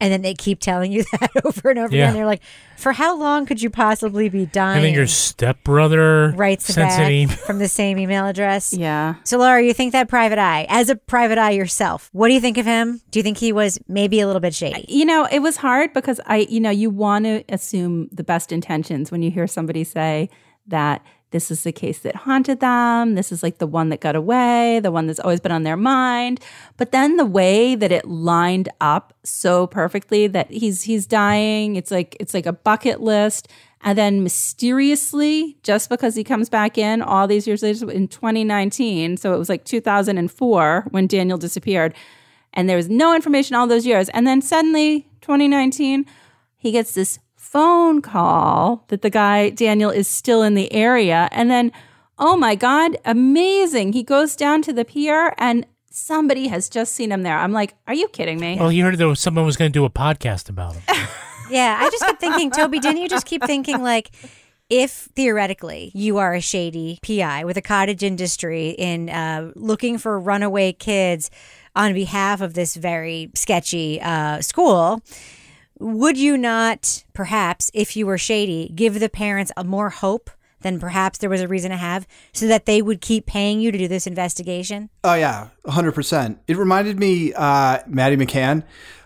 And 0.01 0.11
then 0.11 0.21
they 0.21 0.33
keep 0.33 0.59
telling 0.59 0.91
you 0.91 1.03
that 1.19 1.29
over 1.45 1.69
and 1.69 1.79
over 1.79 1.95
Yeah. 1.95 2.05
again. 2.05 2.15
They're 2.15 2.25
like, 2.25 2.41
for 2.77 2.91
how 2.91 3.15
long 3.17 3.45
could 3.45 3.61
you 3.61 3.69
possibly 3.69 4.27
be 4.27 4.45
dying? 4.47 4.79
I 4.79 4.81
then 4.81 4.93
your 4.93 5.07
stepbrother 5.07 6.31
writes 6.35 6.65
sends 6.65 6.95
back 6.95 7.05
an 7.05 7.11
email. 7.11 7.37
from 7.37 7.59
the 7.59 7.67
same 7.67 7.97
email 7.99 8.25
address. 8.25 8.73
Yeah. 8.83 9.15
So 9.23 9.37
Laura, 9.37 9.61
you 9.63 9.73
think 9.73 9.91
that 9.93 10.09
private 10.09 10.39
eye, 10.39 10.65
as 10.67 10.89
a 10.89 10.95
private 10.95 11.37
eye 11.37 11.51
yourself, 11.51 12.09
what 12.11 12.27
do 12.27 12.33
you 12.33 12.41
think 12.41 12.57
of 12.57 12.65
him? 12.65 12.99
Do 13.11 13.19
you 13.19 13.23
think 13.23 13.37
he 13.37 13.53
was 13.53 13.79
maybe 13.87 14.19
a 14.19 14.25
little 14.27 14.39
bit 14.41 14.53
shady? 14.53 14.83
You 14.89 15.05
know, 15.05 15.25
it 15.31 15.39
was 15.39 15.57
hard 15.57 15.93
because 15.93 16.19
I, 16.25 16.47
you 16.49 16.59
know, 16.59 16.69
you 16.71 16.89
want 16.89 17.25
to 17.25 17.43
assume 17.49 18.09
the 18.11 18.23
best 18.23 18.51
intentions 18.51 19.09
when 19.11 19.21
you 19.21 19.31
hear 19.31 19.47
somebody 19.47 19.83
say 19.85 20.29
that 20.67 21.01
this 21.33 21.51
is 21.51 21.63
the 21.63 21.73
case 21.73 21.99
that 21.99 22.15
haunted 22.15 22.61
them. 22.61 23.15
This 23.15 23.31
is 23.31 23.43
like 23.43 23.57
the 23.57 23.67
one 23.67 23.89
that 23.89 23.99
got 23.99 24.15
away, 24.15 24.79
the 24.79 24.91
one 24.91 25.07
that's 25.07 25.19
always 25.19 25.41
been 25.41 25.51
on 25.51 25.63
their 25.63 25.75
mind. 25.75 26.39
But 26.77 26.93
then 26.93 27.17
the 27.17 27.25
way 27.25 27.75
that 27.75 27.91
it 27.91 28.05
lined 28.05 28.69
up 28.79 29.13
so 29.23 29.67
perfectly 29.67 30.27
that 30.27 30.49
he's 30.49 30.83
he's 30.83 31.05
dying, 31.05 31.75
it's 31.75 31.91
like 31.91 32.15
it's 32.21 32.33
like 32.33 32.45
a 32.45 32.53
bucket 32.53 33.01
list. 33.01 33.49
And 33.81 33.97
then 33.97 34.23
mysteriously, 34.23 35.57
just 35.63 35.89
because 35.89 36.15
he 36.15 36.23
comes 36.23 36.47
back 36.47 36.77
in 36.77 37.01
all 37.01 37.27
these 37.27 37.45
years 37.45 37.61
later 37.61 37.91
in 37.91 38.07
2019, 38.07 39.17
so 39.17 39.33
it 39.33 39.37
was 39.37 39.49
like 39.49 39.65
2004 39.65 40.85
when 40.91 41.05
Daniel 41.05 41.37
disappeared, 41.37 41.93
and 42.53 42.69
there 42.69 42.77
was 42.77 42.87
no 42.87 43.13
information 43.13 43.57
all 43.57 43.67
those 43.67 43.85
years. 43.85 44.07
And 44.09 44.25
then 44.25 44.41
suddenly, 44.41 45.07
2019, 45.19 46.05
he 46.55 46.71
gets 46.71 46.93
this 46.93 47.19
phone 47.53 48.01
call 48.01 48.83
that 48.87 49.03
the 49.03 49.11
guy, 49.11 49.51
Daniel, 49.51 49.91
is 49.91 50.07
still 50.07 50.41
in 50.41 50.55
the 50.55 50.73
area. 50.73 51.29
And 51.31 51.51
then, 51.51 51.71
oh 52.17 52.35
my 52.35 52.55
God, 52.55 52.97
amazing. 53.05 53.93
He 53.93 54.01
goes 54.01 54.35
down 54.35 54.63
to 54.63 54.73
the 54.73 54.83
pier 54.83 55.35
and 55.37 55.67
somebody 55.91 56.47
has 56.47 56.67
just 56.67 56.95
seen 56.95 57.11
him 57.11 57.21
there. 57.21 57.37
I'm 57.37 57.51
like, 57.51 57.75
are 57.87 57.93
you 57.93 58.07
kidding 58.07 58.39
me? 58.39 58.57
Well, 58.59 58.71
you 58.71 58.83
heard 58.83 58.97
there 58.97 59.07
was 59.07 59.19
someone 59.19 59.45
was 59.45 59.55
going 59.55 59.71
to 59.71 59.73
do 59.73 59.85
a 59.85 59.89
podcast 59.91 60.49
about 60.49 60.75
him. 60.75 60.83
Yeah, 61.49 61.77
I 61.79 61.89
just 61.89 62.03
kept 62.03 62.21
thinking, 62.21 62.49
Toby, 62.51 62.79
didn't 62.79 63.01
you 63.01 63.09
just 63.09 63.25
keep 63.25 63.43
thinking 63.43 63.83
like 63.83 64.11
if 64.69 65.09
theoretically 65.13 65.91
you 65.93 66.17
are 66.17 66.33
a 66.33 66.39
shady 66.41 66.99
PI 67.05 67.43
with 67.43 67.57
a 67.57 67.61
cottage 67.61 68.01
industry 68.01 68.69
in 68.69 69.09
uh, 69.09 69.51
looking 69.53 69.97
for 69.97 70.17
runaway 70.17 70.71
kids 70.71 71.29
on 71.75 71.93
behalf 71.93 72.39
of 72.39 72.53
this 72.53 72.75
very 72.75 73.29
sketchy 73.35 73.99
uh, 74.01 74.41
school, 74.41 75.01
would 75.79 76.17
you 76.17 76.37
not 76.37 77.03
perhaps, 77.13 77.71
if 77.73 77.95
you 77.95 78.05
were 78.05 78.17
shady, 78.17 78.71
give 78.73 78.99
the 78.99 79.09
parents 79.09 79.51
a 79.57 79.63
more 79.63 79.89
hope 79.89 80.29
than 80.61 80.79
perhaps 80.79 81.19
there 81.19 81.29
was 81.29 81.41
a 81.41 81.47
reason 81.47 81.71
to 81.71 81.77
have 81.77 82.07
so 82.31 82.47
that 82.47 82.65
they 82.65 82.81
would 82.81 83.01
keep 83.01 83.25
paying 83.25 83.59
you 83.59 83.71
to 83.71 83.77
do 83.77 83.87
this 83.87 84.07
investigation? 84.07 84.89
Oh 85.03 85.13
yeah, 85.13 85.49
hundred 85.67 85.93
percent. 85.93 86.39
It 86.47 86.57
reminded 86.57 86.99
me, 86.99 87.33
uh, 87.33 87.79
Maddie 87.87 88.17
McCann. 88.17 88.63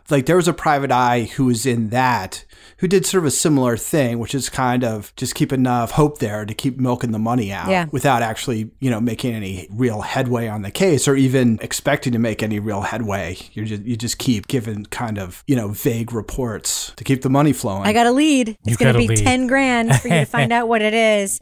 Like 0.10 0.26
there 0.26 0.38
was 0.38 0.48
a 0.48 0.54
private 0.54 0.90
eye 0.90 1.24
who 1.36 1.46
was 1.46 1.66
in 1.66 1.90
that, 1.90 2.46
who 2.78 2.88
did 2.88 3.06
sort 3.06 3.24
of 3.24 3.28
a 3.28 3.32
similar 3.32 3.76
thing, 3.76 4.20
which 4.20 4.34
is 4.34 4.48
kind 4.48 4.86
of 4.86 5.14
just 5.18 5.36
keep 5.36 5.52
enough 5.52 5.92
hope 5.92 6.20
there 6.20 6.46
to 6.46 6.54
keep 6.54 6.78
milking 6.80 7.12
the 7.12 7.20
money 7.20 7.52
out 7.52 7.68
Yeah. 7.70 7.88
without 7.92 8.22
actually, 8.22 8.72
you 8.80 8.90
know, 8.90 9.02
making 9.02 9.34
any 9.36 9.68
real 9.70 10.00
headway 10.00 10.48
on 10.48 10.62
the 10.62 10.72
case 10.72 11.10
or 11.10 11.16
even 11.18 11.60
expecting 11.62 12.14
to 12.14 12.20
make 12.20 12.42
any 12.42 12.58
real 12.58 12.84
headway. 12.84 13.36
You 13.52 13.66
just 13.66 13.84
you 13.84 13.98
just 13.98 14.18
keep 14.18 14.48
giving 14.48 14.86
kind 14.86 15.20
of 15.20 15.44
you 15.46 15.58
know 15.58 15.68
vague 15.68 16.14
reports 16.14 16.94
to 16.96 17.04
keep 17.04 17.22
the 17.22 17.30
money 17.30 17.52
flowing. 17.52 17.86
I 17.86 17.92
got 17.92 18.06
a 18.08 18.12
lead. 18.12 18.48
It's 18.48 18.60
You 18.64 18.78
going 18.78 18.94
to 18.94 18.98
be 19.00 19.10
lead. 19.10 19.18
10 19.18 19.48
grand 19.48 19.94
for 20.00 20.08
you 20.08 20.20
to 20.20 20.26
find 20.26 20.54
out 20.54 20.70
what 20.70 20.82
it 20.82 20.94
is. 20.94 21.42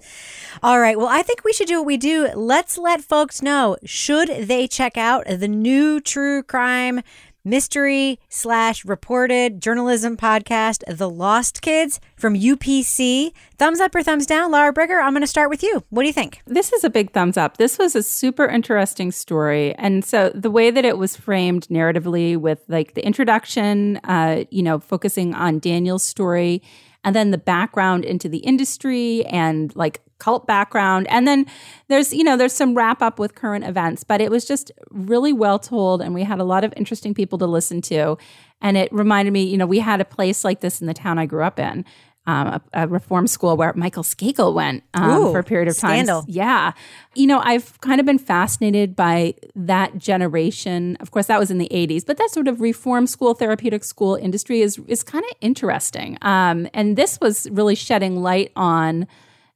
All 0.63 0.79
right. 0.79 0.97
Well, 0.97 1.09
I 1.09 1.21
think 1.21 1.43
we 1.43 1.53
should 1.53 1.67
do 1.67 1.77
what 1.79 1.85
we 1.85 1.97
do. 1.97 2.29
Let's 2.33 2.79
let 2.79 3.01
folks 3.01 3.43
know 3.43 3.77
should 3.85 4.29
they 4.29 4.67
check 4.67 4.97
out 4.97 5.04
the 5.05 5.47
new 5.47 5.99
true 6.01 6.41
crime 6.41 7.01
mystery 7.43 8.19
slash 8.27 8.83
reported 8.83 9.61
journalism 9.61 10.17
podcast, 10.17 10.83
The 10.87 11.09
Lost 11.09 11.61
Kids 11.61 11.99
from 12.17 12.33
UPC. 12.33 13.31
Thumbs 13.57 13.79
up 13.79 13.93
or 13.93 14.01
thumbs 14.01 14.25
down? 14.25 14.51
Laura 14.51 14.73
Bricker, 14.73 15.01
I'm 15.01 15.13
going 15.13 15.21
to 15.21 15.27
start 15.27 15.51
with 15.51 15.61
you. 15.61 15.83
What 15.91 16.01
do 16.01 16.07
you 16.07 16.13
think? 16.13 16.41
This 16.47 16.73
is 16.73 16.83
a 16.83 16.89
big 16.89 17.11
thumbs 17.11 17.37
up. 17.37 17.57
This 17.57 17.77
was 17.77 17.95
a 17.95 18.01
super 18.01 18.47
interesting 18.47 19.11
story. 19.11 19.75
And 19.75 20.03
so 20.03 20.31
the 20.33 20.49
way 20.49 20.71
that 20.71 20.83
it 20.83 20.97
was 20.97 21.15
framed 21.15 21.67
narratively 21.67 22.35
with 22.35 22.63
like 22.67 22.95
the 22.95 23.05
introduction, 23.05 23.97
uh, 23.97 24.45
you 24.49 24.63
know, 24.63 24.79
focusing 24.79 25.35
on 25.35 25.59
Daniel's 25.59 26.03
story 26.03 26.63
and 27.03 27.15
then 27.15 27.29
the 27.29 27.37
background 27.37 28.03
into 28.03 28.27
the 28.27 28.39
industry 28.39 29.23
and 29.27 29.73
like 29.75 30.01
cult 30.19 30.47
background. 30.47 31.07
And 31.09 31.27
then 31.27 31.45
there's, 31.87 32.13
you 32.13 32.23
know, 32.23 32.37
there's 32.37 32.53
some 32.53 32.75
wrap 32.75 33.01
up 33.01 33.19
with 33.19 33.35
current 33.35 33.65
events, 33.65 34.03
but 34.03 34.21
it 34.21 34.31
was 34.31 34.45
just 34.45 34.71
really 34.89 35.33
well 35.33 35.59
told. 35.59 36.01
And 36.01 36.13
we 36.13 36.23
had 36.23 36.39
a 36.39 36.43
lot 36.43 36.63
of 36.63 36.73
interesting 36.77 37.13
people 37.13 37.37
to 37.39 37.47
listen 37.47 37.81
to. 37.83 38.17
And 38.61 38.77
it 38.77 38.91
reminded 38.91 39.31
me, 39.31 39.43
you 39.43 39.57
know, 39.57 39.65
we 39.65 39.79
had 39.79 40.01
a 40.01 40.05
place 40.05 40.43
like 40.43 40.61
this 40.61 40.81
in 40.81 40.87
the 40.87 40.93
town 40.93 41.19
I 41.19 41.25
grew 41.25 41.43
up 41.43 41.59
in. 41.59 41.85
Um, 42.27 42.47
a, 42.47 42.61
a 42.73 42.87
reform 42.87 43.27
school 43.27 43.55
where 43.55 43.71
Michael 43.75 44.01
Skakel 44.01 44.51
went 44.51 44.83
um, 44.95 45.11
Ooh, 45.11 45.31
for 45.31 45.37
a 45.37 45.43
period 45.43 45.67
of 45.67 45.77
time. 45.77 45.91
scandal. 45.91 46.25
Yeah. 46.27 46.71
You 47.13 47.27
know, 47.27 47.39
I've 47.43 47.79
kind 47.81 47.99
of 47.99 48.07
been 48.07 48.17
fascinated 48.17 48.95
by 48.95 49.35
that 49.55 49.99
generation. 49.99 50.97
Of 51.01 51.11
course, 51.11 51.27
that 51.27 51.39
was 51.39 51.51
in 51.51 51.59
the 51.59 51.69
80s, 51.69 52.03
but 52.03 52.17
that 52.17 52.31
sort 52.31 52.47
of 52.47 52.61
reform 52.61 53.05
school, 53.05 53.35
therapeutic 53.35 53.83
school 53.83 54.15
industry 54.15 54.61
is 54.61 54.79
is 54.87 55.03
kind 55.03 55.23
of 55.23 55.37
interesting. 55.39 56.17
Um, 56.23 56.67
and 56.73 56.97
this 56.97 57.19
was 57.21 57.47
really 57.51 57.75
shedding 57.75 58.23
light 58.23 58.51
on 58.55 59.05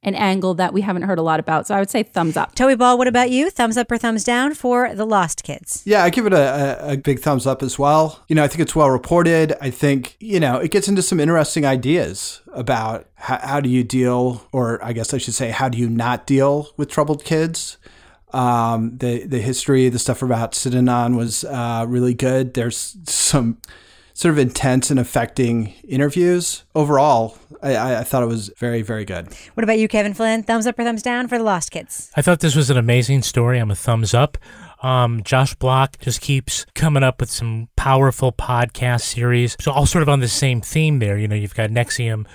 an 0.02 0.16
angle 0.16 0.54
that 0.54 0.74
we 0.74 0.82
haven't 0.82 1.02
heard 1.02 1.20
a 1.20 1.22
lot 1.22 1.42
about. 1.42 1.68
So 1.68 1.76
I 1.76 1.80
would 1.80 1.90
say 1.90 2.04
thumbs 2.04 2.38
up. 2.38 2.56
Toby 2.56 2.76
Ball, 2.76 2.98
what 2.98 3.08
about 3.08 3.32
you? 3.32 3.50
Thumbs 3.50 3.76
up 3.76 3.92
or 3.92 3.98
thumbs 3.98 4.24
down 4.24 4.54
for 4.54 4.96
The 4.96 5.06
Lost 5.06 5.44
Kids? 5.44 5.82
Yeah, 5.86 6.04
I 6.04 6.10
give 6.10 6.26
it 6.26 6.32
a, 6.32 6.88
a, 6.90 6.94
a 6.94 6.98
big 6.98 7.20
thumbs 7.20 7.46
up 7.46 7.62
as 7.62 7.78
well. 7.78 8.24
You 8.30 8.36
know, 8.36 8.44
I 8.44 8.48
think 8.48 8.62
it's 8.62 8.76
well 8.76 8.90
reported. 8.90 9.54
I 9.60 9.70
think, 9.70 10.16
you 10.20 10.40
know, 10.40 10.58
it 10.58 10.72
gets 10.72 10.88
into 10.88 11.02
some 11.02 11.20
interesting 11.20 11.66
ideas 11.66 12.42
about 12.54 13.08
how, 13.16 13.40
how 13.40 13.60
do 13.60 13.68
you 13.70 13.84
deal, 13.84 14.48
or 14.54 14.82
I 14.84 14.94
guess 14.94 15.14
I 15.14 15.18
should 15.18 15.34
say, 15.34 15.50
how 15.50 15.68
do 15.68 15.78
you 15.78 15.90
not 15.90 16.26
deal 16.26 16.70
with 16.78 16.88
troubled 16.90 17.26
kids? 17.26 17.78
Um, 18.32 18.98
the, 19.00 19.26
the 19.26 19.40
history, 19.40 19.90
the 19.90 20.00
stuff 20.00 20.22
about 20.22 20.54
Synanon 20.54 21.18
was 21.18 21.44
uh, 21.44 21.86
really 21.90 22.14
good. 22.14 22.54
There's 22.54 22.96
some 23.04 23.58
sort 24.20 24.34
of 24.34 24.38
intense 24.38 24.90
and 24.92 25.00
affecting 25.00 25.74
interviews. 25.88 26.66
Overall, 26.76 27.38
I- 27.64 27.76
I, 27.78 28.00
I 28.00 28.04
thought 28.04 28.22
it 28.22 28.26
was 28.26 28.52
very, 28.58 28.82
very 28.82 29.06
good. 29.06 29.30
What 29.54 29.64
about 29.64 29.80
you, 29.80 29.88
Kevin 29.88 30.14
Flynn? 30.14 30.44
Thumbs 30.44 30.68
up 30.68 30.78
or 30.78 30.84
thumbs 30.84 31.02
down 31.02 31.30
for 31.30 31.38
The 31.38 31.44
Lost 31.46 31.72
Kids? 31.72 32.12
I 32.18 32.22
thought 32.22 32.42
this 32.42 32.54
was 32.54 32.70
an 32.70 32.76
amazing 32.78 33.22
story. 33.22 33.60
I'm 33.60 33.72
a 33.72 33.76
thumbs 33.76 34.14
up. 34.14 34.38
Um, 34.84 35.24
Josh 35.24 35.56
Bloch 35.56 35.98
just 36.00 36.20
keeps 36.20 36.66
coming 36.76 37.02
up 37.02 37.22
with 37.22 37.30
some 37.32 37.70
powerful 37.78 38.34
podcast 38.34 39.04
series. 39.04 39.56
So 39.62 39.72
all 39.72 39.86
sort 39.86 40.02
of 40.02 40.10
on 40.10 40.20
the 40.20 40.28
same 40.28 40.60
theme 40.60 41.00
there. 41.00 41.18
You 41.18 41.30
know, 41.30 41.36
you've 41.36 41.56
got 41.56 41.70
NXIVM, 41.70 42.26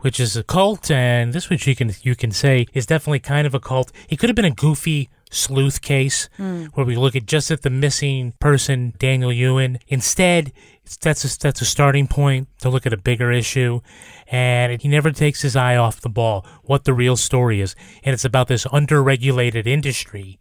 which 0.00 0.20
is 0.20 0.36
a 0.36 0.42
cult, 0.44 0.90
and 0.90 1.32
this 1.32 1.48
which 1.48 1.66
you 1.66 1.74
can 1.74 1.92
you 2.02 2.14
can 2.14 2.32
say 2.32 2.66
is 2.74 2.84
definitely 2.84 3.20
kind 3.20 3.46
of 3.46 3.54
a 3.54 3.60
cult. 3.60 3.92
It 4.10 4.18
could 4.18 4.28
have 4.28 4.36
been 4.36 4.44
a 4.44 4.50
goofy 4.50 5.08
sleuth 5.30 5.80
case 5.80 6.28
Hmm. 6.36 6.64
where 6.74 6.84
we 6.84 6.96
look 6.96 7.14
at 7.16 7.26
just 7.26 7.50
at 7.50 7.62
the 7.62 7.70
missing 7.70 8.32
person, 8.40 8.92
Daniel 8.98 9.32
Yuen. 9.32 9.78
Instead, 9.88 10.52
that's 11.00 11.24
a, 11.24 11.38
that's 11.38 11.60
a 11.60 11.64
starting 11.64 12.08
point 12.08 12.48
to 12.60 12.68
look 12.68 12.84
at 12.84 12.92
a 12.92 12.96
bigger 12.96 13.30
issue, 13.30 13.80
and 14.28 14.80
he 14.82 14.88
never 14.88 15.10
takes 15.12 15.42
his 15.42 15.54
eye 15.56 15.76
off 15.76 16.00
the 16.00 16.08
ball. 16.08 16.44
What 16.64 16.84
the 16.84 16.92
real 16.92 17.16
story 17.16 17.60
is, 17.60 17.76
and 18.02 18.12
it's 18.12 18.24
about 18.24 18.48
this 18.48 18.64
underregulated 18.66 19.66
industry 19.66 20.38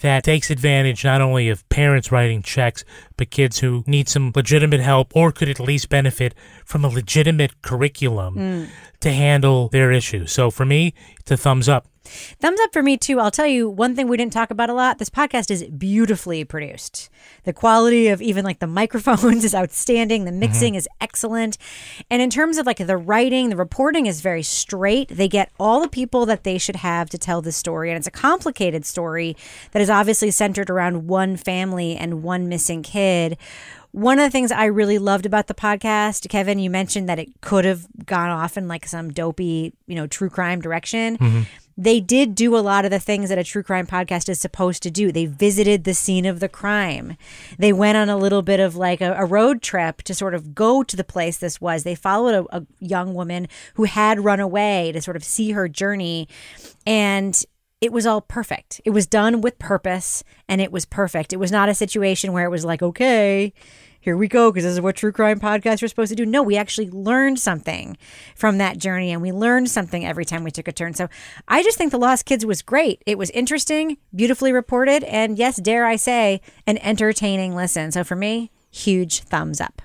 that 0.00 0.24
takes 0.24 0.50
advantage 0.50 1.04
not 1.04 1.20
only 1.20 1.48
of 1.48 1.66
parents 1.68 2.10
writing 2.10 2.42
checks, 2.42 2.84
but 3.16 3.30
kids 3.30 3.60
who 3.60 3.84
need 3.86 4.08
some 4.08 4.32
legitimate 4.34 4.80
help 4.80 5.12
or 5.14 5.30
could 5.30 5.48
at 5.48 5.60
least 5.60 5.88
benefit 5.88 6.34
from 6.64 6.84
a 6.84 6.88
legitimate 6.88 7.62
curriculum 7.62 8.34
Mm. 8.34 8.68
to 9.00 9.12
handle 9.12 9.68
their 9.68 9.92
issues. 9.92 10.32
So 10.32 10.50
for 10.50 10.64
me, 10.64 10.92
it's 11.20 11.30
a 11.30 11.36
thumbs 11.36 11.68
up. 11.68 11.86
Thumbs 12.04 12.60
up 12.60 12.72
for 12.72 12.82
me 12.82 12.96
too. 12.96 13.18
I'll 13.20 13.30
tell 13.30 13.46
you 13.46 13.68
one 13.68 13.94
thing 13.96 14.08
we 14.08 14.16
didn't 14.16 14.32
talk 14.32 14.50
about 14.50 14.70
a 14.70 14.74
lot. 14.74 14.98
This 14.98 15.10
podcast 15.10 15.50
is 15.50 15.64
beautifully 15.64 16.44
produced. 16.44 17.08
The 17.44 17.52
quality 17.52 18.08
of 18.08 18.20
even 18.20 18.44
like 18.44 18.58
the 18.58 18.66
microphones 18.80 19.44
is 19.44 19.54
outstanding. 19.54 20.24
The 20.24 20.32
mixing 20.32 20.74
is 20.74 20.88
excellent. 21.00 21.56
And 22.10 22.20
in 22.20 22.30
terms 22.30 22.58
of 22.58 22.66
like 22.66 22.78
the 22.78 22.96
writing, 22.96 23.48
the 23.48 23.56
reporting 23.56 24.06
is 24.06 24.20
very 24.20 24.42
straight. 24.42 25.08
They 25.08 25.28
get 25.28 25.50
all 25.58 25.80
the 25.80 25.88
people 25.88 26.26
that 26.26 26.44
they 26.44 26.58
should 26.58 26.76
have 26.76 27.08
to 27.10 27.18
tell 27.18 27.40
this 27.42 27.56
story. 27.56 27.90
And 27.90 27.96
it's 27.98 28.06
a 28.06 28.10
complicated 28.10 28.84
story 28.84 29.36
that 29.72 29.80
is 29.82 29.90
obviously 29.90 30.30
centered 30.30 30.70
around 30.70 31.08
one 31.08 31.36
family 31.36 31.96
and 31.96 32.22
one 32.22 32.48
missing 32.48 32.82
kid. 32.82 33.38
One 33.92 34.18
of 34.18 34.24
the 34.24 34.30
things 34.30 34.50
I 34.50 34.64
really 34.64 34.98
loved 34.98 35.24
about 35.24 35.46
the 35.46 35.54
podcast, 35.54 36.28
Kevin, 36.28 36.58
you 36.58 36.68
mentioned 36.68 37.08
that 37.08 37.20
it 37.20 37.40
could 37.40 37.64
have 37.64 37.86
gone 38.04 38.28
off 38.28 38.56
in 38.56 38.66
like 38.66 38.86
some 38.86 39.12
dopey, 39.12 39.72
you 39.86 39.94
know, 39.94 40.08
true 40.08 40.28
crime 40.28 40.60
direction 40.60 41.16
Mhm. 41.16 41.46
They 41.76 42.00
did 42.00 42.34
do 42.34 42.56
a 42.56 42.58
lot 42.58 42.84
of 42.84 42.90
the 42.90 43.00
things 43.00 43.28
that 43.28 43.38
a 43.38 43.44
true 43.44 43.62
crime 43.62 43.86
podcast 43.86 44.28
is 44.28 44.40
supposed 44.40 44.82
to 44.84 44.90
do. 44.90 45.10
They 45.10 45.26
visited 45.26 45.84
the 45.84 45.94
scene 45.94 46.26
of 46.26 46.40
the 46.40 46.48
crime. 46.48 47.16
They 47.58 47.72
went 47.72 47.96
on 47.96 48.08
a 48.08 48.16
little 48.16 48.42
bit 48.42 48.60
of 48.60 48.76
like 48.76 49.00
a, 49.00 49.14
a 49.14 49.24
road 49.24 49.62
trip 49.62 50.02
to 50.02 50.14
sort 50.14 50.34
of 50.34 50.54
go 50.54 50.82
to 50.82 50.96
the 50.96 51.04
place 51.04 51.36
this 51.36 51.60
was. 51.60 51.82
They 51.82 51.94
followed 51.94 52.46
a, 52.50 52.58
a 52.58 52.66
young 52.78 53.14
woman 53.14 53.48
who 53.74 53.84
had 53.84 54.24
run 54.24 54.40
away 54.40 54.92
to 54.92 55.02
sort 55.02 55.16
of 55.16 55.24
see 55.24 55.52
her 55.52 55.68
journey. 55.68 56.28
And 56.86 57.42
it 57.80 57.92
was 57.92 58.06
all 58.06 58.20
perfect. 58.22 58.80
It 58.84 58.90
was 58.90 59.06
done 59.06 59.40
with 59.40 59.58
purpose 59.58 60.24
and 60.48 60.60
it 60.60 60.72
was 60.72 60.86
perfect. 60.86 61.32
It 61.32 61.38
was 61.38 61.52
not 61.52 61.68
a 61.68 61.74
situation 61.74 62.32
where 62.32 62.46
it 62.46 62.50
was 62.50 62.64
like, 62.64 62.82
okay, 62.82 63.52
here 64.04 64.18
we 64.18 64.28
go, 64.28 64.52
because 64.52 64.64
this 64.64 64.74
is 64.74 64.82
what 64.82 64.96
true 64.96 65.12
crime 65.12 65.40
podcasts 65.40 65.82
are 65.82 65.88
supposed 65.88 66.10
to 66.10 66.14
do. 66.14 66.26
No, 66.26 66.42
we 66.42 66.58
actually 66.58 66.90
learned 66.90 67.40
something 67.40 67.96
from 68.36 68.58
that 68.58 68.76
journey 68.76 69.10
and 69.10 69.22
we 69.22 69.32
learned 69.32 69.70
something 69.70 70.04
every 70.04 70.26
time 70.26 70.44
we 70.44 70.50
took 70.50 70.68
a 70.68 70.72
turn. 70.72 70.92
So 70.92 71.08
I 71.48 71.62
just 71.62 71.78
think 71.78 71.90
The 71.90 71.98
Lost 71.98 72.26
Kids 72.26 72.44
was 72.44 72.60
great. 72.60 73.02
It 73.06 73.16
was 73.16 73.30
interesting, 73.30 73.96
beautifully 74.14 74.52
reported, 74.52 75.04
and 75.04 75.38
yes, 75.38 75.56
dare 75.56 75.86
I 75.86 75.96
say, 75.96 76.42
an 76.66 76.76
entertaining 76.78 77.56
listen. 77.56 77.92
So 77.92 78.04
for 78.04 78.14
me, 78.14 78.50
huge 78.70 79.20
thumbs 79.20 79.58
up. 79.58 79.80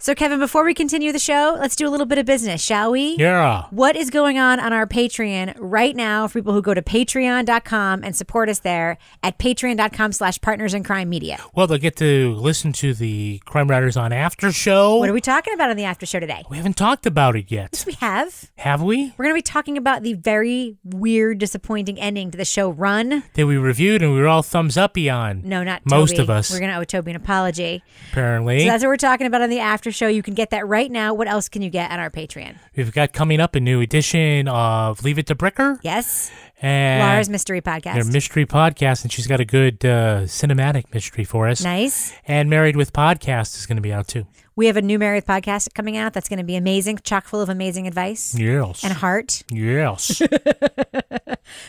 So, 0.00 0.14
Kevin, 0.14 0.38
before 0.38 0.64
we 0.64 0.74
continue 0.74 1.10
the 1.10 1.18
show, 1.18 1.56
let's 1.58 1.74
do 1.74 1.88
a 1.88 1.90
little 1.90 2.06
bit 2.06 2.18
of 2.18 2.24
business, 2.24 2.62
shall 2.62 2.92
we? 2.92 3.16
Yeah. 3.16 3.64
What 3.70 3.96
is 3.96 4.10
going 4.10 4.38
on 4.38 4.60
on 4.60 4.72
our 4.72 4.86
Patreon 4.86 5.56
right 5.58 5.96
now 5.96 6.28
for 6.28 6.38
people 6.38 6.52
who 6.52 6.62
go 6.62 6.72
to 6.72 6.80
patreon.com 6.80 8.04
and 8.04 8.14
support 8.14 8.48
us 8.48 8.60
there 8.60 8.96
at 9.24 9.40
patreon.com 9.40 10.12
slash 10.12 10.40
partners 10.40 10.72
in 10.72 10.84
crime 10.84 11.08
media? 11.08 11.38
Well, 11.52 11.66
they'll 11.66 11.78
get 11.78 11.96
to 11.96 12.32
listen 12.36 12.72
to 12.74 12.94
the 12.94 13.42
Crime 13.44 13.66
Writers 13.68 13.96
on 13.96 14.12
After 14.12 14.52
Show. 14.52 14.98
What 14.98 15.08
are 15.08 15.12
we 15.12 15.20
talking 15.20 15.52
about 15.52 15.68
on 15.70 15.76
the 15.76 15.82
after 15.82 16.06
show 16.06 16.20
today? 16.20 16.44
We 16.48 16.58
haven't 16.58 16.76
talked 16.76 17.04
about 17.04 17.34
it 17.34 17.50
yet. 17.50 17.70
Yes, 17.72 17.84
we 17.84 17.94
have. 17.94 18.52
Have 18.58 18.80
we? 18.80 19.12
We're 19.18 19.24
going 19.24 19.34
to 19.34 19.38
be 19.38 19.42
talking 19.42 19.76
about 19.76 20.04
the 20.04 20.14
very 20.14 20.76
weird, 20.84 21.38
disappointing 21.38 21.98
ending 21.98 22.30
to 22.30 22.38
the 22.38 22.44
show 22.44 22.70
Run. 22.70 23.24
That 23.34 23.46
we 23.48 23.56
reviewed 23.56 24.02
and 24.02 24.14
we 24.14 24.20
were 24.20 24.28
all 24.28 24.44
thumbs 24.44 24.76
uppy 24.78 25.10
on. 25.10 25.42
No, 25.44 25.64
not 25.64 25.82
most 25.86 26.20
of 26.20 26.30
us. 26.30 26.52
We're 26.52 26.60
going 26.60 26.70
to 26.70 26.76
owe 26.76 26.84
Toby 26.84 27.10
an 27.10 27.16
apology. 27.16 27.82
apparently. 28.12 28.60
So 28.60 28.66
that's 28.66 28.84
what 28.84 28.90
we're 28.90 28.96
talking 28.96 29.26
about 29.26 29.42
on 29.42 29.50
the 29.50 29.58
after 29.58 29.87
show. 29.92 30.08
You 30.08 30.22
can 30.22 30.34
get 30.34 30.50
that 30.50 30.66
right 30.66 30.90
now. 30.90 31.14
What 31.14 31.28
else 31.28 31.48
can 31.48 31.62
you 31.62 31.70
get 31.70 31.90
on 31.90 31.98
our 32.00 32.10
Patreon? 32.10 32.56
We've 32.76 32.92
got 32.92 33.12
coming 33.12 33.40
up 33.40 33.54
a 33.54 33.60
new 33.60 33.80
edition 33.80 34.48
of 34.48 35.02
Leave 35.04 35.18
It 35.18 35.26
to 35.28 35.34
Bricker. 35.34 35.78
Yes. 35.82 36.30
And 36.60 37.02
Laura's 37.02 37.28
mystery 37.28 37.60
podcast. 37.60 37.94
Their 37.94 38.04
mystery 38.04 38.44
podcast, 38.46 39.02
and 39.02 39.12
she's 39.12 39.26
got 39.26 39.38
a 39.40 39.44
good 39.44 39.84
uh, 39.84 40.22
cinematic 40.22 40.92
mystery 40.92 41.24
for 41.24 41.46
us. 41.48 41.62
Nice. 41.62 42.12
And 42.26 42.50
Married 42.50 42.74
with 42.76 42.92
Podcast 42.92 43.56
is 43.56 43.66
going 43.66 43.76
to 43.76 43.82
be 43.82 43.92
out 43.92 44.08
too. 44.08 44.26
We 44.56 44.66
have 44.66 44.76
a 44.76 44.82
new 44.82 44.98
married 44.98 45.24
podcast 45.24 45.72
coming 45.74 45.96
out 45.96 46.14
that's 46.14 46.28
going 46.28 46.38
to 46.40 46.44
be 46.44 46.56
amazing, 46.56 46.98
chock 47.04 47.26
full 47.26 47.40
of 47.40 47.48
amazing 47.48 47.86
advice 47.86 48.34
Yes. 48.36 48.82
and 48.82 48.92
heart. 48.92 49.44
Yes. 49.50 50.20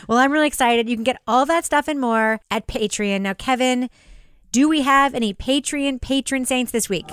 Well, 0.08 0.18
I'm 0.18 0.30
really 0.30 0.46
excited. 0.46 0.88
You 0.90 0.96
can 0.96 1.04
get 1.04 1.20
all 1.26 1.46
that 1.46 1.64
stuff 1.64 1.88
and 1.88 1.98
more 2.00 2.40
at 2.50 2.66
Patreon. 2.66 3.22
Now, 3.22 3.32
Kevin, 3.32 3.88
do 4.52 4.68
we 4.68 4.82
have 4.82 5.14
any 5.14 5.32
Patreon 5.32 6.00
patron 6.00 6.44
saints 6.44 6.72
this 6.72 6.88
week? 6.88 7.06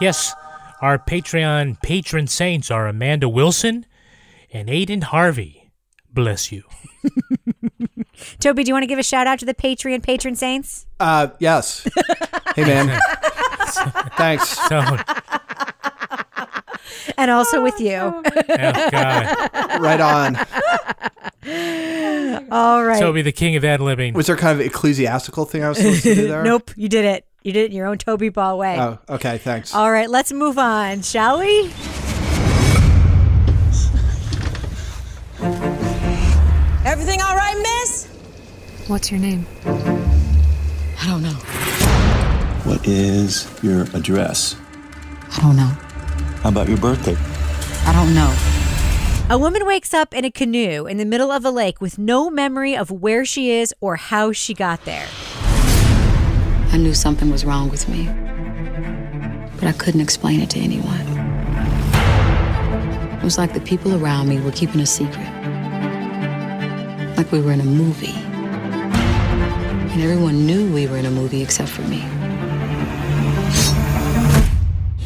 yes. 0.00 0.34
Our 0.80 0.98
Patreon 0.98 1.80
patron 1.82 2.26
saints 2.26 2.70
are 2.70 2.86
Amanda 2.86 3.28
Wilson 3.28 3.86
and 4.52 4.68
Aiden 4.68 5.02
Harvey. 5.02 5.70
Bless 6.12 6.52
you. 6.52 6.62
Toby, 8.40 8.64
do 8.64 8.68
you 8.68 8.74
want 8.74 8.82
to 8.82 8.86
give 8.86 8.98
a 8.98 9.02
shout 9.02 9.26
out 9.26 9.38
to 9.40 9.44
the 9.44 9.54
Patreon 9.54 10.02
patron 10.02 10.36
saints? 10.36 10.86
Uh, 11.00 11.28
yes. 11.38 11.88
hey, 12.54 12.64
man. 12.64 13.00
Thanks. 14.16 14.48
So, 14.68 14.96
And 17.16 17.30
also 17.30 17.62
with 17.62 17.74
oh, 17.78 17.84
you. 17.84 17.98
oh, 17.98 18.22
Right 19.80 20.00
on. 20.00 20.36
All 22.50 22.84
right. 22.84 23.00
Toby, 23.00 23.22
the 23.22 23.32
king 23.32 23.56
of 23.56 23.64
ad 23.64 23.80
libbing. 23.80 24.14
Was 24.14 24.26
there 24.26 24.36
kind 24.36 24.58
of 24.60 24.66
ecclesiastical 24.66 25.44
thing 25.44 25.64
I 25.64 25.70
was 25.70 25.78
supposed 25.78 26.02
to 26.02 26.14
do 26.14 26.28
there? 26.28 26.42
nope, 26.44 26.70
you 26.76 26.88
did 26.88 27.04
it. 27.04 27.24
You 27.42 27.52
did 27.52 27.64
it 27.64 27.70
in 27.70 27.76
your 27.76 27.86
own 27.86 27.98
Toby 27.98 28.28
Ball 28.28 28.58
way. 28.58 28.78
Oh, 28.78 28.98
okay. 29.08 29.38
Thanks. 29.38 29.74
All 29.74 29.90
right, 29.90 30.10
let's 30.10 30.32
move 30.32 30.58
on, 30.58 31.02
shall 31.02 31.38
we? 31.38 31.70
Everything 36.84 37.20
all 37.20 37.36
right, 37.36 37.56
miss? 37.56 38.06
What's 38.88 39.10
your 39.10 39.20
name? 39.20 39.46
I 39.66 41.06
don't 41.06 41.22
know. 41.22 41.38
What 42.64 42.86
is 42.86 43.48
your 43.62 43.82
address? 43.94 44.56
I 45.36 45.40
don't 45.40 45.56
know. 45.56 45.76
How 46.42 46.50
about 46.50 46.68
your 46.68 46.78
birthday? 46.78 47.16
I 47.84 47.92
don't 47.92 48.14
know. 48.14 48.34
A 49.30 49.38
woman 49.38 49.66
wakes 49.66 49.92
up 49.92 50.14
in 50.14 50.24
a 50.24 50.30
canoe 50.30 50.86
in 50.86 50.96
the 50.96 51.04
middle 51.04 51.30
of 51.30 51.44
a 51.44 51.50
lake 51.50 51.80
with 51.80 51.98
no 51.98 52.30
memory 52.30 52.76
of 52.76 52.90
where 52.90 53.24
she 53.24 53.50
is 53.50 53.74
or 53.80 53.96
how 53.96 54.32
she 54.32 54.54
got 54.54 54.84
there. 54.84 55.06
I 56.70 56.76
knew 56.78 56.94
something 56.94 57.30
was 57.30 57.44
wrong 57.44 57.68
with 57.68 57.88
me, 57.88 58.06
but 59.56 59.64
I 59.64 59.72
couldn't 59.72 60.00
explain 60.00 60.40
it 60.40 60.48
to 60.50 60.60
anyone. 60.60 61.06
It 63.18 63.24
was 63.24 63.36
like 63.36 63.52
the 63.52 63.60
people 63.60 64.02
around 64.02 64.28
me 64.28 64.40
were 64.40 64.52
keeping 64.52 64.80
a 64.80 64.86
secret. 64.86 65.28
Like 67.16 67.32
we 67.32 67.40
were 67.40 67.52
in 67.52 67.60
a 67.60 67.64
movie. 67.64 68.14
And 69.92 70.00
everyone 70.00 70.46
knew 70.46 70.72
we 70.72 70.86
were 70.86 70.96
in 70.96 71.04
a 71.06 71.10
movie 71.10 71.42
except 71.42 71.68
for 71.68 71.82
me. 71.82 72.04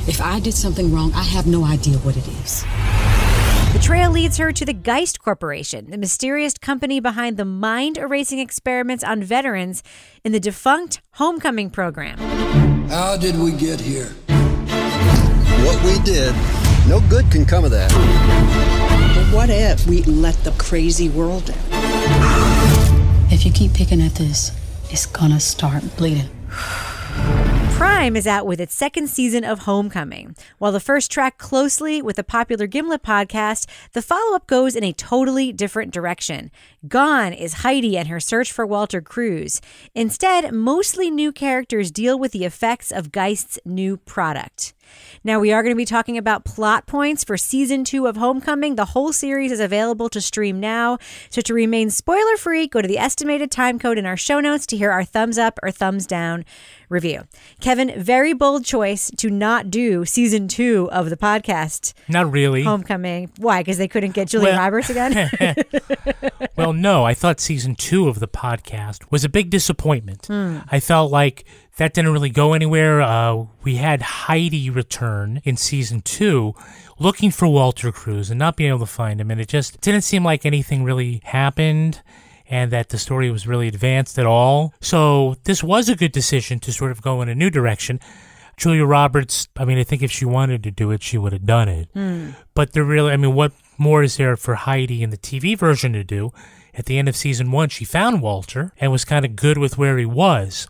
If 0.09 0.21
I 0.21 0.41
did 0.41 0.55
something 0.55 0.93
wrong, 0.93 1.13
I 1.15 1.23
have 1.23 1.47
no 1.47 1.65
idea 1.65 1.97
what 1.99 2.17
it 2.17 2.27
is. 2.27 2.65
The 3.73 3.79
trail 3.79 4.11
leads 4.11 4.37
her 4.37 4.53
to 4.53 4.65
the 4.65 4.73
Geist 4.73 5.23
Corporation, 5.23 5.91
the 5.91 5.97
mysterious 5.97 6.55
company 6.59 6.99
behind 6.99 7.37
the 7.37 7.45
mind 7.45 7.97
erasing 7.97 8.41
experiments 8.41 9.05
on 9.05 9.23
veterans 9.23 9.85
in 10.25 10.33
the 10.33 10.41
defunct 10.41 11.01
Homecoming 11.13 11.71
program. 11.71 12.19
How 12.89 13.17
did 13.17 13.39
we 13.39 13.53
get 13.53 13.81
here? 13.81 14.09
What 15.65 15.83
we 15.85 15.99
did, 16.05 16.35
no 16.89 17.01
good 17.09 17.31
can 17.31 17.47
come 17.47 17.65
of 17.65 17.71
that. 17.71 17.91
But 19.15 19.35
what 19.35 19.51
if 19.51 19.87
we 19.87 20.03
let 20.03 20.35
the 20.43 20.51
crazy 20.59 21.09
world 21.09 21.49
in? 21.49 21.57
If 23.31 23.47
you 23.47 23.53
keep 23.53 23.73
picking 23.73 24.03
at 24.03 24.17
this, 24.17 24.51
it's 24.91 25.07
gonna 25.07 25.39
start 25.39 25.85
bleeding. 25.97 26.29
Prime 27.83 28.15
is 28.15 28.29
out 28.29 28.47
with 28.47 28.61
its 28.61 28.77
second 28.77 29.09
season 29.09 29.43
of 29.43 29.61
Homecoming. 29.61 30.37
While 30.59 30.71
the 30.71 30.79
first 30.79 31.11
tracked 31.11 31.39
closely 31.39 32.01
with 32.01 32.15
the 32.15 32.23
popular 32.23 32.69
Gimlet 32.69 33.03
podcast, 33.03 33.67
the 33.93 34.01
follow 34.01 34.37
up 34.37 34.47
goes 34.47 34.77
in 34.77 34.85
a 34.85 34.93
totally 34.93 35.53
different 35.53 35.93
direction. 35.93 36.53
Gone 36.87 37.33
is 37.33 37.65
Heidi 37.65 37.99
and 37.99 38.07
her 38.07 38.21
search 38.21 38.53
for 38.53 38.65
Walter 38.65 39.01
Cruz. 39.01 39.61
Instead, 39.97 40.55
mostly 40.55 41.11
new 41.11 41.33
characters 41.33 41.91
deal 41.91 42.17
with 42.17 42.31
the 42.31 42.45
effects 42.45 42.93
of 42.93 43.11
Geist's 43.11 43.59
new 43.65 43.97
product. 43.97 44.75
Now, 45.25 45.39
we 45.39 45.53
are 45.53 45.63
going 45.63 45.75
to 45.75 45.77
be 45.77 45.85
talking 45.85 46.19
about 46.19 46.45
plot 46.45 46.87
points 46.87 47.25
for 47.25 47.37
season 47.37 47.85
two 47.85 48.07
of 48.07 48.17
Homecoming. 48.17 48.75
The 48.75 48.87
whole 48.87 49.13
series 49.13 49.53
is 49.53 49.61
available 49.61 50.09
to 50.11 50.21
stream 50.21 50.59
now. 50.61 50.99
So, 51.31 51.41
to 51.43 51.55
remain 51.55 51.91
spoiler 51.91 52.37
free, 52.37 52.67
go 52.67 52.83
to 52.83 52.89
the 52.89 52.99
estimated 52.99 53.51
time 53.51 53.79
code 53.79 53.99
in 53.99 54.07
our 54.07 54.17
show 54.17 54.41
notes 54.41 54.67
to 54.67 54.77
hear 54.77 54.91
our 54.91 55.05
thumbs 55.05 55.39
up 55.39 55.59
or 55.63 55.71
thumbs 55.71 56.07
down 56.07 56.45
review. 56.89 57.23
Kevin, 57.61 57.93
very 58.01 58.33
bold 58.35 58.65
choice 58.65 59.11
to 59.17 59.31
not 59.31 59.71
do 59.71 60.05
season 60.05 60.47
two 60.49 60.89
of 60.93 61.09
the 61.11 61.17
podcast. 61.17 61.95
Not 62.09 62.31
really. 62.31 62.63
Homecoming. 62.63 63.31
Why? 63.39 63.61
Because 63.61 63.79
they 63.79 63.89
couldn't 63.89 64.13
get 64.13 64.29
Julia 64.29 64.51
Well- 64.51 64.59
Roberts 64.59 64.91
again? 64.91 65.31
well, 66.57 66.73
no, 66.73 67.05
I 67.05 67.15
thought 67.15 67.41
season 67.41 67.75
two 67.77 68.09
of 68.09 68.21
the 68.21 68.29
podcast 68.29 69.11
was 69.11 69.25
a 69.25 69.29
big 69.29 69.51
disappointment. 69.51 70.27
Hmm. 70.27 70.59
I 70.71 70.81
felt 70.81 71.11
like 71.11 71.45
that 71.77 71.95
didn't 71.95 72.13
really 72.13 72.31
go 72.31 72.53
anywhere. 72.53 73.01
Uh, 73.01 73.47
we 73.63 73.77
had 73.77 74.03
Heidi 74.03 74.71
return 74.71 75.41
in 75.45 75.57
season 75.57 76.03
two 76.03 76.55
looking 76.99 77.31
for 77.31 77.49
Walter 77.49 77.91
Cruz 77.91 78.31
and 78.31 78.39
not 78.39 78.57
being 78.57 78.69
able 78.69 78.81
to 78.81 78.87
find 78.87 79.21
him, 79.21 79.31
and 79.31 79.41
it 79.41 79.49
just 79.49 79.81
didn't 79.81 80.03
seem 80.03 80.25
like 80.25 80.45
anything 80.45 80.85
really 80.85 81.21
happened. 81.25 82.03
And 82.51 82.71
that 82.71 82.91
the 82.91 82.99
story 82.99 83.31
was 83.31 83.47
really 83.47 83.67
advanced 83.67 84.19
at 84.19 84.27
all. 84.27 84.75
So, 84.79 85.37
this 85.45 85.65
was 85.65 85.89
a 85.89 85.97
good 85.97 86.13
decision 86.13 86.61
to 86.61 86.73
sort 86.73 86.91
of 86.91 87.01
go 87.01 87.23
in 87.23 87.31
a 87.31 87.35
new 87.35 87.49
direction. 87.49 87.99
Julia 88.59 88.85
Roberts, 88.85 89.49
I 89.57 89.65
mean, 89.65 89.79
I 89.79 89.85
think 89.85 90.03
if 90.03 90.11
she 90.11 90.27
wanted 90.27 90.63
to 90.65 90.71
do 90.71 90.91
it, 90.91 91.03
she 91.03 91.17
would 91.17 91.33
have 91.33 91.47
done 91.47 91.69
it. 91.69 91.89
Hmm. 91.95 92.31
But 92.53 92.73
there 92.73 92.85
really, 92.85 93.11
I 93.11 93.17
mean, 93.17 93.35
what 93.35 93.53
more 93.79 94.03
is 94.03 94.19
there 94.19 94.37
for 94.37 94.55
Heidi 94.57 95.03
in 95.03 95.09
the 95.09 95.17
TV 95.17 95.57
version 95.57 95.95
to 95.95 96.05
do? 96.05 96.31
At 96.75 96.87
the 96.87 96.99
end 96.99 97.09
of 97.09 97.17
season 97.17 97.53
one, 97.53 97.71
she 97.71 97.87
found 97.87 98.21
Walter 98.21 98.73
and 98.79 98.93
was 98.93 99.07
kind 99.07 99.25
of 99.25 99.35
good 99.35 99.57
with 99.57 99.79
where 99.79 99.97
he 99.97 100.07
was. 100.07 100.69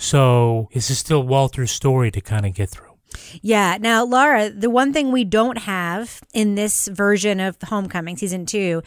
So 0.00 0.70
this 0.72 0.88
is 0.90 0.98
still 0.98 1.22
Walter's 1.22 1.70
story 1.70 2.10
to 2.10 2.22
kind 2.22 2.46
of 2.46 2.54
get 2.54 2.70
through? 2.70 2.96
Yeah. 3.42 3.76
Now, 3.78 4.02
Laura, 4.02 4.48
the 4.48 4.70
one 4.70 4.94
thing 4.94 5.12
we 5.12 5.24
don't 5.24 5.58
have 5.58 6.22
in 6.32 6.54
this 6.54 6.88
version 6.88 7.38
of 7.38 7.58
Homecoming 7.62 8.16
season 8.16 8.46
two, 8.46 8.82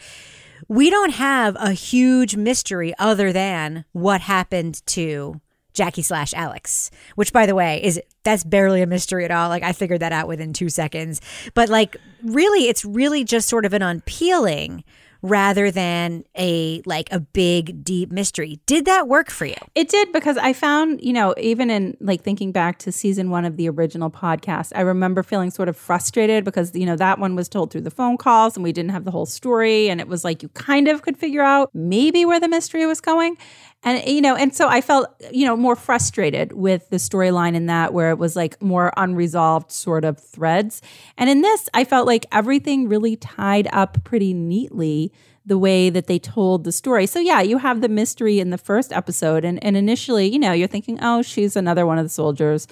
we 0.66 0.90
don't 0.90 1.12
have 1.12 1.56
a 1.60 1.70
huge 1.70 2.34
mystery 2.36 2.94
other 2.98 3.32
than 3.32 3.84
what 3.92 4.22
happened 4.22 4.84
to 4.86 5.40
Jackie 5.72 6.02
slash 6.02 6.34
Alex, 6.34 6.90
which 7.14 7.32
by 7.32 7.46
the 7.46 7.54
way 7.54 7.82
is 7.82 8.00
that's 8.24 8.42
barely 8.42 8.82
a 8.82 8.86
mystery 8.86 9.24
at 9.24 9.30
all. 9.30 9.48
Like 9.48 9.62
I 9.62 9.72
figured 9.72 10.00
that 10.00 10.12
out 10.12 10.26
within 10.26 10.52
two 10.52 10.68
seconds. 10.68 11.20
But 11.54 11.68
like 11.68 11.96
really, 12.24 12.68
it's 12.68 12.84
really 12.84 13.22
just 13.22 13.48
sort 13.48 13.64
of 13.64 13.72
an 13.72 13.82
unpeeling 13.82 14.82
rather 15.24 15.70
than 15.70 16.22
a 16.36 16.82
like 16.84 17.10
a 17.10 17.18
big 17.18 17.82
deep 17.82 18.12
mystery. 18.12 18.60
Did 18.66 18.84
that 18.84 19.08
work 19.08 19.30
for 19.30 19.46
you? 19.46 19.56
It 19.74 19.88
did 19.88 20.12
because 20.12 20.36
I 20.36 20.52
found, 20.52 21.02
you 21.02 21.14
know, 21.14 21.34
even 21.38 21.70
in 21.70 21.96
like 21.98 22.22
thinking 22.22 22.52
back 22.52 22.78
to 22.80 22.92
season 22.92 23.30
one 23.30 23.46
of 23.46 23.56
the 23.56 23.70
original 23.70 24.10
podcast, 24.10 24.72
I 24.76 24.82
remember 24.82 25.22
feeling 25.22 25.50
sort 25.50 25.70
of 25.70 25.78
frustrated 25.78 26.44
because, 26.44 26.74
you 26.74 26.84
know, 26.84 26.96
that 26.96 27.18
one 27.18 27.36
was 27.36 27.48
told 27.48 27.70
through 27.70 27.80
the 27.80 27.90
phone 27.90 28.18
calls 28.18 28.54
and 28.54 28.62
we 28.62 28.70
didn't 28.70 28.90
have 28.90 29.06
the 29.06 29.10
whole 29.10 29.24
story. 29.24 29.88
And 29.88 29.98
it 29.98 30.08
was 30.08 30.24
like 30.24 30.42
you 30.42 30.50
kind 30.50 30.88
of 30.88 31.00
could 31.00 31.16
figure 31.16 31.42
out 31.42 31.70
maybe 31.72 32.26
where 32.26 32.38
the 32.38 32.48
mystery 32.48 32.84
was 32.84 33.00
going. 33.00 33.38
And, 33.82 34.02
you 34.06 34.22
know, 34.22 34.34
and 34.34 34.54
so 34.54 34.68
I 34.68 34.80
felt, 34.80 35.08
you 35.30 35.46
know, 35.46 35.56
more 35.56 35.76
frustrated 35.76 36.52
with 36.52 36.88
the 36.88 36.96
storyline 36.96 37.54
in 37.54 37.66
that 37.66 37.92
where 37.92 38.10
it 38.10 38.18
was 38.18 38.34
like 38.34 38.60
more 38.62 38.92
unresolved 38.96 39.70
sort 39.70 40.04
of 40.04 40.18
threads. 40.18 40.80
And 41.18 41.28
in 41.28 41.42
this, 41.42 41.68
I 41.74 41.84
felt 41.84 42.06
like 42.06 42.24
everything 42.32 42.88
really 42.88 43.16
tied 43.16 43.68
up 43.72 44.02
pretty 44.04 44.32
neatly 44.32 45.12
the 45.46 45.58
way 45.58 45.90
that 45.90 46.06
they 46.06 46.18
told 46.18 46.64
the 46.64 46.72
story. 46.72 47.06
So 47.06 47.20
yeah, 47.20 47.40
you 47.40 47.58
have 47.58 47.80
the 47.80 47.88
mystery 47.88 48.40
in 48.40 48.50
the 48.50 48.58
first 48.58 48.92
episode 48.92 49.44
and, 49.44 49.62
and 49.62 49.76
initially, 49.76 50.26
you 50.26 50.38
know, 50.38 50.52
you're 50.52 50.68
thinking, 50.68 50.98
oh, 51.02 51.22
she's 51.22 51.54
another 51.56 51.86
one 51.86 51.98
of 51.98 52.04
the 52.04 52.10
soldiers. 52.10 52.66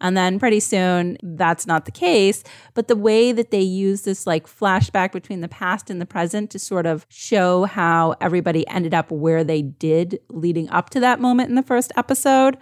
And 0.00 0.16
then 0.16 0.38
pretty 0.38 0.60
soon 0.60 1.16
that's 1.22 1.66
not 1.66 1.84
the 1.84 1.90
case. 1.90 2.44
But 2.74 2.86
the 2.86 2.96
way 2.96 3.32
that 3.32 3.50
they 3.50 3.60
use 3.60 4.02
this 4.02 4.26
like 4.26 4.46
flashback 4.46 5.12
between 5.12 5.40
the 5.40 5.48
past 5.48 5.90
and 5.90 6.00
the 6.00 6.06
present 6.06 6.50
to 6.50 6.58
sort 6.58 6.86
of 6.86 7.06
show 7.08 7.64
how 7.64 8.14
everybody 8.20 8.66
ended 8.68 8.94
up 8.94 9.10
where 9.10 9.42
they 9.42 9.62
did 9.62 10.20
leading 10.28 10.70
up 10.70 10.90
to 10.90 11.00
that 11.00 11.20
moment 11.20 11.48
in 11.48 11.56
the 11.56 11.62
first 11.62 11.92
episode. 11.96 12.58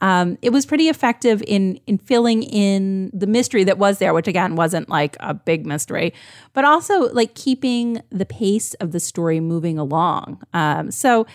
Um, 0.00 0.38
it 0.42 0.50
was 0.50 0.66
pretty 0.66 0.88
effective 0.88 1.42
in 1.46 1.80
in 1.86 1.98
filling 1.98 2.42
in 2.42 3.10
the 3.12 3.26
mystery 3.26 3.64
that 3.64 3.78
was 3.78 3.98
there, 3.98 4.14
which 4.14 4.28
again 4.28 4.56
wasn't 4.56 4.88
like 4.88 5.16
a 5.20 5.34
big 5.34 5.66
mystery, 5.66 6.12
but 6.52 6.64
also 6.64 7.12
like 7.12 7.34
keeping 7.34 8.02
the 8.10 8.26
pace 8.26 8.74
of 8.74 8.92
the 8.92 9.00
story 9.00 9.40
moving 9.40 9.78
along. 9.78 10.42
Um, 10.54 10.90
so 10.90 11.26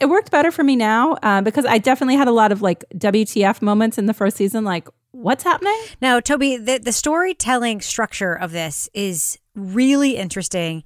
it 0.00 0.06
worked 0.06 0.30
better 0.30 0.50
for 0.50 0.64
me 0.64 0.76
now 0.76 1.12
uh, 1.22 1.42
because 1.42 1.64
I 1.64 1.78
definitely 1.78 2.16
had 2.16 2.28
a 2.28 2.32
lot 2.32 2.50
of 2.52 2.62
like 2.62 2.84
WTF 2.96 3.62
moments 3.62 3.98
in 3.98 4.06
the 4.06 4.14
first 4.14 4.36
season, 4.36 4.64
like 4.64 4.88
what's 5.12 5.44
happening? 5.44 5.76
Now, 6.00 6.18
Toby, 6.20 6.56
the, 6.56 6.78
the 6.78 6.92
storytelling 6.92 7.80
structure 7.80 8.34
of 8.34 8.50
this 8.50 8.88
is 8.92 9.38
really 9.54 10.16
interesting, 10.16 10.82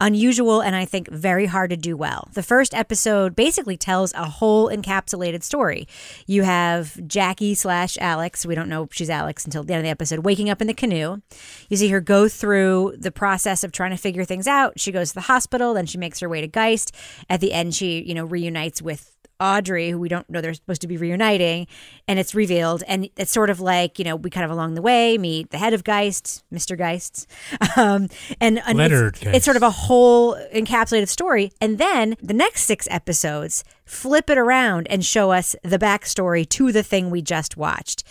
unusual, 0.00 0.60
and 0.60 0.74
I 0.74 0.84
think 0.84 1.10
very 1.10 1.46
hard 1.46 1.70
to 1.70 1.76
do 1.76 1.96
well. 1.96 2.28
The 2.32 2.42
first 2.42 2.74
episode 2.74 3.36
basically 3.36 3.76
tells 3.76 4.12
a 4.14 4.24
whole 4.24 4.68
encapsulated 4.68 5.42
story. 5.42 5.86
You 6.26 6.42
have 6.42 7.06
Jackie 7.06 7.54
slash 7.54 7.98
Alex, 8.00 8.46
we 8.46 8.54
don't 8.54 8.68
know 8.68 8.84
if 8.84 8.94
she's 8.94 9.10
Alex 9.10 9.44
until 9.44 9.62
the 9.62 9.74
end 9.74 9.80
of 9.80 9.84
the 9.84 9.90
episode, 9.90 10.24
waking 10.24 10.50
up 10.50 10.60
in 10.60 10.66
the 10.66 10.74
canoe. 10.74 11.20
You 11.68 11.76
see 11.76 11.88
her 11.88 12.00
go 12.00 12.28
through 12.28 12.94
the 12.98 13.12
process 13.12 13.62
of 13.62 13.72
trying 13.72 13.90
to 13.90 13.96
figure 13.96 14.24
things 14.24 14.46
out. 14.46 14.80
She 14.80 14.92
goes 14.92 15.10
to 15.10 15.14
the 15.14 15.20
hospital, 15.22 15.74
then 15.74 15.86
she 15.86 15.98
makes 15.98 16.20
her 16.20 16.28
way 16.28 16.40
to 16.40 16.48
Geist. 16.48 16.94
At 17.28 17.40
the 17.40 17.52
end, 17.52 17.74
she, 17.74 18.02
you 18.02 18.14
know, 18.14 18.24
reunites 18.24 18.80
with 18.80 19.16
Audrey, 19.40 19.90
who 19.90 19.98
we 19.98 20.08
don't 20.08 20.28
know 20.28 20.40
they're 20.40 20.54
supposed 20.54 20.82
to 20.82 20.86
be 20.86 20.96
reuniting, 20.96 21.66
and 22.06 22.18
it's 22.18 22.34
revealed. 22.34 22.82
And 22.86 23.08
it's 23.16 23.32
sort 23.32 23.50
of 23.50 23.60
like, 23.60 23.98
you 23.98 24.04
know, 24.04 24.16
we 24.16 24.30
kind 24.30 24.44
of 24.44 24.50
along 24.50 24.74
the 24.74 24.82
way 24.82 25.16
meet 25.18 25.50
the 25.50 25.58
head 25.58 25.74
of 25.74 25.84
Geist, 25.84 26.44
Mr. 26.52 26.76
Geist. 26.76 27.26
Um, 27.76 28.08
and, 28.40 28.60
and 28.66 28.76
Leonard 28.76 29.14
it's, 29.14 29.24
Geist. 29.24 29.36
it's 29.36 29.44
sort 29.44 29.56
of 29.56 29.62
a 29.62 29.70
whole 29.70 30.34
encapsulated 30.52 31.08
story. 31.08 31.52
And 31.60 31.78
then 31.78 32.16
the 32.20 32.34
next 32.34 32.64
six 32.64 32.86
episodes 32.90 33.64
flip 33.84 34.28
it 34.28 34.36
around 34.36 34.86
and 34.90 35.04
show 35.04 35.30
us 35.30 35.54
the 35.62 35.78
backstory 35.78 36.48
to 36.50 36.72
the 36.72 36.82
thing 36.82 37.10
we 37.10 37.22
just 37.22 37.56
watched. 37.56 38.02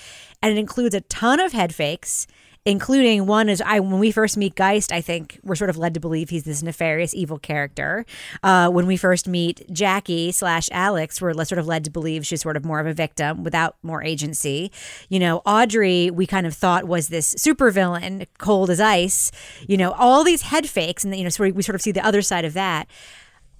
And 0.41 0.51
it 0.51 0.57
includes 0.57 0.95
a 0.95 1.01
ton 1.01 1.39
of 1.39 1.51
head 1.51 1.75
fakes 1.75 2.25
including 2.65 3.25
one 3.25 3.49
is 3.49 3.61
I 3.61 3.79
when 3.79 3.99
we 3.99 4.11
first 4.11 4.37
meet 4.37 4.55
Geist, 4.55 4.91
I 4.91 5.01
think 5.01 5.39
we're 5.43 5.55
sort 5.55 5.69
of 5.69 5.77
led 5.77 5.93
to 5.93 5.99
believe 5.99 6.29
he's 6.29 6.43
this 6.43 6.61
nefarious 6.61 7.13
evil 7.13 7.39
character. 7.39 8.05
Uh, 8.43 8.69
when 8.69 8.85
we 8.85 8.97
first 8.97 9.27
meet 9.27 9.61
Jackie 9.71 10.31
slash 10.31 10.69
Alex, 10.71 11.21
we're 11.21 11.33
sort 11.45 11.59
of 11.59 11.67
led 11.67 11.83
to 11.85 11.89
believe 11.91 12.25
she's 12.25 12.41
sort 12.41 12.57
of 12.57 12.65
more 12.65 12.79
of 12.79 12.87
a 12.87 12.93
victim 12.93 13.43
without 13.43 13.77
more 13.83 14.03
agency. 14.03 14.71
You 15.09 15.19
know, 15.19 15.37
Audrey, 15.45 16.11
we 16.11 16.27
kind 16.27 16.45
of 16.45 16.53
thought 16.53 16.85
was 16.85 17.07
this 17.07 17.33
supervillain, 17.35 18.27
cold 18.37 18.69
as 18.69 18.79
ice. 18.79 19.31
You 19.67 19.77
know, 19.77 19.91
all 19.91 20.23
these 20.23 20.43
head 20.43 20.67
fakes, 20.69 21.03
and 21.03 21.15
you 21.15 21.23
know, 21.23 21.29
so 21.29 21.49
we 21.49 21.61
sort 21.61 21.75
of 21.75 21.81
see 21.81 21.91
the 21.91 22.05
other 22.05 22.21
side 22.21 22.45
of 22.45 22.53
that. 22.53 22.87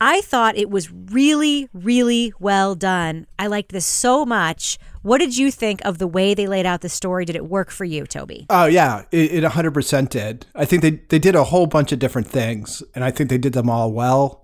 I 0.02 0.22
thought 0.22 0.58
it 0.58 0.70
was 0.70 0.92
really, 0.92 1.68
really 1.74 2.34
well 2.40 2.76
done. 2.76 3.28
I 3.38 3.48
liked 3.48 3.72
this 3.72 3.86
so 3.86 4.26
much. 4.26 4.78
What 5.02 5.18
did 5.18 5.38
you 5.38 5.52
think 5.52 5.84
of 5.84 5.98
the 5.98 6.08
way 6.08 6.34
they 6.34 6.48
laid 6.48 6.66
out 6.66 6.82
the 6.82 6.90
story? 6.90 7.26
Did 7.26 7.36
it 7.36 7.46
work 7.46 7.70
for 7.70 7.86
you, 7.86 8.06
Toby? 8.06 8.46
Oh 8.50 8.66
yeah, 8.66 9.04
it, 9.12 9.32
it 9.32 9.44
100% 9.44 10.10
did. 10.10 10.46
I 10.56 10.66
think 10.66 10.82
they, 10.82 10.92
they 11.10 11.20
did 11.20 11.36
a 11.36 11.46
whole 11.46 11.68
bunch 11.68 11.92
of 11.92 12.00
different 12.00 12.28
things, 12.28 12.82
and 12.96 13.04
I 13.04 13.12
think 13.12 13.30
they 13.30 13.38
did 13.38 13.54
them 13.54 13.70
all 13.70 13.92
well. 13.92 14.44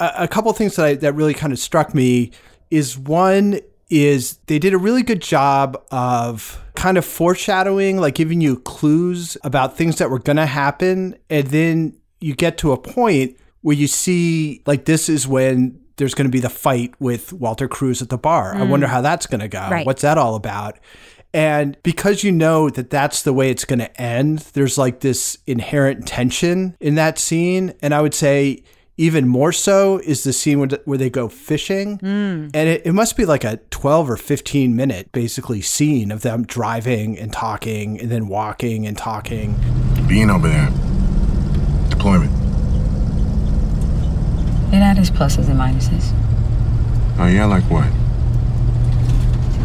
A, 0.00 0.12
a 0.18 0.28
couple 0.28 0.52
things 0.52 0.76
that 0.76 0.86
I, 0.86 0.94
that 0.96 1.14
really 1.14 1.34
kind 1.34 1.52
of 1.52 1.58
struck 1.58 1.94
me 1.94 2.32
is 2.70 2.98
one, 2.98 3.60
is 3.88 4.38
they 4.46 4.58
did 4.58 4.74
a 4.74 4.78
really 4.78 5.02
good 5.02 5.22
job 5.22 5.80
of 5.92 6.62
kind 6.74 6.98
of 6.98 7.04
foreshadowing, 7.04 7.98
like 7.98 8.16
giving 8.16 8.40
you 8.40 8.58
clues 8.60 9.36
about 9.44 9.76
things 9.76 9.98
that 9.98 10.10
were 10.10 10.18
going 10.18 10.36
to 10.36 10.46
happen. 10.46 11.16
And 11.30 11.46
then 11.48 11.96
you 12.20 12.34
get 12.34 12.58
to 12.58 12.72
a 12.72 12.78
point 12.78 13.36
where 13.66 13.74
you 13.74 13.88
see, 13.88 14.62
like, 14.64 14.84
this 14.84 15.08
is 15.08 15.26
when 15.26 15.76
there's 15.96 16.14
going 16.14 16.26
to 16.28 16.30
be 16.30 16.38
the 16.38 16.48
fight 16.48 16.94
with 17.00 17.32
Walter 17.32 17.66
Cruz 17.66 18.00
at 18.00 18.10
the 18.10 18.16
bar. 18.16 18.54
I 18.54 18.60
Mm. 18.60 18.68
wonder 18.68 18.86
how 18.86 19.00
that's 19.00 19.26
going 19.26 19.40
to 19.40 19.48
go. 19.48 19.66
Right. 19.68 19.84
What's 19.84 20.02
that 20.02 20.16
all 20.18 20.36
about? 20.36 20.78
And 21.34 21.76
because 21.82 22.22
you 22.22 22.30
know 22.30 22.70
that 22.70 22.90
that's 22.90 23.22
the 23.22 23.32
way 23.32 23.50
it's 23.50 23.64
going 23.64 23.80
to 23.80 24.00
end, 24.00 24.38
there's 24.52 24.78
like 24.78 25.00
this 25.00 25.38
inherent 25.48 26.06
tension 26.06 26.76
in 26.80 26.94
that 26.94 27.18
scene. 27.18 27.74
And 27.82 27.92
I 27.92 28.02
would 28.02 28.14
say 28.14 28.62
even 28.98 29.26
more 29.26 29.50
so 29.50 29.98
is 29.98 30.22
the 30.22 30.32
scene 30.32 30.60
where, 30.60 30.68
where 30.84 30.96
they 30.96 31.10
go 31.10 31.28
fishing. 31.28 31.98
Mm. 31.98 32.50
And 32.54 32.68
it, 32.68 32.82
it 32.86 32.92
must 32.92 33.16
be 33.16 33.24
like 33.26 33.42
a 33.42 33.56
12 33.70 34.08
or 34.10 34.16
15 34.16 34.76
minute 34.76 35.10
basically 35.10 35.60
scene 35.60 36.12
of 36.12 36.22
them 36.22 36.44
driving 36.46 37.18
and 37.18 37.32
talking 37.32 37.98
and 38.00 38.12
then 38.12 38.28
walking 38.28 38.86
and 38.86 38.96
talking. 38.96 39.56
Being 40.06 40.30
over 40.30 40.46
there, 40.46 40.70
deployment. 41.90 42.45
It 44.72 44.80
had 44.80 44.98
its 44.98 45.10
pluses 45.10 45.48
and 45.48 45.58
minuses. 45.58 46.12
Oh, 47.18 47.26
yeah, 47.26 47.44
like 47.46 47.64
what? 47.64 47.86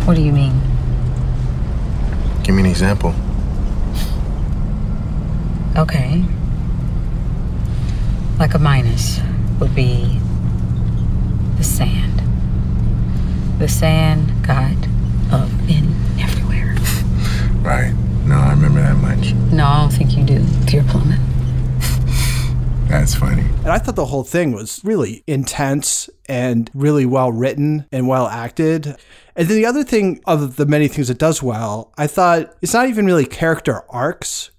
What 0.05 0.15
do 0.15 0.21
you 0.21 0.31
mean? 0.31 0.59
Give 2.43 2.55
me 2.55 2.61
an 2.61 2.67
example. 2.67 3.13
Okay. 5.77 6.23
Like 8.39 8.53
a 8.53 8.59
minus 8.59 9.19
would 9.59 9.75
be 9.75 10.19
the 11.57 11.63
sand. 11.63 12.21
The 13.59 13.67
sand 13.67 14.31
got 14.45 14.75
up 15.31 15.49
in 15.69 15.93
everywhere. 16.19 16.75
Right. 17.61 17.93
No, 18.25 18.35
I 18.35 18.49
remember 18.51 18.81
that 18.81 18.95
much. 18.97 19.33
No, 19.51 19.65
I 19.65 19.81
don't 19.81 19.91
think 19.93 20.17
you 20.17 20.23
do. 20.23 20.43
Dear 20.65 20.83
plummet. 20.83 21.19
That's 22.91 23.15
funny. 23.15 23.43
And 23.43 23.69
I 23.69 23.77
thought 23.77 23.95
the 23.95 24.07
whole 24.07 24.25
thing 24.25 24.51
was 24.51 24.81
really 24.83 25.23
intense 25.25 26.09
and 26.27 26.69
really 26.73 27.05
well 27.05 27.31
written 27.31 27.85
and 27.89 28.05
well 28.05 28.27
acted. 28.27 28.85
And 29.33 29.47
then 29.47 29.55
the 29.55 29.65
other 29.65 29.85
thing 29.85 30.19
of 30.25 30.57
the 30.57 30.65
many 30.65 30.89
things 30.89 31.09
it 31.09 31.17
does 31.17 31.41
well, 31.41 31.93
I 31.97 32.07
thought 32.07 32.53
it's 32.61 32.73
not 32.73 32.89
even 32.89 33.05
really 33.05 33.25
character 33.25 33.83
arcs, 33.89 34.51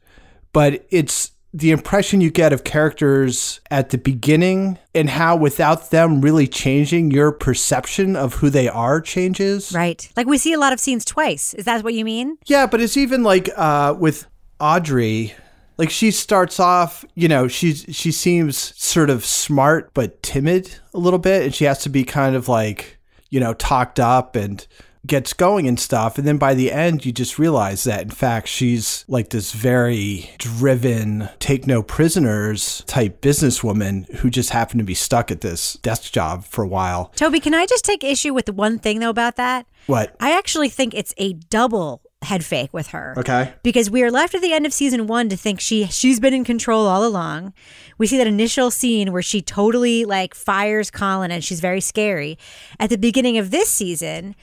but 0.55 0.87
it's 0.89 1.33
the 1.53 1.73
impression 1.73 2.23
you 2.23 2.31
get 2.31 2.55
of 2.55 2.65
characters 2.65 3.61
at 3.71 3.91
the 3.91 3.99
beginning 3.99 4.79
and 4.95 5.11
how 5.11 5.37
without 5.37 5.91
them 5.91 6.23
really 6.23 6.47
changing 6.47 7.11
your 7.11 7.33
perception 7.33 8.17
of 8.17 8.37
who 8.37 8.49
they 8.49 8.67
are 8.67 9.03
changes. 9.03 9.73
Right. 9.75 10.11
Like 10.17 10.27
we 10.27 10.39
see 10.39 10.55
a 10.55 10.59
lot 10.59 10.73
of 10.73 10.81
scenes 10.81 11.05
twice. 11.05 11.53
Is 11.53 11.67
that 11.67 11.85
what 11.85 11.93
you 11.93 12.07
mean? 12.07 12.39
Yeah, 12.47 12.67
but 12.67 12.81
it's 12.81 12.97
even 12.97 13.23
like 13.23 13.51
uh, 13.57 13.95
with 13.99 14.27
Audrey. 14.59 15.35
Like 15.83 15.91
she 15.91 16.13
starts 16.13 16.61
off, 16.61 17.05
you 17.17 17.27
know, 17.27 17.49
she's 17.49 17.85
she 17.89 18.13
seems 18.13 18.57
sort 18.81 19.11
of 19.11 19.25
smart 19.25 19.91
but 19.95 20.23
timid 20.23 20.77
a 20.95 20.99
little 20.99 21.19
bit, 21.19 21.43
and 21.43 21.53
she 21.53 21.65
has 21.65 21.81
to 21.81 21.89
be 21.89 22.05
kind 22.05 22.37
of 22.37 22.47
like, 22.47 23.01
you 23.31 23.41
know, 23.41 23.53
talked 23.53 23.99
up 23.99 24.37
and 24.37 24.65
gets 25.05 25.33
going 25.33 25.67
and 25.67 25.81
stuff. 25.81 26.19
And 26.19 26.25
then 26.25 26.39
by 26.39 26.55
the 26.55 26.71
end, 26.71 27.05
you 27.05 27.11
just 27.11 27.37
realize 27.37 27.83
that 27.83 28.03
in 28.03 28.11
fact 28.11 28.47
she's 28.47 29.05
like 29.09 29.31
this 29.31 29.51
very 29.51 30.31
driven, 30.39 31.29
take 31.41 31.67
no 31.67 31.83
prisoners 31.83 32.85
type 32.87 33.21
businesswoman 33.21 34.09
who 34.19 34.31
just 34.31 34.51
happened 34.51 34.79
to 34.79 34.85
be 34.85 34.95
stuck 34.95 35.33
at 35.33 35.41
this 35.41 35.73
desk 35.83 36.13
job 36.13 36.45
for 36.45 36.63
a 36.63 36.69
while. 36.69 37.11
Toby, 37.17 37.41
can 37.41 37.55
I 37.55 37.67
just 37.67 37.85
take 37.85 38.05
issue 38.05 38.33
with 38.33 38.47
the 38.47 38.53
one 38.53 38.79
thing 38.79 39.01
though 39.01 39.11
about 39.11 39.35
that? 39.35 39.67
What? 39.89 40.15
I 40.21 40.39
actually 40.39 40.69
think 40.69 40.95
it's 40.95 41.13
a 41.17 41.33
double 41.33 42.03
head 42.23 42.45
fake 42.45 42.73
with 42.73 42.89
her. 42.89 43.15
Okay. 43.17 43.53
Because 43.63 43.91
we 43.91 44.03
are 44.03 44.11
left 44.11 44.35
at 44.35 44.43
the 44.43 44.53
end 44.53 44.67
of 44.67 44.73
season 44.73 45.07
one 45.07 45.29
to 45.29 45.37
think 45.37 45.61
she 45.61 45.87
she's 45.87 46.21
been 46.21 46.35
in 46.35 46.45
control 46.45 46.87
all 46.87 47.05
along. 47.05 47.53
We 47.99 48.07
see 48.07 48.19
that 48.19 48.27
initial 48.27 48.71
scene 48.71 49.13
where 49.13 49.23
she 49.23 49.43
totally 49.43 50.05
like 50.05 50.35
fires 50.35 50.91
Colin 50.91 51.31
and 51.31 51.43
she's 51.43 51.61
very 51.61 51.81
scary. 51.81 52.39
At 52.79 52.91
the 52.91 52.99
beginning 52.99 53.39
of 53.39 53.51
this 53.51 53.69
season, 53.69 54.35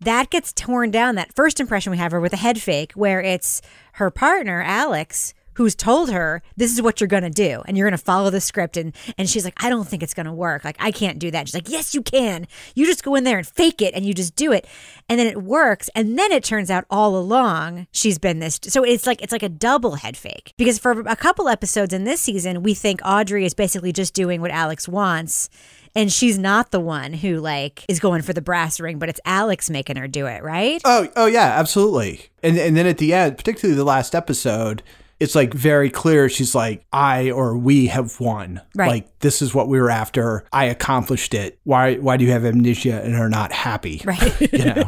that 0.00 0.30
gets 0.30 0.52
torn 0.52 0.90
down. 0.90 1.14
That 1.14 1.34
first 1.34 1.60
impression 1.60 1.90
we 1.90 1.98
have 1.98 2.12
her 2.12 2.20
with 2.20 2.32
a 2.32 2.36
head 2.38 2.60
fake, 2.60 2.92
where 2.92 3.20
it's 3.20 3.62
her 3.92 4.10
partner, 4.10 4.62
Alex, 4.62 5.32
who's 5.56 5.74
told 5.74 6.10
her 6.10 6.42
this 6.56 6.72
is 6.72 6.80
what 6.80 7.00
you're 7.00 7.08
gonna 7.08 7.30
do 7.30 7.62
and 7.66 7.76
you're 7.76 7.86
gonna 7.86 7.98
follow 7.98 8.30
the 8.30 8.40
script 8.40 8.76
and 8.76 8.94
and 9.18 9.28
she's 9.28 9.44
like 9.44 9.54
i 9.62 9.68
don't 9.68 9.88
think 9.88 10.02
it's 10.02 10.14
gonna 10.14 10.34
work. 10.34 10.64
Like 10.64 10.76
i 10.78 10.90
can't 10.90 11.18
do 11.18 11.30
that. 11.30 11.48
She's 11.48 11.54
like 11.54 11.68
yes 11.68 11.94
you 11.94 12.02
can. 12.02 12.46
You 12.74 12.86
just 12.86 13.04
go 13.04 13.14
in 13.14 13.24
there 13.24 13.38
and 13.38 13.46
fake 13.46 13.82
it 13.82 13.94
and 13.94 14.04
you 14.04 14.14
just 14.14 14.36
do 14.36 14.52
it. 14.52 14.66
And 15.08 15.18
then 15.18 15.26
it 15.26 15.42
works 15.42 15.90
and 15.94 16.18
then 16.18 16.32
it 16.32 16.44
turns 16.44 16.70
out 16.70 16.84
all 16.90 17.16
along 17.16 17.86
she's 17.92 18.18
been 18.18 18.38
this 18.38 18.58
so 18.62 18.82
it's 18.82 19.06
like 19.06 19.22
it's 19.22 19.32
like 19.32 19.42
a 19.42 19.48
double 19.48 19.96
head 19.96 20.16
fake. 20.16 20.52
Because 20.56 20.78
for 20.78 21.00
a 21.00 21.16
couple 21.16 21.48
episodes 21.48 21.92
in 21.92 22.04
this 22.04 22.20
season 22.20 22.62
we 22.62 22.74
think 22.74 23.00
audrey 23.04 23.44
is 23.44 23.54
basically 23.54 23.92
just 23.92 24.14
doing 24.14 24.40
what 24.40 24.50
alex 24.50 24.88
wants 24.88 25.48
and 25.94 26.12
she's 26.12 26.38
not 26.38 26.70
the 26.70 26.80
one 26.80 27.12
who 27.14 27.38
like 27.38 27.84
is 27.88 27.98
going 28.00 28.22
for 28.22 28.32
the 28.32 28.42
brass 28.42 28.78
ring 28.78 28.98
but 28.98 29.08
it's 29.08 29.20
alex 29.24 29.70
making 29.70 29.96
her 29.96 30.08
do 30.08 30.26
it 30.26 30.42
right? 30.42 30.80
Oh, 30.84 31.08
oh 31.16 31.26
yeah, 31.26 31.54
absolutely. 31.58 32.26
And 32.42 32.56
and 32.58 32.76
then 32.76 32.86
at 32.86 32.98
the 32.98 33.12
end, 33.12 33.36
particularly 33.36 33.76
the 33.76 33.84
last 33.84 34.14
episode, 34.14 34.82
it's 35.18 35.34
like 35.34 35.54
very 35.54 35.88
clear. 35.88 36.28
She's 36.28 36.54
like, 36.54 36.84
"I 36.92 37.30
or 37.30 37.56
we 37.56 37.86
have 37.86 38.20
won. 38.20 38.60
Right. 38.74 38.88
Like 38.88 39.18
this 39.20 39.40
is 39.40 39.54
what 39.54 39.68
we 39.68 39.80
were 39.80 39.90
after. 39.90 40.44
I 40.52 40.64
accomplished 40.66 41.32
it. 41.34 41.58
Why 41.64 41.94
why 41.96 42.16
do 42.16 42.24
you 42.24 42.32
have 42.32 42.44
amnesia 42.44 43.02
and 43.02 43.14
are 43.16 43.28
not 43.28 43.52
happy? 43.52 44.02
Right. 44.04 44.40
you 44.52 44.64
know. 44.64 44.84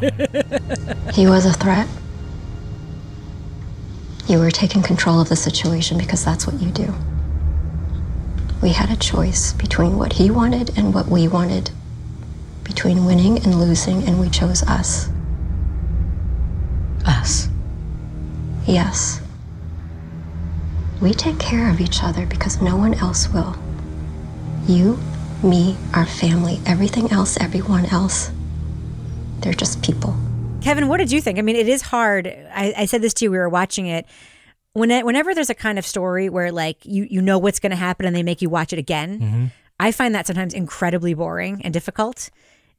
He 1.13 1.25
was 1.25 1.45
a 1.45 1.53
threat. 1.53 1.87
You 4.27 4.37
were 4.37 4.51
taking 4.51 4.83
control 4.83 5.19
of 5.19 5.29
the 5.29 5.35
situation 5.35 5.97
because 5.97 6.23
that's 6.23 6.45
what 6.45 6.61
you 6.61 6.69
do. 6.69 6.93
We 8.61 8.69
had 8.69 8.91
a 8.91 8.97
choice 8.97 9.53
between 9.53 9.97
what 9.97 10.13
he 10.13 10.29
wanted 10.29 10.77
and 10.77 10.93
what 10.93 11.07
we 11.07 11.27
wanted, 11.27 11.71
between 12.63 13.05
winning 13.05 13.37
and 13.37 13.59
losing, 13.59 14.03
and 14.03 14.19
we 14.19 14.29
chose 14.29 14.61
us. 14.63 15.09
Us. 17.07 17.47
Yes. 18.67 19.21
We 21.01 21.13
take 21.13 21.39
care 21.39 21.69
of 21.69 21.79
each 21.79 22.03
other 22.03 22.25
because 22.25 22.61
no 22.61 22.75
one 22.75 22.93
else 22.95 23.29
will. 23.29 23.55
You, 24.67 24.99
me, 25.43 25.77
our 25.93 26.05
family, 26.05 26.59
everything 26.65 27.11
else, 27.11 27.37
everyone 27.39 27.85
else. 27.85 28.31
They're 29.39 29.53
just 29.53 29.81
people. 29.81 30.15
Kevin, 30.61 30.89
what 30.89 30.97
did 30.97 31.11
you 31.11 31.21
think? 31.21 31.39
I 31.39 31.41
mean, 31.41 31.55
it 31.55 31.69
is 31.69 31.81
hard. 31.81 32.27
I, 32.27 32.73
I 32.77 32.85
said 32.85 33.01
this 33.01 33.13
to 33.15 33.25
you. 33.25 33.31
We 33.31 33.37
were 33.37 33.47
watching 33.47 33.87
it. 33.87 34.05
When 34.73 34.91
it, 34.91 35.05
whenever 35.05 35.33
there's 35.33 35.49
a 35.49 35.55
kind 35.55 35.79
of 35.79 35.85
story 35.85 36.29
where 36.29 36.51
like 36.51 36.85
you 36.85 37.07
you 37.09 37.21
know 37.21 37.37
what's 37.39 37.59
going 37.59 37.71
to 37.71 37.75
happen 37.75 38.05
and 38.05 38.15
they 38.15 38.23
make 38.23 38.41
you 38.41 38.49
watch 38.49 38.73
it 38.73 38.79
again, 38.79 39.19
Mm-hmm. 39.19 39.45
I 39.81 39.93
find 39.93 40.13
that 40.13 40.27
sometimes 40.27 40.53
incredibly 40.53 41.13
boring 41.13 41.61
and 41.63 41.73
difficult. 41.73 42.29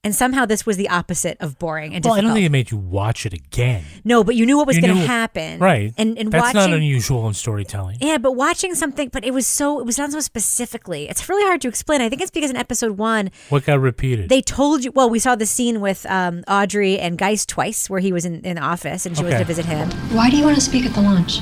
And 0.03 0.14
somehow 0.14 0.46
this 0.46 0.64
was 0.64 0.78
the 0.78 0.88
opposite 0.88 1.36
of 1.40 1.59
boring 1.59 1.94
and 1.94 2.03
Well, 2.03 2.14
I 2.14 2.22
don't 2.22 2.32
think 2.32 2.46
it 2.46 2.51
made 2.51 2.70
you 2.70 2.78
watch 2.78 3.26
it 3.26 3.34
again. 3.34 3.84
no, 4.03 4.24
but 4.24 4.34
you 4.34 4.46
knew 4.46 4.57
what 4.57 4.66
was 4.66 4.76
You 4.76 4.80
going 4.82 4.94
to 4.94 5.01
knew- 5.03 5.07
happen, 5.07 5.59
Right. 5.59 5.92
And 5.98 6.16
and 6.16 6.32
That's 6.32 6.55
watching 6.55 6.70
not 6.70 6.72
unusual 6.78 7.28
in 7.28 7.34
storytelling. 7.34 7.98
Yeah, 8.01 8.16
but 8.16 8.32
watching 8.32 8.74
something, 8.74 9.11
but 9.12 9.26
it 9.26 9.34
was 9.34 9.46
so 9.46 9.78
it 9.78 9.84
was 9.84 9.96
done 9.96 10.11
so 10.11 10.20
specifically. 10.20 11.07
It's 11.11 11.28
really 11.28 11.44
hard 11.44 11.61
to 11.61 11.68
explain. 11.68 12.01
I 12.01 12.09
think 12.09 12.22
it's 12.22 12.30
because 12.30 12.48
in 12.48 12.57
episode 12.57 12.96
one 12.96 13.30
What 13.51 13.66
got 13.66 13.78
repeated? 13.78 14.30
they 14.30 14.40
told 14.40 14.84
you. 14.84 14.90
Well, 14.92 15.11
we 15.11 15.18
saw 15.18 15.34
the 15.34 15.44
scene 15.44 15.82
with 15.82 16.07
um, 16.07 16.44
Audrey 16.48 16.98
and 16.98 17.18
Geist 17.18 17.51
twice, 17.51 17.90
where 17.90 18.01
he 18.01 18.11
was 18.11 18.24
in, 18.24 18.40
in 18.40 18.57
the 18.57 18.62
office 18.62 19.05
and 19.05 19.14
she 19.14 19.22
went 19.22 19.34
Okay. 19.34 19.42
to 19.42 19.46
visit 19.46 19.66
him. 19.66 19.90
Why 20.16 20.30
do 20.30 20.38
you 20.38 20.44
want 20.44 20.55
to 20.57 20.62
speak 20.62 20.86
at 20.86 20.94
the 20.94 21.03
lunch? 21.03 21.40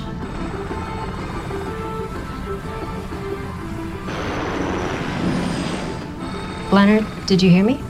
Leonard, 6.70 7.06
did 7.26 7.40
you 7.42 7.48
hear 7.50 7.64
me? 7.64 7.80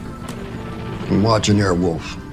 I'm 1.10 1.22
watching 1.22 1.56
Airwolf. 1.56 2.27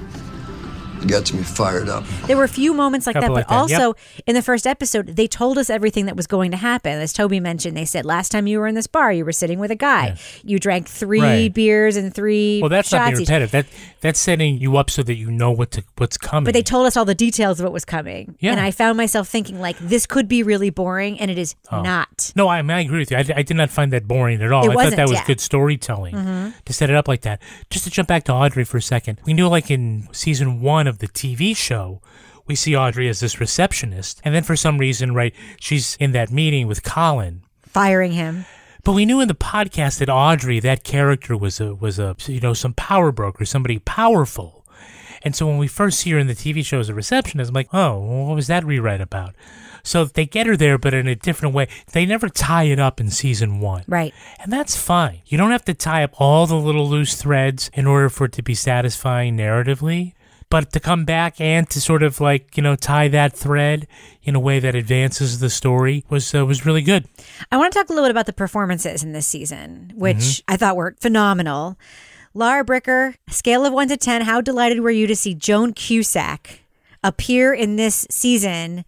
It 1.02 1.08
gets 1.08 1.34
me 1.34 1.44
fired 1.44 1.88
up. 1.90 2.04
There 2.26 2.36
were 2.38 2.44
a 2.44 2.48
few 2.50 2.74
moments 2.74 3.06
like 3.06 3.14
that, 3.16 3.22
Couple 3.22 3.36
but 3.36 3.50
like 3.50 3.70
that, 3.70 3.70
yep. 3.70 3.80
also 3.82 3.96
in 4.26 4.34
the 4.36 4.42
first 4.42 4.66
episode, 4.66 5.08
they 5.16 5.28
told 5.28 5.58
us 5.58 5.70
everything 5.70 6.06
that 6.08 6.16
was 6.16 6.26
going 6.28 6.52
to 6.52 6.58
happen. 6.58 6.94
As 7.00 7.14
Toby 7.14 7.40
mentioned, 7.40 7.78
they 7.78 7.86
said 7.86 8.06
last 8.06 8.32
time 8.32 8.48
you 8.48 8.60
were 8.60 8.68
in 8.68 8.76
this 8.76 8.88
bar, 8.88 9.12
you 9.14 9.24
were 9.26 9.32
sitting 9.32 9.60
with 9.60 9.72
a 9.72 9.76
guy. 9.76 10.18
You 10.44 10.58
drank 10.60 10.88
three 10.88 11.22
Right. 11.22 11.54
beers 11.54 11.96
and 11.96 12.14
three 12.14 12.60
well, 12.62 12.70
that's 12.70 12.92
not 12.92 12.98
shots 13.10 13.12
being 13.20 13.20
repetitive. 13.22 13.52
That 13.52 13.66
that's 14.02 14.20
setting 14.20 14.58
you 14.60 14.78
up 14.78 14.90
so 14.90 15.04
that 15.04 15.16
you 15.16 15.30
know 15.32 15.52
what 15.52 15.72
to 15.72 15.84
what's 15.98 16.18
coming. 16.18 16.46
But 16.46 16.54
they 16.54 16.62
told 16.64 16.86
us 16.88 16.96
all 16.98 17.06
the 17.06 17.16
details 17.16 17.60
of 17.60 17.64
what 17.66 17.74
was 17.74 17.86
coming. 17.86 18.36
Yeah. 18.40 18.52
And 18.52 18.60
I 18.60 18.72
found 18.72 18.98
myself 18.98 19.28
thinking, 19.28 19.60
like, 19.60 19.78
this 19.80 20.06
could 20.06 20.28
be 20.28 20.44
really 20.44 20.70
boring, 20.70 21.20
and 21.20 21.30
it 21.32 21.38
is 21.38 21.56
Oh. 21.72 21.82
not. 21.82 22.32
No, 22.36 22.48
I, 22.48 22.62
mean, 22.62 22.72
I 22.72 22.82
agree 22.82 23.00
with 23.00 23.12
you. 23.12 23.18
I, 23.18 23.26
I 23.38 23.42
did 23.42 23.58
not 23.58 23.70
find 23.72 23.92
that 23.94 24.08
boring 24.08 24.42
at 24.42 24.52
all. 24.52 24.64
It 24.64 24.66
I 24.66 24.68
thought 24.70 24.76
wasn't, 24.76 24.96
that 24.98 25.04
was 25.10 25.20
yeah. 25.20 25.26
good 25.26 25.40
storytelling 25.42 26.16
Mhm. 26.16 26.54
to 26.66 26.74
set 26.74 26.90
it 26.90 26.96
up 26.96 27.08
like 27.08 27.22
that. 27.22 27.42
Just 27.70 27.84
to 27.86 27.90
jump 27.90 28.08
back 28.08 28.24
to 28.26 28.34
Audrey 28.34 28.64
for 28.64 28.78
a 28.78 28.82
second, 28.82 29.20
we 29.26 29.34
knew 29.34 29.48
like 29.48 29.72
in 29.72 30.08
season 30.12 30.62
one 30.62 30.85
of 30.88 31.00
the 31.00 31.08
TV 31.08 31.56
show, 31.56 32.02
we 32.48 32.56
see 32.56 32.76
Audrey 32.76 33.10
as 33.10 33.20
this 33.20 33.40
receptionist, 33.40 34.22
and 34.24 34.36
then 34.36 34.44
for 34.44 34.56
some 34.56 34.78
reason, 34.78 35.14
right, 35.14 35.34
she's 35.60 35.96
in 36.00 36.12
that 36.12 36.32
meeting 36.32 36.68
with 36.68 36.84
Colin. 36.84 37.42
Firing 37.64 38.12
him. 38.12 38.46
But 38.84 38.94
we 38.94 39.06
knew 39.06 39.20
in 39.20 39.28
the 39.28 39.34
podcast 39.34 39.98
that 40.00 40.10
Audrey, 40.10 40.60
that 40.60 40.84
character 40.84 41.36
was 41.36 41.60
a 41.60 41.74
was 41.74 41.98
a 41.98 42.16
you 42.28 42.40
know 42.40 42.54
some 42.54 42.74
power 42.74 43.12
broker, 43.12 43.44
somebody 43.46 43.80
powerful. 43.80 44.64
And 45.24 45.36
so 45.36 45.48
when 45.48 45.58
we 45.58 45.68
first 45.68 46.00
see 46.00 46.12
her 46.12 46.20
in 46.20 46.28
the 46.28 46.36
TV 46.36 46.64
show 46.64 46.80
as 46.80 46.88
a 46.88 46.94
receptionist, 46.94 47.50
I'm 47.50 47.56
like, 47.56 47.74
oh, 47.74 47.98
what 48.28 48.36
was 48.36 48.46
that 48.46 48.64
rewrite 48.64 49.02
about? 49.02 49.34
So 49.86 50.06
they 50.06 50.26
get 50.26 50.48
her 50.48 50.58
there, 50.58 50.78
but 50.80 50.96
in 50.96 51.08
a 51.08 51.16
different 51.16 51.54
way. 51.54 51.68
They 51.94 52.06
never 52.08 52.28
tie 52.28 52.64
it 52.64 52.80
up 52.80 53.00
in 53.00 53.12
season 53.12 53.60
one. 53.60 53.84
Right. 53.88 54.14
And 54.40 54.52
that's 54.52 54.76
fine. 54.76 55.22
You 55.28 55.38
don't 55.38 55.52
have 55.52 55.66
to 55.66 55.76
tie 55.76 56.04
up 56.04 56.20
all 56.20 56.48
the 56.48 56.56
little 56.56 56.90
loose 56.90 57.16
threads 57.16 57.70
in 57.74 57.86
order 57.86 58.10
for 58.10 58.26
it 58.26 58.32
to 58.34 58.44
be 58.44 58.56
satisfying 58.56 59.38
narratively. 59.38 60.15
But 60.50 60.72
to 60.74 60.80
come 60.80 61.06
back 61.06 61.42
and 61.42 61.68
to 61.72 61.82
sort 61.82 62.04
of 62.04 62.22
like, 62.22 62.56
you 62.56 62.64
know, 62.64 62.76
tie 62.76 63.08
that 63.10 63.34
thread 63.34 63.88
in 64.24 64.36
a 64.36 64.40
way 64.40 64.60
that 64.60 64.76
advances 64.76 65.40
the 65.40 65.50
story 65.50 66.06
was 66.10 66.34
uh, 66.36 66.46
was 66.46 66.66
really 66.66 66.82
good. 66.84 67.06
I 67.52 67.58
want 67.58 67.74
to 67.74 67.80
talk 67.80 67.90
a 67.90 67.94
little 67.94 68.06
bit 68.06 68.12
about 68.12 68.28
the 68.28 68.34
performances 68.34 69.04
in 69.04 69.12
this 69.12 69.26
season, 69.28 69.92
which 69.96 70.18
Mhm. 70.18 70.42
I 70.48 70.58
thought 70.58 70.76
were 70.78 70.96
phenomenal. 71.02 71.78
Laura 72.34 72.64
Bricker, 72.64 73.16
scale 73.30 73.66
of 73.66 73.74
one 73.74 73.88
to 73.88 73.98
10, 73.98 74.22
how 74.24 74.40
delighted 74.42 74.82
were 74.82 74.92
you 74.92 75.08
to 75.08 75.16
see 75.16 75.34
Joan 75.34 75.74
Cusack 75.74 76.62
appear 77.04 77.54
in 77.54 77.76
this 77.78 78.06
season 78.12 78.86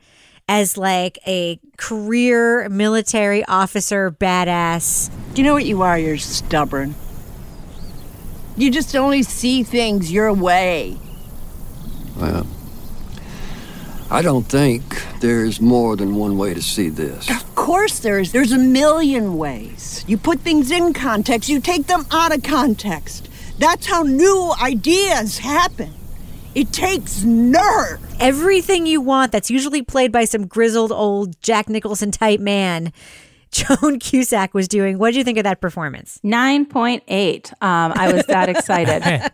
as 0.50 0.78
like 0.78 1.18
a 1.26 1.60
career 1.78 2.70
military 2.70 3.44
officer 3.46 4.12
badass? 4.12 5.10
Do 5.34 5.42
you 5.42 5.48
know 5.48 5.54
what 5.54 5.66
you 5.66 5.82
are? 5.82 5.98
You're 5.98 6.18
stubborn. 6.18 6.96
You 8.58 8.70
just 8.72 8.96
only 8.96 9.24
see 9.24 9.64
things 9.64 10.12
your 10.12 10.32
way. 10.34 10.98
Well, 12.18 12.48
I 14.10 14.22
don't 14.22 14.46
think 14.46 15.04
there's 15.20 15.60
more 15.60 15.96
than 15.96 16.16
one 16.16 16.38
way 16.38 16.54
to 16.54 16.62
see 16.62 16.90
this. 16.90 17.30
Of 17.30 17.56
course 17.56 18.00
there 18.00 18.20
is. 18.20 18.32
There's 18.32 18.52
a 18.54 18.58
million 18.58 19.38
ways. 19.38 20.06
You 20.08 20.18
put 20.18 20.40
things 20.40 20.72
in 20.72 20.94
context, 20.94 21.50
you 21.50 21.60
take 21.60 21.88
them 21.88 22.06
out 22.12 22.34
of 22.34 22.42
context. 22.44 23.30
That's 23.60 23.86
how 23.88 24.04
new 24.04 24.54
ideas 24.62 25.40
happen. 25.40 25.94
It 26.56 26.72
takes 26.72 27.24
nerve. 27.24 28.00
Everything 28.20 28.86
you 28.88 29.02
want 29.02 29.32
that's 29.32 29.52
usually 29.52 29.82
played 29.84 30.12
by 30.12 30.26
some 30.26 30.48
grizzled 30.48 30.92
old 30.92 31.40
Jack 31.42 31.70
Nicholson 31.70 32.12
type 32.12 32.40
man. 32.40 32.94
Joan 33.52 34.00
Cusack 34.00 34.54
was 34.54 34.68
doing. 34.68 34.98
What 34.98 35.12
did 35.12 35.18
you 35.18 35.24
think 35.24 35.38
of 35.38 35.44
that 35.46 35.62
performance? 35.62 36.20
9.8. 36.24 37.52
Um, 37.62 37.94
I 37.96 38.12
was 38.12 38.26
that 38.26 38.50
excited. 38.56 39.04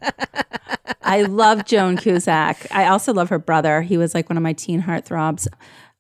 I 1.13 1.21
love 1.21 1.65
Joan 1.65 1.95
Cusack. 1.95 2.65
I 2.71 2.87
also 2.87 3.13
love 3.13 3.29
her 3.29 3.37
brother. 3.37 3.83
He 3.83 3.97
was 3.97 4.15
like 4.15 4.31
one 4.31 4.37
of 4.37 4.41
my 4.41 4.53
teen 4.53 4.81
heartthrobs. 4.81 5.47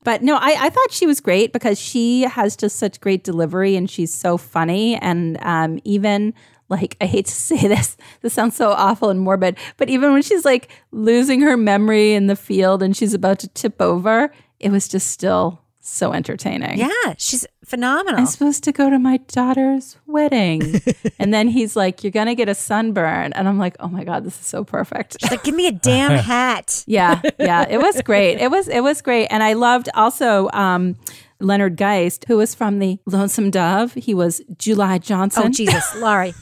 But 0.03 0.23
no, 0.23 0.37
I, 0.37 0.55
I 0.59 0.69
thought 0.71 0.91
she 0.91 1.05
was 1.05 1.21
great 1.21 1.53
because 1.53 1.79
she 1.79 2.23
has 2.23 2.55
just 2.55 2.77
such 2.77 2.99
great 2.99 3.23
delivery 3.23 3.75
and 3.75 3.87
she's 3.87 4.11
so 4.11 4.37
funny. 4.37 4.95
And 4.95 5.37
um, 5.43 5.79
even 5.83 6.33
like, 6.67 6.97
I 6.99 7.05
hate 7.05 7.27
to 7.27 7.31
say 7.31 7.67
this, 7.67 7.95
this 8.21 8.33
sounds 8.33 8.55
so 8.55 8.71
awful 8.71 9.11
and 9.11 9.19
morbid, 9.19 9.59
but 9.77 9.87
even 9.87 10.13
when 10.13 10.23
she's 10.23 10.45
like 10.45 10.71
losing 10.89 11.41
her 11.41 11.57
memory 11.57 12.13
in 12.13 12.25
the 12.25 12.35
field 12.35 12.81
and 12.81 12.97
she's 12.97 13.13
about 13.13 13.37
to 13.39 13.47
tip 13.49 13.79
over, 13.79 14.31
it 14.59 14.71
was 14.71 14.87
just 14.87 15.11
still 15.11 15.61
so 15.85 16.13
entertaining. 16.13 16.79
Yeah, 16.79 17.13
she's 17.17 17.45
phenomenal. 17.65 18.21
I'm 18.21 18.25
supposed 18.25 18.63
to 18.63 18.71
go 18.71 18.89
to 18.89 18.97
my 18.97 19.17
daughter's 19.17 19.97
wedding. 20.07 20.81
and 21.19 21.33
then 21.33 21.49
he's 21.49 21.75
like, 21.75 22.03
You're 22.03 22.11
going 22.11 22.27
to 22.27 22.35
get 22.35 22.47
a 22.47 22.55
sunburn. 22.55 23.33
And 23.33 23.47
I'm 23.49 23.59
like, 23.59 23.75
Oh 23.81 23.89
my 23.89 24.05
God, 24.05 24.23
this 24.23 24.39
is 24.39 24.45
so 24.45 24.63
perfect. 24.63 25.17
She's 25.19 25.29
like, 25.29 25.43
Give 25.43 25.53
me 25.53 25.67
a 25.67 25.73
damn 25.73 26.11
hat. 26.23 26.83
yeah, 26.87 27.21
yeah. 27.39 27.67
It 27.69 27.79
was 27.79 28.01
great. 28.01 28.39
It 28.39 28.49
was, 28.49 28.69
it 28.69 28.79
was 28.81 29.01
great. 29.01 29.27
And 29.27 29.43
I 29.43 29.53
loved 29.53 29.89
also, 29.93 30.49
um, 30.53 30.95
Leonard 31.39 31.75
Geist, 31.75 32.23
who 32.29 32.37
was 32.37 32.55
from 32.55 32.79
the 32.79 32.97
Lonesome 33.05 33.51
Dove. 33.51 33.93
He 33.95 34.13
was 34.13 34.41
July 34.57 34.97
Johnson. 34.97 35.43
Oh, 35.47 35.49
Jesus, 35.49 35.93
Laurie. 35.97 36.33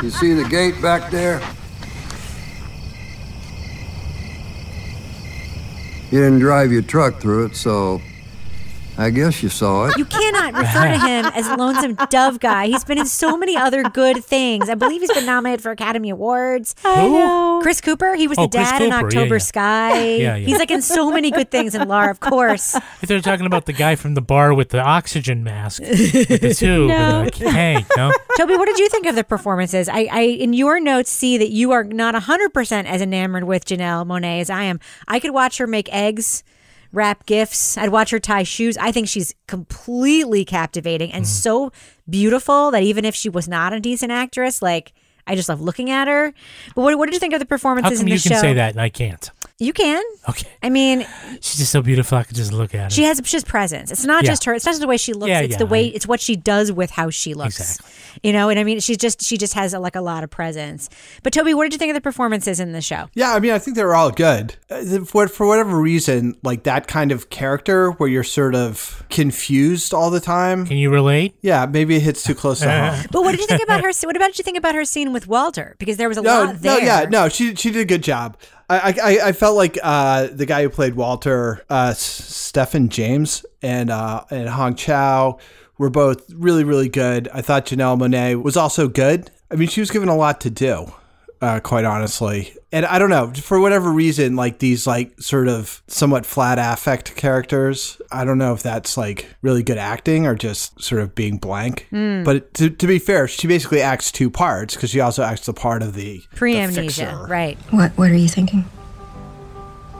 You 0.00 0.10
see 0.10 0.32
the 0.34 0.46
gate 0.48 0.80
back 0.80 1.10
there? 1.10 1.40
You 6.12 6.20
didn't 6.20 6.38
drive 6.38 6.70
your 6.70 6.82
truck 6.82 7.18
through 7.18 7.46
it, 7.46 7.56
so 7.56 8.00
I 8.98 9.10
guess 9.10 9.42
you 9.42 9.50
saw 9.50 9.86
it. 9.88 9.98
You 9.98 10.06
cannot 10.06 10.54
refer 10.54 10.88
to 10.88 10.98
him 10.98 11.26
as 11.26 11.46
Lonesome 11.58 11.96
Dove 12.08 12.40
Guy. 12.40 12.68
He's 12.68 12.82
been 12.84 12.96
in 12.96 13.04
so 13.06 13.36
many 13.36 13.54
other 13.54 13.82
good 13.82 14.24
things. 14.24 14.70
I 14.70 14.74
believe 14.74 15.02
he's 15.02 15.12
been 15.12 15.26
nominated 15.26 15.62
for 15.62 15.70
Academy 15.70 16.08
Awards. 16.10 16.74
I 16.82 17.02
Who? 17.02 17.18
know. 17.18 17.60
Chris 17.62 17.82
Cooper, 17.82 18.14
he 18.14 18.26
was 18.26 18.38
Oh, 18.38 18.46
the 18.46 18.56
Chris 18.56 18.70
dad 18.70 18.82
in 18.82 18.90
Cooper, 18.90 19.00
yeah, 19.02 19.06
October 19.20 19.34
yeah. 19.34 19.38
Sky. 19.38 20.02
Yeah, 20.16 20.36
yeah. 20.36 20.46
He's 20.46 20.58
like 20.58 20.70
in 20.70 20.80
so 20.82 21.10
many 21.10 21.30
good 21.30 21.50
things. 21.50 21.74
in 21.74 21.86
Laura, 21.88 22.10
of 22.10 22.20
course. 22.20 22.74
They're 23.02 23.20
talking 23.20 23.44
about 23.46 23.66
the 23.66 23.72
guy 23.74 23.96
from 23.96 24.14
the 24.14 24.22
bar 24.22 24.54
with 24.54 24.70
the 24.70 24.80
oxygen 24.80 25.44
mask, 25.44 25.82
with 25.82 26.40
the 26.40 26.54
tube. 26.54 26.88
No. 26.88 27.20
and 27.20 27.26
the 27.28 27.30
tank, 27.50 27.86
no? 27.96 28.12
Toby, 28.38 28.56
what 28.56 28.66
did 28.66 28.78
you 28.78 28.88
think 28.88 29.06
of 29.06 29.14
the 29.14 29.24
performances? 29.24 29.88
I, 29.90 30.08
I, 30.10 30.20
in 30.22 30.52
your 30.54 30.80
notes, 30.80 31.10
see 31.10 31.36
that 31.38 31.50
you 31.50 31.72
are 31.72 31.84
not 31.84 32.14
100% 32.14 32.84
as 32.86 33.02
enamored 33.02 33.44
with 33.44 33.66
Janelle 33.66 34.06
Monáe 34.06 34.40
as 34.40 34.48
I 34.48 34.62
am. 34.64 34.80
I 35.06 35.20
could 35.20 35.32
watch 35.32 35.58
her 35.58 35.66
make 35.66 35.92
eggs, 35.92 36.42
wrap 36.92 37.26
gifts. 37.26 37.76
I'd 37.78 37.90
watch 37.90 38.10
her 38.10 38.18
tie 38.18 38.42
shoes. 38.42 38.76
I 38.78 38.92
think 38.92 39.08
she's 39.08 39.34
completely 39.46 40.44
captivating 40.44 41.08
Mm-hmm. 41.10 41.16
and 41.18 41.26
so 41.26 41.72
beautiful 42.08 42.70
that 42.70 42.82
even 42.82 43.04
if 43.04 43.14
she 43.14 43.28
was 43.28 43.48
not 43.48 43.72
a 43.72 43.80
decent 43.80 44.12
actress, 44.12 44.62
like, 44.62 44.92
I 45.26 45.34
just 45.34 45.48
love 45.48 45.60
looking 45.60 45.90
at 45.90 46.06
her. 46.08 46.32
But 46.74 46.82
what, 46.82 46.98
what 46.98 47.06
did 47.06 47.14
you 47.14 47.20
think 47.20 47.34
of 47.34 47.40
the 47.40 47.44
How 47.46 47.48
performances 47.48 47.98
come 47.98 48.06
in 48.06 48.10
the 48.10 48.12
you 48.12 48.18
show? 48.18 48.30
can 48.30 48.40
say 48.40 48.54
that 48.54 48.72
and 48.72 48.80
I 48.80 48.88
can't? 48.88 49.30
You 49.58 49.72
can. 49.72 50.02
Okay. 50.28 50.46
I 50.62 50.68
mean, 50.68 51.06
She's 51.40 51.56
just 51.60 51.72
so 51.72 51.80
beautiful. 51.80 52.18
I 52.18 52.24
could 52.24 52.36
just 52.36 52.52
look 52.52 52.74
at 52.74 52.80
her. 52.84 52.90
she 52.90 53.04
has 53.04 53.22
she 53.24 53.36
has 53.36 53.44
presence. 53.44 53.90
It's 53.90 54.04
not 54.04 54.22
Yeah. 54.24 54.30
just 54.32 54.44
her. 54.44 54.52
It's 54.52 54.66
not 54.66 54.72
just 54.72 54.82
the 54.82 54.86
way 54.86 54.98
she 54.98 55.14
looks. 55.14 55.30
Yeah, 55.30 55.40
it's 55.40 55.52
yeah, 55.52 55.58
the 55.58 55.64
way. 55.66 55.86
I- 55.86 55.92
it's 55.94 56.06
what 56.06 56.20
she 56.20 56.36
does 56.36 56.70
with 56.70 56.90
how 56.90 57.08
she 57.08 57.32
looks. 57.32 57.58
Exactly. 57.58 57.92
You 58.22 58.32
know, 58.34 58.50
and 58.50 58.58
I 58.60 58.64
mean, 58.64 58.80
she's 58.80 58.98
just 58.98 59.22
she 59.22 59.38
just 59.38 59.54
has 59.54 59.72
a, 59.72 59.78
like 59.78 59.96
a 59.96 60.00
lot 60.02 60.24
of 60.24 60.30
presence. 60.30 60.90
But 61.22 61.32
Toby, 61.32 61.54
what 61.54 61.62
did 61.64 61.72
you 61.72 61.78
think 61.78 61.90
of 61.90 61.94
the 61.94 62.00
performances 62.02 62.60
in 62.60 62.72
the 62.72 62.82
show? 62.82 63.08
Yeah, 63.14 63.32
I 63.32 63.40
mean, 63.40 63.52
I 63.52 63.58
think 63.58 63.76
they 63.78 63.84
were 63.84 63.94
all 63.94 64.10
good. 64.10 64.56
Uh, 64.70 65.04
For, 65.06 65.26
for 65.28 65.46
whatever 65.46 65.80
reason, 65.80 66.36
like 66.42 66.64
that 66.64 66.86
kind 66.86 67.10
of 67.10 67.30
character 67.30 67.92
where 67.92 68.08
you're 68.10 68.24
sort 68.24 68.54
of 68.54 69.04
confused 69.10 69.94
all 69.94 70.10
the 70.10 70.20
time. 70.20 70.66
Can 70.66 70.76
you 70.76 70.90
relate? 70.90 71.34
Yeah, 71.40 71.64
maybe 71.66 71.96
it 71.96 72.02
hits 72.02 72.22
too 72.22 72.34
close 72.34 72.60
to 72.60 72.70
home. 72.70 73.06
But 73.10 73.22
what 73.22 73.30
did 73.32 73.40
you 73.40 73.46
think 73.46 73.62
about 73.62 73.80
her? 73.84 73.90
What 74.04 74.16
about 74.16 74.26
did 74.28 74.38
you 74.38 74.44
think 74.44 74.58
about 74.58 74.74
her 74.74 74.84
scene 74.84 75.12
with 75.14 75.26
Walter? 75.26 75.76
Because 75.78 75.96
there 75.96 76.08
was 76.08 76.18
a 76.18 76.22
no, 76.22 76.44
lot 76.44 76.60
there. 76.60 76.74
no, 76.74 76.78
no, 76.78 76.84
yeah, 76.84 77.06
no, 77.08 77.28
she 77.30 77.54
she 77.54 77.70
did 77.70 77.80
a 77.80 77.84
good 77.86 78.02
job. 78.02 78.36
I 78.68 78.94
I, 79.02 79.28
I 79.28 79.32
felt 79.32 79.56
like 79.56 79.78
uh, 79.82 80.28
the 80.32 80.46
guy 80.46 80.62
who 80.62 80.68
played 80.68 80.94
Walter, 80.94 81.64
uh, 81.70 81.92
Stephan 81.94 82.88
James, 82.88 83.44
and 83.62 83.90
uh, 83.90 84.24
and 84.30 84.48
Hong 84.48 84.74
Chau 84.74 85.38
were 85.78 85.90
both 85.90 86.30
really 86.32 86.64
really 86.64 86.88
good. 86.88 87.28
I 87.32 87.42
thought 87.42 87.66
Janelle 87.66 87.98
Monáe 87.98 88.42
was 88.42 88.56
also 88.56 88.88
good. 88.88 89.30
I 89.50 89.54
mean, 89.54 89.68
she 89.68 89.80
was 89.80 89.90
given 89.90 90.08
a 90.08 90.16
lot 90.16 90.40
to 90.42 90.50
do, 90.50 90.92
uh, 91.40 91.60
quite 91.60 91.84
honestly. 91.84 92.52
And 92.72 92.84
I 92.84 92.98
don't 92.98 93.10
know 93.10 93.32
for 93.32 93.60
whatever 93.60 93.90
reason, 93.90 94.36
like 94.36 94.58
these 94.58 94.86
like 94.86 95.20
sort 95.20 95.48
of 95.48 95.82
somewhat 95.86 96.26
flat 96.26 96.58
affect 96.58 97.14
characters. 97.16 98.00
I 98.12 98.24
don't 98.24 98.38
know 98.38 98.52
if 98.52 98.62
that's 98.62 98.96
like 98.96 99.26
really 99.42 99.62
good 99.62 99.78
acting 99.78 100.26
or 100.26 100.34
just 100.34 100.82
sort 100.82 101.00
of 101.00 101.14
being 101.14 101.38
blank. 101.38 101.86
Hmm. 101.90 102.22
But 102.24 102.52
to, 102.54 102.68
to 102.70 102.86
be 102.86 102.98
fair, 102.98 103.28
she 103.28 103.46
basically 103.46 103.80
acts 103.80 104.10
two 104.12 104.28
parts 104.30 104.74
because 104.74 104.90
she 104.90 105.00
also 105.00 105.22
acts 105.22 105.46
the 105.46 105.54
part 105.54 105.82
of 105.82 105.94
the 105.94 106.18
the 106.30 106.36
Pre-amnesia, 106.36 106.82
fixer. 107.06 107.26
right? 107.26 107.56
What 107.70 107.92
What 107.92 108.10
are 108.10 108.16
you 108.16 108.28
thinking? 108.28 108.64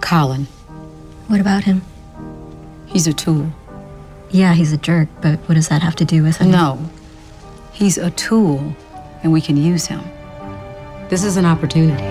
Colin. 0.00 0.44
What 1.28 1.40
about 1.40 1.64
him? 1.64 1.82
He's 2.86 3.06
a 3.06 3.12
tool. 3.12 3.50
Yeah, 4.30 4.54
he's 4.54 4.72
a 4.72 4.76
jerk, 4.76 5.08
but 5.22 5.38
what 5.48 5.54
does 5.54 5.68
that 5.68 5.82
have 5.82 5.96
to 5.96 6.04
do 6.04 6.22
with 6.22 6.36
him? 6.38 6.50
No. 6.50 6.90
He's 7.72 7.96
a 7.98 8.10
tool, 8.10 8.74
and 9.22 9.32
we 9.32 9.40
can 9.40 9.56
use 9.56 9.86
him. 9.86 10.00
This 11.08 11.22
is 11.22 11.36
an 11.36 11.44
opportunity. 11.46 12.02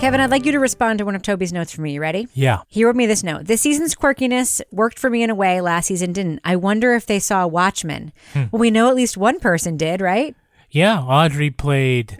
Kevin, 0.00 0.20
I'd 0.20 0.30
like 0.30 0.46
you 0.46 0.52
to 0.52 0.58
respond 0.60 0.98
to 1.00 1.04
one 1.04 1.14
of 1.14 1.22
Toby's 1.22 1.52
notes 1.52 1.72
for 1.72 1.82
me. 1.82 1.92
You 1.92 2.00
ready? 2.00 2.28
Yeah. 2.34 2.60
He 2.68 2.84
wrote 2.84 2.96
me 2.96 3.04
this 3.06 3.22
note. 3.22 3.44
This 3.46 3.60
season's 3.60 3.94
quirkiness 3.94 4.62
worked 4.70 4.98
for 4.98 5.10
me 5.10 5.22
in 5.22 5.28
a 5.30 5.34
way 5.34 5.60
last 5.60 5.86
season 5.86 6.12
didn't. 6.12 6.40
I 6.44 6.56
wonder 6.56 6.94
if 6.94 7.04
they 7.04 7.18
saw 7.18 7.46
Watchmen. 7.46 8.12
Hmm. 8.32 8.44
Well, 8.50 8.60
we 8.60 8.70
know 8.70 8.88
at 8.88 8.94
least 8.96 9.16
one 9.18 9.38
person 9.40 9.76
did, 9.76 10.00
right? 10.00 10.34
Yeah, 10.70 11.00
Audrey 11.00 11.50
played 11.50 12.18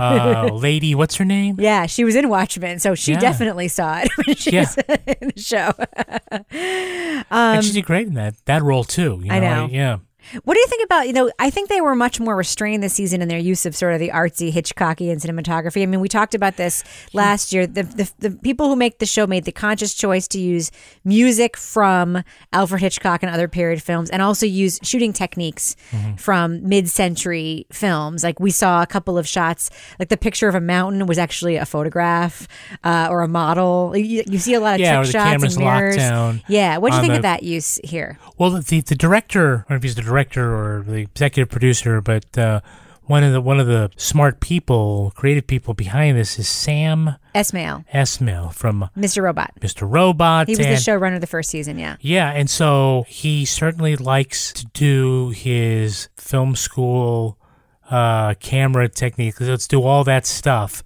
uh, 0.00 0.48
Lady. 0.52 0.94
What's 0.94 1.16
her 1.16 1.24
name? 1.24 1.56
Yeah, 1.58 1.86
she 1.86 2.04
was 2.04 2.14
in 2.16 2.28
Watchmen, 2.28 2.78
so 2.78 2.94
she 2.94 3.12
Yeah. 3.12 3.20
definitely 3.20 3.68
saw 3.68 3.98
it 4.00 4.10
when 4.26 4.36
she 4.36 4.50
Yeah. 4.52 4.60
was 4.62 4.76
in 5.20 5.32
the 5.34 5.40
show. 5.40 5.72
and 7.30 7.64
she 7.64 7.72
did 7.72 7.84
great 7.84 8.06
in 8.06 8.14
that 8.14 8.34
that 8.46 8.62
role 8.62 8.84
too. 8.84 9.20
You 9.22 9.30
Um, 9.30 9.36
I 9.36 9.38
know. 9.40 9.68
yeah. 9.70 9.98
What 10.44 10.54
do 10.54 10.60
you 10.60 10.66
think 10.66 10.84
about, 10.84 11.06
you 11.06 11.12
know, 11.12 11.30
I 11.38 11.50
think 11.50 11.68
they 11.68 11.80
were 11.80 11.94
much 11.94 12.20
more 12.20 12.36
restrained 12.36 12.82
this 12.82 12.94
season 12.94 13.20
in 13.22 13.28
their 13.28 13.38
use 13.38 13.66
of 13.66 13.74
sort 13.74 13.94
of 13.94 14.00
the 14.00 14.10
artsy 14.10 14.52
Hitchcockian 14.52 15.20
cinematography. 15.20 15.82
I 15.82 15.86
mean, 15.86 16.00
we 16.00 16.08
talked 16.08 16.34
about 16.34 16.56
this 16.56 16.84
last 17.12 17.52
year. 17.52 17.66
The, 17.66 17.82
the, 17.82 18.12
the 18.18 18.30
people 18.30 18.68
who 18.68 18.76
make 18.76 18.98
the 18.98 19.06
show 19.06 19.26
made 19.26 19.44
the 19.44 19.52
conscious 19.52 19.94
choice 19.94 20.28
to 20.28 20.38
use 20.40 20.70
music 21.04 21.56
from 21.56 22.22
Alfred 22.52 22.80
Hitchcock 22.80 23.22
and 23.22 23.32
other 23.32 23.48
period 23.48 23.82
films 23.82 24.10
and 24.10 24.22
also 24.22 24.46
use 24.46 24.78
shooting 24.82 25.12
techniques 25.12 25.74
from 26.16 26.66
mid 26.68 26.88
century 26.88 27.66
films. 27.72 28.22
Like 28.22 28.38
we 28.40 28.50
saw 28.50 28.82
a 28.82 28.86
couple 28.86 29.18
of 29.18 29.26
shots, 29.26 29.70
like 29.98 30.08
the 30.10 30.16
picture 30.16 30.48
of 30.48 30.54
a 30.54 30.60
mountain 30.60 31.06
was 31.06 31.18
actually 31.18 31.56
a 31.56 31.66
photograph 31.66 32.46
uh, 32.84 33.08
or 33.10 33.22
a 33.22 33.28
model. 33.28 33.96
You, 33.96 34.22
you 34.26 34.38
see 34.38 34.54
a 34.54 34.60
lot 34.60 34.74
of 34.74 34.80
Yeah, 34.80 35.02
trick 35.02 35.12
shots 35.12 35.30
camera's 35.30 35.56
and 35.56 35.64
locked 35.64 35.80
mirrors. 35.80 35.96
down 35.96 36.42
Yeah. 36.48 36.78
What 36.78 36.90
do 36.90 36.96
you 36.96 37.00
think 37.02 37.12
the- 37.12 37.16
of 37.18 37.22
that 37.22 37.42
use 37.42 37.80
here? 37.82 38.18
Well, 38.38 38.50
the 38.50 38.80
the 38.80 38.94
director, 38.94 39.66
or 39.68 39.76
if 39.76 39.82
he's 39.82 39.94
the 39.94 40.02
director 40.02 40.19
or 40.36 40.82
the 40.86 40.96
executive 40.96 41.50
producer, 41.50 42.00
but 42.00 42.36
uh, 42.38 42.60
one 43.04 43.24
of 43.24 43.32
the 43.32 43.40
one 43.40 43.58
of 43.58 43.66
the 43.66 43.90
smart 43.96 44.40
people, 44.40 45.12
creative 45.16 45.46
people 45.46 45.74
behind 45.74 46.16
this 46.16 46.38
is 46.38 46.48
Sam 46.48 47.16
Esmail, 47.34 47.84
Esmail 47.92 48.52
from 48.54 48.88
Mr. 48.96 49.22
Robot. 49.22 49.52
Mr. 49.60 49.90
Robot. 49.90 50.46
He 50.46 50.52
was 50.52 50.58
the 50.58 50.68
and- 50.68 50.78
showrunner 50.78 51.20
the 51.20 51.26
first 51.26 51.50
season, 51.50 51.78
yeah. 51.78 51.96
Yeah, 52.00 52.30
and 52.30 52.48
so 52.48 53.04
he 53.08 53.44
certainly 53.44 53.96
likes 53.96 54.52
to 54.52 54.66
do 54.66 55.30
his 55.30 56.08
film 56.16 56.54
school 56.54 57.36
uh, 57.90 58.34
camera 58.34 58.88
technique. 58.88 59.40
Let's 59.40 59.66
do 59.66 59.82
all 59.82 60.04
that 60.04 60.24
stuff. 60.26 60.84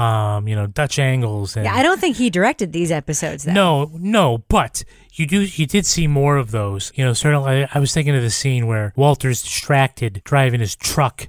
Um, 0.00 0.48
you 0.48 0.56
know, 0.56 0.66
Dutch 0.66 0.98
angles 0.98 1.56
and 1.56 1.64
Yeah, 1.66 1.74
I 1.74 1.82
don't 1.82 2.00
think 2.00 2.16
he 2.16 2.30
directed 2.30 2.72
these 2.72 2.90
episodes 2.90 3.44
though. 3.44 3.52
no, 3.52 3.90
no, 3.98 4.38
but 4.48 4.82
you 5.12 5.26
do 5.26 5.42
you 5.42 5.66
did 5.66 5.84
see 5.84 6.06
more 6.06 6.36
of 6.38 6.50
those. 6.52 6.90
You 6.94 7.04
know, 7.04 7.12
certainly 7.12 7.66
I 7.74 7.78
was 7.78 7.92
thinking 7.92 8.14
of 8.16 8.22
the 8.22 8.30
scene 8.30 8.66
where 8.66 8.92
Walter's 8.96 9.42
distracted 9.42 10.22
driving 10.24 10.60
his 10.60 10.74
truck. 10.76 11.28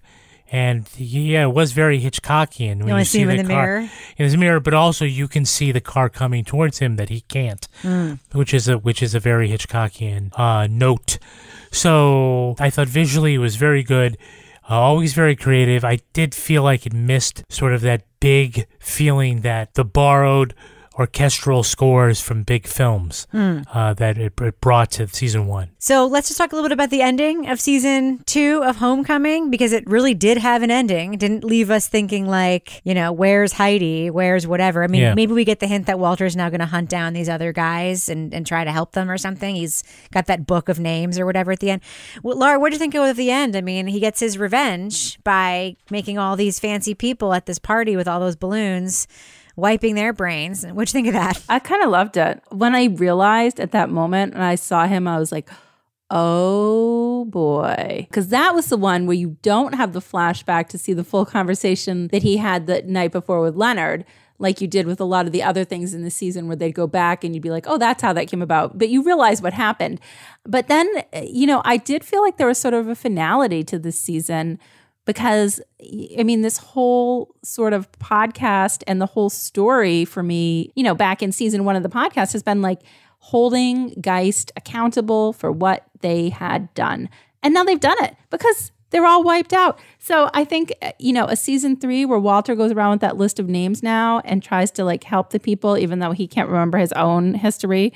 And 0.54 0.86
yeah, 0.98 1.44
it 1.44 1.54
was 1.54 1.72
very 1.72 2.02
Hitchcockian. 2.02 2.80
when 2.84 2.92
only 2.92 3.06
see 3.06 3.20
him 3.22 3.30
in 3.30 3.38
the 3.48 3.54
car- 3.54 3.66
mirror? 3.66 3.80
In 4.18 4.26
his 4.26 4.36
mirror, 4.36 4.60
but 4.60 4.74
also 4.74 5.06
you 5.06 5.30
can 5.30 5.46
see 5.46 5.72
the 5.72 5.80
car 5.80 6.10
coming 6.10 6.44
towards 6.44 6.80
him 6.80 6.98
that 6.98 7.08
he 7.10 7.22
can't, 7.22 7.66
Mm. 7.84 8.20
which 8.34 8.54
is 8.54 8.68
a 8.68 8.78
which 8.78 9.02
is 9.02 9.16
a 9.16 9.20
very 9.20 9.48
Hitchcockian 9.50 10.38
uh, 10.38 10.68
note. 10.70 11.20
So 11.72 12.56
I 12.60 12.70
thought 12.70 12.88
visually 12.88 13.36
it 13.36 13.38
was 13.40 13.56
very 13.56 13.82
good, 13.84 14.18
Uh, 14.70 14.76
always 14.76 15.14
very 15.14 15.36
creative. 15.36 15.84
I 15.84 16.00
did 16.14 16.34
feel 16.36 16.64
like 16.64 16.86
it 16.86 16.94
missed 16.94 17.44
sort 17.50 17.74
of 17.74 17.82
that 17.82 18.04
big 18.20 18.68
feeling 18.80 19.42
that 19.42 19.74
the 19.74 19.84
borrowed 19.84 20.54
orchestral 21.00 21.64
scores 21.64 22.20
from 22.20 22.44
big 22.44 22.68
films 22.68 23.26
Hmm. 23.32 23.60
uh, 23.74 23.94
that 23.94 24.18
it, 24.18 24.34
it 24.42 24.60
brought 24.62 24.92
to 24.92 25.08
season 25.08 25.48
one. 25.48 25.70
So 25.80 26.06
let's 26.06 26.28
just 26.28 26.38
talk 26.38 26.52
a 26.52 26.56
little 26.56 26.68
bit 26.68 26.74
about 26.74 26.90
the 26.90 27.02
ending 27.02 27.48
of 27.50 27.60
season 27.62 28.22
two 28.26 28.62
of 28.64 28.76
Homecoming 28.78 29.50
because 29.50 29.72
it 29.72 29.88
really 29.90 30.14
did 30.14 30.38
have 30.38 30.64
an 30.64 30.70
ending. 30.70 31.14
It 31.14 31.20
didn't 31.20 31.44
leave 31.46 31.72
us 31.72 31.88
thinking 31.88 32.28
like, 32.28 32.82
you 32.84 32.94
know, 32.94 33.12
where's 33.14 33.54
Heidi? 33.54 34.10
Where's 34.10 34.46
whatever? 34.46 34.84
I 34.84 34.88
mean, 34.88 35.02
Yeah. 35.02 35.14
maybe 35.14 35.32
we 35.34 35.46
get 35.46 35.60
the 35.60 35.68
hint 35.68 35.86
that 35.88 35.98
Walter's 35.98 36.36
now 36.36 36.50
going 36.50 36.60
to 36.60 36.66
hunt 36.66 36.90
down 36.90 37.14
these 37.14 37.30
other 37.30 37.54
guys 37.54 38.10
and, 38.10 38.34
and 38.34 38.46
try 38.46 38.64
to 38.66 38.72
help 38.72 38.92
them 38.92 39.10
or 39.10 39.18
something. 39.18 39.56
He's 39.56 39.84
got 40.12 40.26
that 40.28 40.46
book 40.46 40.68
of 40.70 40.78
names 40.80 41.18
or 41.18 41.26
whatever 41.26 41.52
at 41.54 41.60
the 41.62 41.72
end. 41.72 41.82
Well, 42.22 42.38
Laura, 42.38 42.60
what 42.60 42.70
do 42.70 42.76
you 42.76 42.80
think 42.80 42.96
of 42.96 43.16
the 43.16 43.32
end? 43.32 43.56
I 43.56 43.62
mean, 43.62 43.88
he 43.88 44.00
gets 44.00 44.20
his 44.20 44.38
revenge 44.38 45.24
by 45.24 45.78
making 45.90 46.18
all 46.18 46.36
these 46.36 46.60
fancy 46.60 46.94
people 46.94 47.34
at 47.34 47.46
this 47.46 47.60
party 47.60 47.96
with 47.96 48.08
all 48.08 48.20
those 48.20 48.36
balloons 48.36 49.08
wiping 49.62 49.94
their 49.94 50.12
brains. 50.12 50.66
What'd 50.66 50.90
you 50.90 50.98
think 50.98 51.08
of 51.08 51.14
that? 51.14 51.42
I 51.48 51.60
kind 51.60 51.84
of 51.84 51.92
loved 51.92 52.18
it. 52.18 52.42
When 52.50 52.74
I 52.74 52.86
realized 52.86 53.60
at 53.60 53.72
that 53.74 53.92
moment 53.92 54.34
and 54.34 54.44
I 54.44 54.56
saw 54.56 54.88
him, 54.88 55.08
I 55.08 55.20
was 55.20 55.32
like, 55.32 55.48
oh 56.10 57.26
boy. 57.26 58.08
Because 58.10 58.30
that 58.30 58.56
was 58.56 58.66
the 58.66 58.76
one 58.76 59.06
where 59.06 59.16
you 59.16 59.38
don't 59.44 59.76
have 59.76 59.94
the 59.94 60.02
flashback 60.02 60.68
to 60.70 60.80
see 60.80 60.94
the 60.94 61.04
full 61.04 61.26
conversation 61.26 62.08
that 62.08 62.24
he 62.24 62.38
had 62.38 62.66
the 62.66 62.82
night 62.82 63.12
before 63.12 63.40
with 63.40 63.56
Leonard. 63.56 64.04
Like 64.40 64.60
you 64.60 64.68
did 64.68 64.88
with 64.88 65.00
a 65.00 65.06
lot 65.06 65.28
of 65.28 65.32
the 65.32 65.44
other 65.44 65.64
things 65.64 65.94
in 65.94 66.02
the 66.02 66.10
season, 66.10 66.48
where 66.48 66.56
they'd 66.56 66.74
go 66.74 66.88
back 66.88 67.24
and 67.24 67.36
you'd 67.36 67.44
be 67.44 67.52
like, 67.52 67.66
oh, 67.68 67.78
that's 67.78 68.02
how 68.02 68.12
that 68.14 68.28
came 68.28 68.42
about. 68.42 68.80
But 68.80 68.90
you 68.90 69.04
realize 69.04 69.44
what 69.44 69.54
happened. 69.54 70.00
But 70.44 70.68
then, 70.68 70.90
you 71.22 71.46
know, 71.46 71.62
I 71.64 71.78
did 71.78 72.04
feel 72.04 72.24
like 72.24 72.38
there 72.38 72.48
was 72.48 72.58
sort 72.58 72.74
of 72.74 72.88
a 72.88 72.96
finality 72.96 73.64
to 73.66 73.78
this 73.78 74.02
season 74.02 74.58
because 75.06 75.62
I 76.18 76.24
mean, 76.24 76.42
this 76.42 76.58
whole 76.58 77.36
sort 77.44 77.74
of 77.74 77.92
podcast 77.94 78.84
and 78.88 79.02
the 79.02 79.06
whole 79.06 79.30
story 79.30 80.06
for 80.06 80.24
me, 80.24 80.72
you 80.76 80.84
know, 80.84 80.96
back 80.96 81.24
in 81.24 81.32
season 81.32 81.66
one 81.66 81.76
of 81.76 81.84
the 81.84 81.90
podcast 81.90 82.34
has 82.34 82.44
been 82.44 82.62
like 82.62 82.82
holding 83.20 83.90
Geist 84.02 84.52
accountable 84.56 85.34
for 85.34 85.52
what 85.52 85.86
they 86.02 86.30
had 86.30 86.74
done. 86.74 87.10
And 87.44 87.54
now 87.54 87.64
they've 87.64 87.80
done 87.80 88.04
it 88.04 88.16
because 88.30 88.72
they're 88.92 89.06
all 89.06 89.24
wiped 89.24 89.54
out. 89.54 89.80
So 90.00 90.30
I 90.34 90.44
think, 90.44 90.74
you 91.00 91.14
know, 91.14 91.26
a 91.26 91.36
season 91.36 91.78
three 91.78 92.06
where 92.06 92.20
Walter 92.20 92.56
goes 92.56 92.72
around 92.72 92.92
with 92.92 93.02
that 93.02 93.18
list 93.18 93.40
of 93.40 93.48
names 93.48 93.82
now 93.82 94.20
and 94.26 94.44
tries 94.44 94.70
to 94.72 94.84
like 94.84 95.04
help 95.04 95.32
the 95.32 95.40
people, 95.40 95.78
even 95.78 96.00
though 96.00 96.12
he 96.12 96.28
can't 96.28 96.50
remember 96.50 96.78
his 96.78 96.92
own 96.94 97.34
history. 97.34 97.94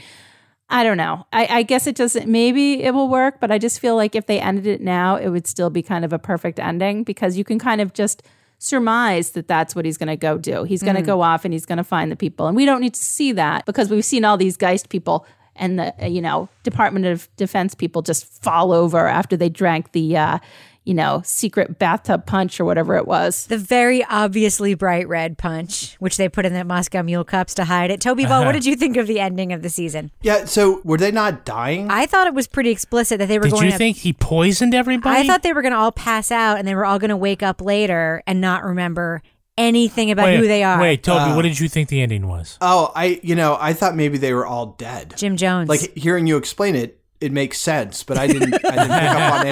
I 0.70 0.84
don't 0.84 0.98
know. 0.98 1.26
I, 1.32 1.48
I 1.60 1.64
guess 1.64 1.86
it 1.86 1.96
doesn't, 1.96 2.28
maybe 2.28 2.82
it 2.82 2.94
will 2.94 3.08
work, 3.08 3.40
but 3.40 3.52
I 3.52 3.58
just 3.60 3.80
feel 3.80 3.96
like 3.96 4.16
if 4.16 4.26
they 4.26 4.40
ended 4.40 4.66
it 4.66 4.82
now, 4.82 5.16
it 5.16 5.30
would 5.30 5.46
still 5.46 5.70
be 5.70 5.84
kind 5.84 6.04
of 6.04 6.12
a 6.12 6.18
perfect 6.20 6.60
ending 6.60 7.04
because 7.04 7.38
you 7.38 7.44
can 7.44 7.60
kind 7.60 7.82
of 7.82 7.94
just 7.94 8.24
surmise 8.58 9.32
that 9.32 9.48
that's 9.48 9.76
what 9.76 9.86
he's 9.86 9.98
going 9.98 10.08
to 10.08 10.16
go 10.16 10.38
do. 10.38 10.64
He's 10.64 10.82
going 10.82 10.96
to 10.96 11.02
Mm. 11.04 11.06
go 11.06 11.22
off 11.22 11.46
and 11.46 11.54
he's 11.54 11.66
going 11.66 11.78
to 11.78 11.84
find 11.84 12.12
the 12.12 12.16
people. 12.16 12.48
And 12.48 12.56
we 12.56 12.66
don't 12.66 12.82
need 12.82 12.96
to 12.96 13.04
see 13.04 13.32
that 13.34 13.66
because 13.66 13.90
we've 13.90 14.06
seen 14.06 14.26
all 14.26 14.38
these 14.38 14.58
Geist 14.58 14.90
people 14.90 15.26
and 15.56 15.78
the, 15.78 15.94
you 16.10 16.22
know, 16.22 16.50
Department 16.64 17.06
of 17.06 17.30
Defense 17.36 17.76
people 17.76 18.02
just 18.02 18.26
fall 18.44 18.72
over 18.72 19.08
after 19.08 19.38
they 19.38 19.50
drank 19.50 19.92
the, 19.92 20.18
uh, 20.18 20.40
you 20.86 20.94
know, 20.94 21.22
secret 21.26 21.80
bathtub 21.80 22.26
punch 22.26 22.60
or 22.60 22.66
whatever 22.66 22.96
it 22.96 23.08
was. 23.08 23.48
The 23.48 23.58
very 23.58 24.04
obviously 24.06 24.76
bright 24.76 25.08
red 25.08 25.38
punch, 25.38 25.96
which 26.00 26.18
they 26.18 26.30
put 26.30 26.46
in 26.46 26.54
the 26.54 26.64
Moscow 26.64 27.02
Mule 27.02 27.24
cups 27.24 27.54
to 27.56 27.66
hide 27.66 27.90
it. 27.92 28.00
Toby 28.00 28.24
Ball, 28.26 28.34
Uh-huh. 28.34 28.46
what 28.46 28.52
did 28.52 28.66
you 28.66 28.76
think 28.76 28.96
of 28.98 29.08
the 29.08 29.20
ending 29.20 29.52
of 29.52 29.64
the 29.64 29.70
season? 29.70 30.12
Yeah, 30.22 30.46
so 30.46 30.82
were 30.84 30.98
they 30.98 31.12
not 31.12 31.44
dying? 31.44 31.90
I 31.90 32.06
thought 32.06 32.28
it 32.28 32.34
was 32.36 32.48
pretty 32.48 32.70
explicit 32.70 33.18
that 33.20 33.28
they 33.28 33.40
were 33.40 33.46
going 33.50 33.54
Did 33.54 33.56
going 33.58 33.66
you 33.66 33.72
to. 33.72 33.78
think 33.80 33.98
he 33.98 34.14
poisoned 34.14 34.76
everybody? 34.76 35.20
I 35.22 35.26
thought 35.28 35.42
they 35.44 35.54
were 35.54 35.62
going 35.64 35.74
to 35.74 35.78
all 35.80 35.92
pass 35.92 36.32
out 36.32 36.60
and 36.60 36.68
they 36.68 36.76
were 36.76 36.86
all 36.86 37.00
going 37.00 37.10
to 37.10 37.18
wake 37.18 37.42
up 37.42 37.62
later 37.62 38.22
and 38.28 38.40
not 38.40 38.64
remember 38.64 39.22
anything 39.58 40.12
about 40.12 40.26
wait, 40.26 40.38
who 40.40 40.48
they 40.48 40.64
are. 40.64 40.80
Wait, 40.80 41.02
Toby, 41.04 41.32
Uh, 41.32 41.36
what 41.36 41.44
did 41.44 41.60
you 41.60 41.70
think 41.70 41.90
the 41.90 42.02
ending 42.02 42.28
was? 42.28 42.58
Oh, 42.62 42.92
I 42.96 43.20
you 43.24 43.36
know 43.36 43.58
I 43.60 43.74
thought 43.74 43.96
maybe 43.96 44.18
they 44.18 44.34
were 44.34 44.46
all 44.46 44.68
dead. 44.78 45.14
Jim 45.18 45.38
Jones. 45.38 45.70
Like 45.70 45.96
hearing 45.98 46.28
you 46.28 46.38
explain 46.38 46.76
it, 46.76 47.00
it 47.22 47.32
makes 47.32 47.60
sense, 47.60 48.04
but 48.04 48.18
I 48.18 48.28
didn't. 48.28 48.54
I 48.66 48.76
didn't 48.76 49.00
pick 49.00 49.12
up 49.12 49.34
on 49.34 49.48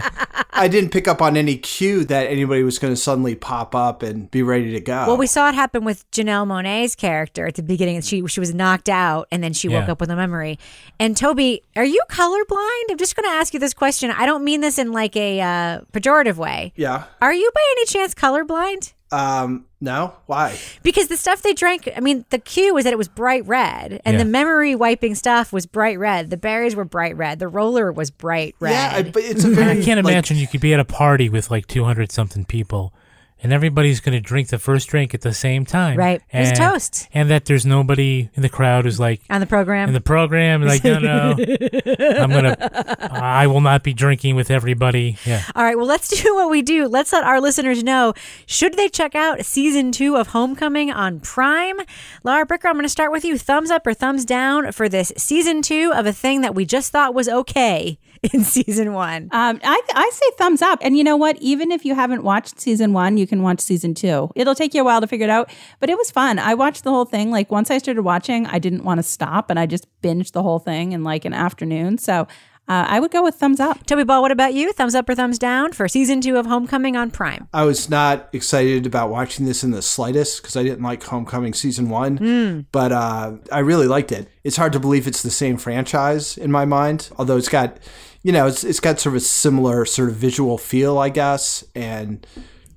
any. 0.00 0.02
I 0.56 0.68
didn't 0.68 0.90
pick 0.90 1.08
up 1.08 1.20
on 1.20 1.36
any 1.36 1.56
cue 1.56 2.04
that 2.04 2.24
anybody 2.28 2.62
was 2.62 2.78
going 2.78 2.92
to 2.92 2.96
suddenly 2.96 3.34
pop 3.34 3.74
up 3.74 4.02
and 4.02 4.30
be 4.30 4.42
ready 4.42 4.70
to 4.72 4.80
go. 4.80 5.04
Well, 5.06 5.16
we 5.16 5.26
saw 5.26 5.48
it 5.48 5.54
happen 5.54 5.84
with 5.84 6.08
Janelle 6.12 6.46
Monáe's 6.46 6.94
character 6.94 7.46
at 7.46 7.56
the 7.56 7.62
beginning. 7.62 8.00
She 8.02 8.26
she 8.28 8.40
was 8.40 8.54
knocked 8.54 8.88
out 8.88 9.26
and 9.32 9.42
then 9.42 9.52
she 9.52 9.68
woke 9.68 9.88
up 9.88 10.00
with 10.00 10.10
a 10.10 10.16
memory. 10.16 10.58
And 10.98 11.16
Toby, 11.16 11.62
are 11.76 11.84
you 11.84 12.00
colorblind? 12.08 12.90
I'm 12.90 12.98
just 12.98 13.16
going 13.16 13.28
to 13.28 13.34
ask 13.34 13.52
you 13.52 13.60
this 13.60 13.74
question. 13.74 14.10
I 14.10 14.26
don't 14.26 14.44
mean 14.44 14.60
this 14.60 14.78
in 14.78 14.92
like 14.92 15.16
a 15.16 15.40
uh, 15.40 15.80
pejorative 15.92 16.36
way. 16.36 16.72
yeah. 16.76 17.04
Are 17.20 17.34
you 17.34 17.50
by 17.54 17.62
any 17.72 17.86
chance 17.86 18.14
colorblind? 18.14 18.93
Um. 19.12 19.66
No. 19.80 20.14
Why? 20.26 20.58
Because 20.82 21.08
the 21.08 21.16
stuff 21.16 21.42
they 21.42 21.52
drank, 21.52 21.88
I 21.94 22.00
mean, 22.00 22.24
the 22.30 22.38
cue 22.38 22.72
was 22.74 22.84
that 22.84 22.92
it 22.92 22.96
was 22.96 23.06
bright 23.08 23.46
red, 23.46 24.00
and 24.04 24.14
Yeah. 24.16 24.22
the 24.22 24.24
memory 24.24 24.74
wiping 24.74 25.14
stuff 25.14 25.52
was 25.52 25.66
bright 25.66 25.98
red. 25.98 26.30
The 26.30 26.38
berries 26.38 26.74
were 26.74 26.86
bright 26.86 27.16
red. 27.16 27.38
The 27.38 27.48
roller 27.48 27.92
was 27.92 28.10
bright 28.10 28.54
red. 28.60 28.70
Yeah, 28.72 28.92
I- 28.94 29.02
but 29.02 29.22
it's 29.22 29.44
a 29.44 29.50
very. 29.50 29.80
I 29.80 29.82
can't 29.84 30.02
like- 30.02 30.12
imagine 30.12 30.38
you 30.38 30.46
could 30.48 30.62
be 30.62 30.72
at 30.72 30.80
a 30.80 30.84
party 30.86 31.28
with 31.28 31.50
like 31.50 31.66
200 31.66 32.10
something 32.10 32.44
people 32.46 32.94
and 33.42 33.52
everybody's 33.52 34.00
going 34.00 34.14
to 34.14 34.20
drink 34.20 34.48
the 34.48 34.58
first 34.58 34.88
drink 34.88 35.14
at 35.14 35.20
the 35.20 35.34
same 35.34 35.64
time. 35.64 35.98
Right. 35.98 36.22
And- 36.32 36.56
toast. 36.56 37.08
And 37.12 37.30
that 37.30 37.44
there's 37.44 37.66
nobody 37.66 38.30
in 38.34 38.42
the 38.42 38.48
crowd 38.48 38.84
who's 38.84 38.98
like, 38.98 39.20
on 39.28 39.40
the 39.40 39.46
program. 39.46 39.88
in 39.88 39.94
the 39.94 40.00
program, 40.00 40.62
like, 40.62 40.82
no, 40.84 40.98
no, 40.98 41.30
I'm 41.38 42.30
to, 42.30 43.08
I 43.12 43.46
will 43.46 43.60
not 43.60 43.82
be 43.82 43.92
drinking 43.92 44.36
with 44.36 44.50
everybody. 44.50 45.18
Yeah. 45.26 45.42
All 45.54 45.62
right, 45.62 45.76
well, 45.76 45.86
let's 45.86 46.08
do 46.22 46.34
what 46.34 46.50
we 46.50 46.62
do. 46.62 46.86
Let's 46.86 47.12
let 47.12 47.24
our 47.24 47.40
listeners 47.40 47.82
know 47.82 48.14
should 48.46 48.74
they 48.74 48.88
check 48.88 49.14
out 49.14 49.44
season 49.44 49.92
two 49.92 50.16
of 50.16 50.28
Homecoming 50.28 50.90
on 50.90 51.20
Prime? 51.20 51.80
Laura 52.22 52.46
Bricker, 52.46 52.66
I'm 52.66 52.74
going 52.74 52.84
to 52.84 52.88
start 52.88 53.12
with 53.12 53.24
you. 53.24 53.38
Thumbs 53.38 53.70
up 53.70 53.86
or 53.86 53.94
thumbs 53.94 54.24
down 54.24 54.72
for 54.72 54.88
this 54.88 55.12
season 55.16 55.62
two 55.62 55.92
of 55.94 56.06
a 56.06 56.12
thing 56.12 56.40
that 56.40 56.54
we 56.54 56.64
just 56.64 56.92
thought 56.92 57.14
was 57.14 57.28
okay 57.28 57.98
in 58.32 58.42
season 58.44 58.92
one? 58.94 59.28
Um, 59.32 59.60
I, 59.62 59.80
I 59.94 60.10
say 60.12 60.26
thumbs 60.38 60.62
up. 60.62 60.78
And 60.82 60.96
you 60.96 61.04
know 61.04 61.16
what? 61.16 61.36
Even 61.40 61.70
if 61.70 61.84
you 61.84 61.94
haven't 61.94 62.22
watched 62.24 62.60
season 62.60 62.92
one, 62.92 63.16
you 63.16 63.26
can 63.26 63.42
watch 63.42 63.60
season 63.60 63.94
two. 63.94 64.30
It'll 64.34 64.54
take 64.54 64.74
you 64.74 64.80
a 64.82 64.84
while 64.84 65.00
to 65.00 65.06
figure 65.06 65.24
it 65.26 65.30
out, 65.30 65.50
but 65.80 65.90
it 65.90 65.98
was 65.98 66.10
fun. 66.10 66.38
I 66.38 66.54
watched 66.54 66.84
the 66.84 66.90
whole 66.90 67.04
thing. 67.04 67.30
Like 67.30 67.50
once 67.50 67.70
I 67.70 67.78
started 67.78 68.02
watching, 68.02 68.46
I 68.46 68.58
didn't 68.58 68.84
want 68.84 68.98
to 68.98 69.02
stop 69.02 69.50
and 69.50 69.58
I 69.58 69.66
just 69.66 69.86
binged 70.02 70.32
the 70.32 70.42
whole 70.42 70.58
thing 70.58 70.92
in 70.92 71.04
like 71.04 71.24
an 71.24 71.34
afternoon. 71.34 71.98
So 71.98 72.26
uh, 72.66 72.86
I 72.88 72.98
would 72.98 73.10
go 73.10 73.22
with 73.22 73.34
thumbs 73.34 73.60
up. 73.60 73.84
Toby 73.84 74.04
Ball, 74.04 74.22
what 74.22 74.32
about 74.32 74.54
you? 74.54 74.72
Thumbs 74.72 74.94
up 74.94 75.06
or 75.06 75.14
thumbs 75.14 75.38
down 75.38 75.72
for 75.74 75.86
season 75.86 76.22
two 76.22 76.38
of 76.38 76.46
Homecoming 76.46 76.96
on 76.96 77.10
Prime? 77.10 77.46
I 77.52 77.64
was 77.64 77.90
not 77.90 78.30
excited 78.32 78.86
about 78.86 79.10
watching 79.10 79.44
this 79.44 79.62
in 79.62 79.70
the 79.70 79.82
slightest 79.82 80.40
because 80.40 80.56
I 80.56 80.62
didn't 80.62 80.82
like 80.82 81.02
Homecoming 81.02 81.52
season 81.52 81.90
one, 81.90 82.18
Mm. 82.18 82.64
but 82.72 82.90
uh, 82.90 83.32
I 83.52 83.58
really 83.58 83.86
liked 83.86 84.12
it. 84.12 84.28
It's 84.44 84.56
hard 84.56 84.72
to 84.72 84.80
believe 84.80 85.06
it's 85.06 85.22
the 85.22 85.30
same 85.30 85.58
franchise 85.58 86.38
in 86.38 86.50
my 86.50 86.64
mind, 86.64 87.10
although 87.18 87.36
it's 87.36 87.50
got, 87.50 87.76
you 88.24 88.32
know, 88.32 88.48
it's 88.48 88.64
it's 88.64 88.80
got 88.80 88.98
sort 88.98 89.12
of 89.12 89.18
a 89.18 89.24
similar 89.24 89.84
sort 89.84 90.08
of 90.08 90.16
visual 90.16 90.58
feel, 90.58 90.98
I 90.98 91.10
guess, 91.10 91.62
and 91.74 92.26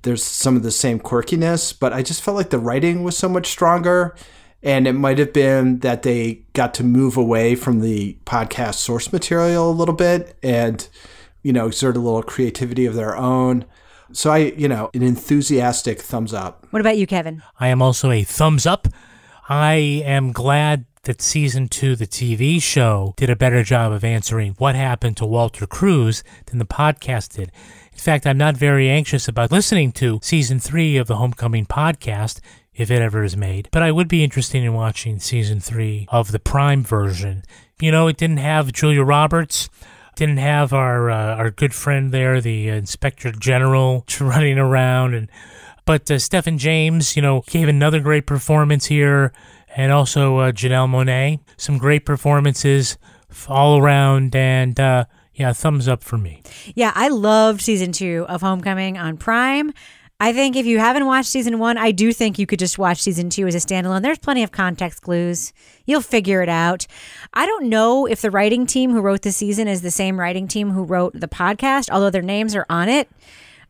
there's 0.02 0.22
some 0.22 0.54
of 0.56 0.62
the 0.62 0.70
same 0.70 1.00
quirkiness. 1.00 1.76
But 1.76 1.92
I 1.92 2.02
just 2.02 2.22
felt 2.22 2.36
like 2.36 2.50
the 2.50 2.58
writing 2.58 3.02
was 3.02 3.18
so 3.18 3.28
much 3.28 3.48
stronger. 3.48 4.14
And 4.62 4.88
it 4.88 4.92
might 4.92 5.18
have 5.18 5.32
been 5.32 5.78
that 5.80 6.02
they 6.02 6.42
got 6.52 6.74
to 6.74 6.84
move 6.84 7.16
away 7.16 7.54
from 7.54 7.80
the 7.80 8.18
podcast 8.26 8.74
source 8.74 9.12
material 9.12 9.70
a 9.70 9.72
little 9.72 9.94
bit 9.94 10.36
and, 10.42 10.86
you 11.44 11.52
know, 11.52 11.68
exert 11.68 11.96
a 11.96 12.00
little 12.00 12.24
creativity 12.24 12.84
of 12.84 12.94
their 12.94 13.16
own. 13.16 13.64
So 14.12 14.30
I, 14.32 14.38
you 14.38 14.66
know, 14.66 14.90
an 14.94 15.02
enthusiastic 15.04 16.00
thumbs 16.00 16.34
up. 16.34 16.66
What 16.70 16.80
about 16.80 16.98
you, 16.98 17.06
Kevin? 17.06 17.40
I 17.60 17.68
am 17.68 17.80
also 17.80 18.10
a 18.10 18.24
thumbs 18.24 18.66
up. 18.66 18.88
I 19.50 20.02
am 20.04 20.32
glad 20.32 20.84
that 21.04 21.22
season 21.22 21.68
two, 21.68 21.96
the 21.96 22.06
TV 22.06 22.60
show, 22.60 23.14
did 23.16 23.30
a 23.30 23.36
better 23.36 23.62
job 23.62 23.92
of 23.92 24.04
answering 24.04 24.52
what 24.58 24.74
happened 24.74 25.16
to 25.16 25.24
Walter 25.24 25.66
Cruz 25.66 26.22
than 26.46 26.58
the 26.58 26.66
podcast 26.66 27.36
did. 27.36 27.50
In 27.90 27.98
fact, 27.98 28.26
I'm 28.26 28.36
not 28.36 28.58
very 28.58 28.90
anxious 28.90 29.26
about 29.26 29.50
listening 29.50 29.92
to 29.92 30.20
season 30.22 30.60
three 30.60 30.98
of 30.98 31.06
the 31.06 31.16
Homecoming 31.16 31.64
podcast 31.64 32.40
if 32.74 32.90
it 32.90 33.00
ever 33.00 33.24
is 33.24 33.38
made, 33.38 33.70
but 33.72 33.82
I 33.82 33.90
would 33.90 34.06
be 34.06 34.22
interested 34.22 34.62
in 34.62 34.74
watching 34.74 35.18
season 35.18 35.60
three 35.60 36.06
of 36.10 36.30
the 36.30 36.38
Prime 36.38 36.84
version. 36.84 37.42
You 37.80 37.90
know, 37.90 38.06
it 38.06 38.18
didn't 38.18 38.36
have 38.36 38.70
Julia 38.72 39.02
Roberts. 39.02 39.70
Didn't 40.14 40.38
have 40.38 40.74
our 40.74 41.10
uh, 41.10 41.36
our 41.36 41.50
good 41.50 41.72
friend 41.72 42.12
there, 42.12 42.40
the 42.40 42.68
Inspector 42.68 43.30
General, 43.32 44.04
running 44.20 44.58
around, 44.58 45.14
and 45.14 45.30
but 45.88 46.10
uh, 46.10 46.18
Stephan 46.18 46.58
James, 46.58 47.16
you 47.16 47.22
know, 47.22 47.42
gave 47.46 47.66
another 47.66 47.98
great 48.00 48.26
performance 48.26 48.84
here, 48.84 49.32
and 49.74 49.90
also 49.90 50.36
uh, 50.36 50.52
Janelle 50.52 50.86
Monáe, 50.86 51.40
some 51.56 51.78
great 51.78 52.04
performances 52.04 52.98
all 53.48 53.78
around, 53.78 54.36
and 54.36 54.78
uh, 54.78 55.06
yeah, 55.32 55.54
thumbs 55.54 55.88
up 55.88 56.04
for 56.04 56.18
me. 56.18 56.42
Yeah, 56.74 56.92
I 56.94 57.08
loved 57.08 57.62
season 57.62 57.92
two 57.92 58.26
of 58.28 58.42
Homecoming 58.42 58.98
on 58.98 59.16
Prime. 59.16 59.72
I 60.20 60.34
think 60.34 60.56
if 60.56 60.66
you 60.66 60.78
haven't 60.78 61.06
watched 61.06 61.30
season 61.30 61.58
one, 61.58 61.78
I 61.78 61.92
do 61.92 62.12
think 62.12 62.38
you 62.38 62.44
could 62.44 62.58
just 62.58 62.78
watch 62.78 63.00
season 63.00 63.30
two 63.30 63.46
as 63.46 63.54
a 63.54 63.58
standalone. 63.58 64.02
There's 64.02 64.18
plenty 64.18 64.42
of 64.42 64.52
context 64.52 65.00
clues. 65.00 65.54
You'll 65.86 66.02
figure 66.02 66.42
it 66.42 66.50
out. 66.50 66.86
I 67.32 67.46
don't 67.46 67.70
know 67.70 68.04
if 68.04 68.20
the 68.20 68.30
writing 68.30 68.66
team 68.66 68.90
who 68.90 69.00
wrote 69.00 69.22
the 69.22 69.32
season 69.32 69.68
is 69.68 69.80
the 69.80 69.90
same 69.90 70.20
writing 70.20 70.48
team 70.48 70.68
who 70.68 70.84
wrote 70.84 71.18
the 71.18 71.28
podcast, 71.28 71.88
although 71.90 72.10
their 72.10 72.20
names 72.20 72.54
are 72.54 72.66
on 72.68 72.90
it. 72.90 73.08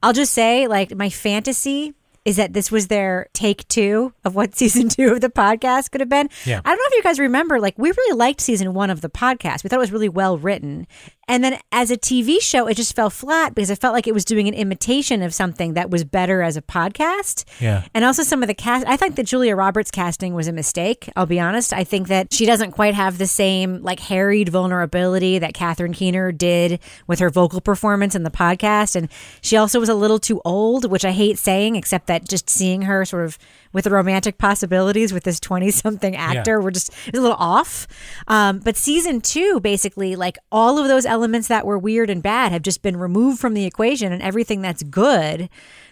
I'll 0.02 0.12
just 0.12 0.32
say, 0.32 0.66
like, 0.66 0.94
my 0.96 1.10
fantasy 1.10 1.94
is 2.24 2.36
that 2.36 2.52
this 2.52 2.70
was 2.70 2.88
their 2.88 3.28
take 3.32 3.66
two 3.68 4.12
of 4.24 4.34
what 4.34 4.54
season 4.58 4.88
two 4.88 5.12
of 5.12 5.20
the 5.20 5.28
podcast 5.28 5.90
could 5.90 6.00
have 6.00 6.08
been. 6.08 6.28
Yeah. 6.44 6.60
I 6.64 6.70
don't 6.70 6.78
know 6.78 6.84
if 6.86 6.94
you 6.94 7.02
guys 7.02 7.18
remember, 7.18 7.60
like, 7.60 7.78
we 7.78 7.90
really 7.90 8.16
liked 8.16 8.40
season 8.40 8.74
one 8.74 8.90
of 8.90 9.00
the 9.00 9.10
podcast. 9.10 9.64
We 9.64 9.68
thought 9.68 9.76
it 9.76 9.80
was 9.80 9.92
really 9.92 10.08
well 10.08 10.38
written. 10.38 10.86
And 11.28 11.44
then 11.44 11.58
as 11.70 11.90
a 11.90 11.96
TV 11.96 12.40
show, 12.40 12.66
it 12.66 12.74
just 12.74 12.96
fell 12.96 13.10
flat 13.10 13.54
because 13.54 13.68
it 13.68 13.78
felt 13.78 13.92
like 13.92 14.06
it 14.06 14.14
was 14.14 14.24
doing 14.24 14.48
an 14.48 14.54
imitation 14.54 15.22
of 15.22 15.34
something 15.34 15.74
that 15.74 15.90
was 15.90 16.02
better 16.02 16.40
as 16.40 16.56
a 16.56 16.62
podcast. 16.62 17.44
Yeah. 17.60 17.84
And 17.92 18.04
also 18.04 18.22
some 18.22 18.42
of 18.42 18.48
the 18.48 18.54
cast, 18.54 18.86
I 18.86 18.96
think 18.96 19.16
that 19.16 19.26
Julia 19.26 19.54
Roberts 19.54 19.90
casting 19.90 20.34
was 20.34 20.48
a 20.48 20.52
mistake. 20.52 21.10
I'll 21.14 21.26
be 21.26 21.38
honest. 21.38 21.74
I 21.74 21.84
think 21.84 22.08
that 22.08 22.32
she 22.32 22.46
doesn't 22.46 22.72
quite 22.72 22.94
have 22.94 23.18
the 23.18 23.26
same 23.26 23.82
like 23.82 24.00
harried 24.00 24.48
vulnerability 24.48 25.38
that 25.38 25.52
Catherine 25.52 25.92
Keener 25.92 26.32
did 26.32 26.80
with 27.06 27.18
her 27.18 27.28
vocal 27.28 27.60
performance 27.60 28.14
in 28.14 28.22
the 28.22 28.30
podcast. 28.30 28.96
And 28.96 29.10
she 29.42 29.56
also 29.56 29.78
was 29.78 29.90
a 29.90 29.94
little 29.94 30.18
too 30.18 30.40
old, 30.46 30.90
which 30.90 31.04
I 31.04 31.12
hate 31.12 31.38
saying, 31.38 31.76
except 31.76 32.06
that 32.06 32.26
just 32.26 32.48
seeing 32.48 32.82
her 32.82 33.04
sort 33.04 33.26
of 33.26 33.38
with 33.72 33.84
the 33.84 33.90
romantic 33.90 34.38
possibilities 34.38 35.12
with 35.12 35.24
this 35.24 35.38
20 35.40 35.70
something 35.70 36.16
actor, 36.16 36.58
Yeah. 36.58 36.64
we're 36.64 36.70
just 36.70 36.92
a 37.12 37.20
little 37.20 37.36
off. 37.38 37.86
Um, 38.26 38.60
but 38.60 38.76
season 38.76 39.20
two, 39.20 39.60
basically, 39.60 40.16
like 40.16 40.38
all 40.50 40.78
of 40.78 40.88
those 40.88 41.04
elements 41.06 41.48
that 41.48 41.66
were 41.66 41.78
weird 41.78 42.10
and 42.10 42.22
bad 42.22 42.52
have 42.52 42.62
just 42.62 42.82
been 42.82 42.96
removed 42.96 43.38
from 43.40 43.54
the 43.54 43.64
equation, 43.64 44.12
and 44.12 44.22
everything 44.22 44.62
that's 44.62 44.82
good, 44.82 45.48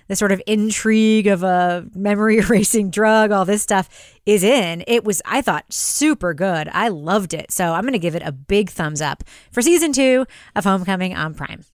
the 0.08 0.14
sort 0.16 0.30
of 0.32 0.40
intrigue 0.46 1.26
of 1.26 1.42
a 1.42 1.84
memory 1.94 2.38
erasing 2.38 2.90
drug, 2.90 3.32
all 3.32 3.44
this 3.44 3.62
stuff 3.62 3.88
is 4.24 4.44
in. 4.44 4.84
It 4.86 5.04
was, 5.04 5.20
I 5.24 5.42
thought, 5.42 5.64
super 5.72 6.32
good. 6.32 6.68
I 6.72 6.88
loved 6.88 7.34
it. 7.34 7.50
So 7.50 7.72
I'm 7.72 7.82
going 7.82 7.92
to 7.92 7.98
give 7.98 8.14
it 8.14 8.22
a 8.24 8.30
big 8.32 8.70
thumbs 8.70 9.00
up 9.02 9.24
for 9.50 9.62
season 9.62 9.92
two 9.92 10.24
of 10.54 10.64
Homecoming 10.64 11.14
on 11.16 11.34
Prime. 11.34 11.64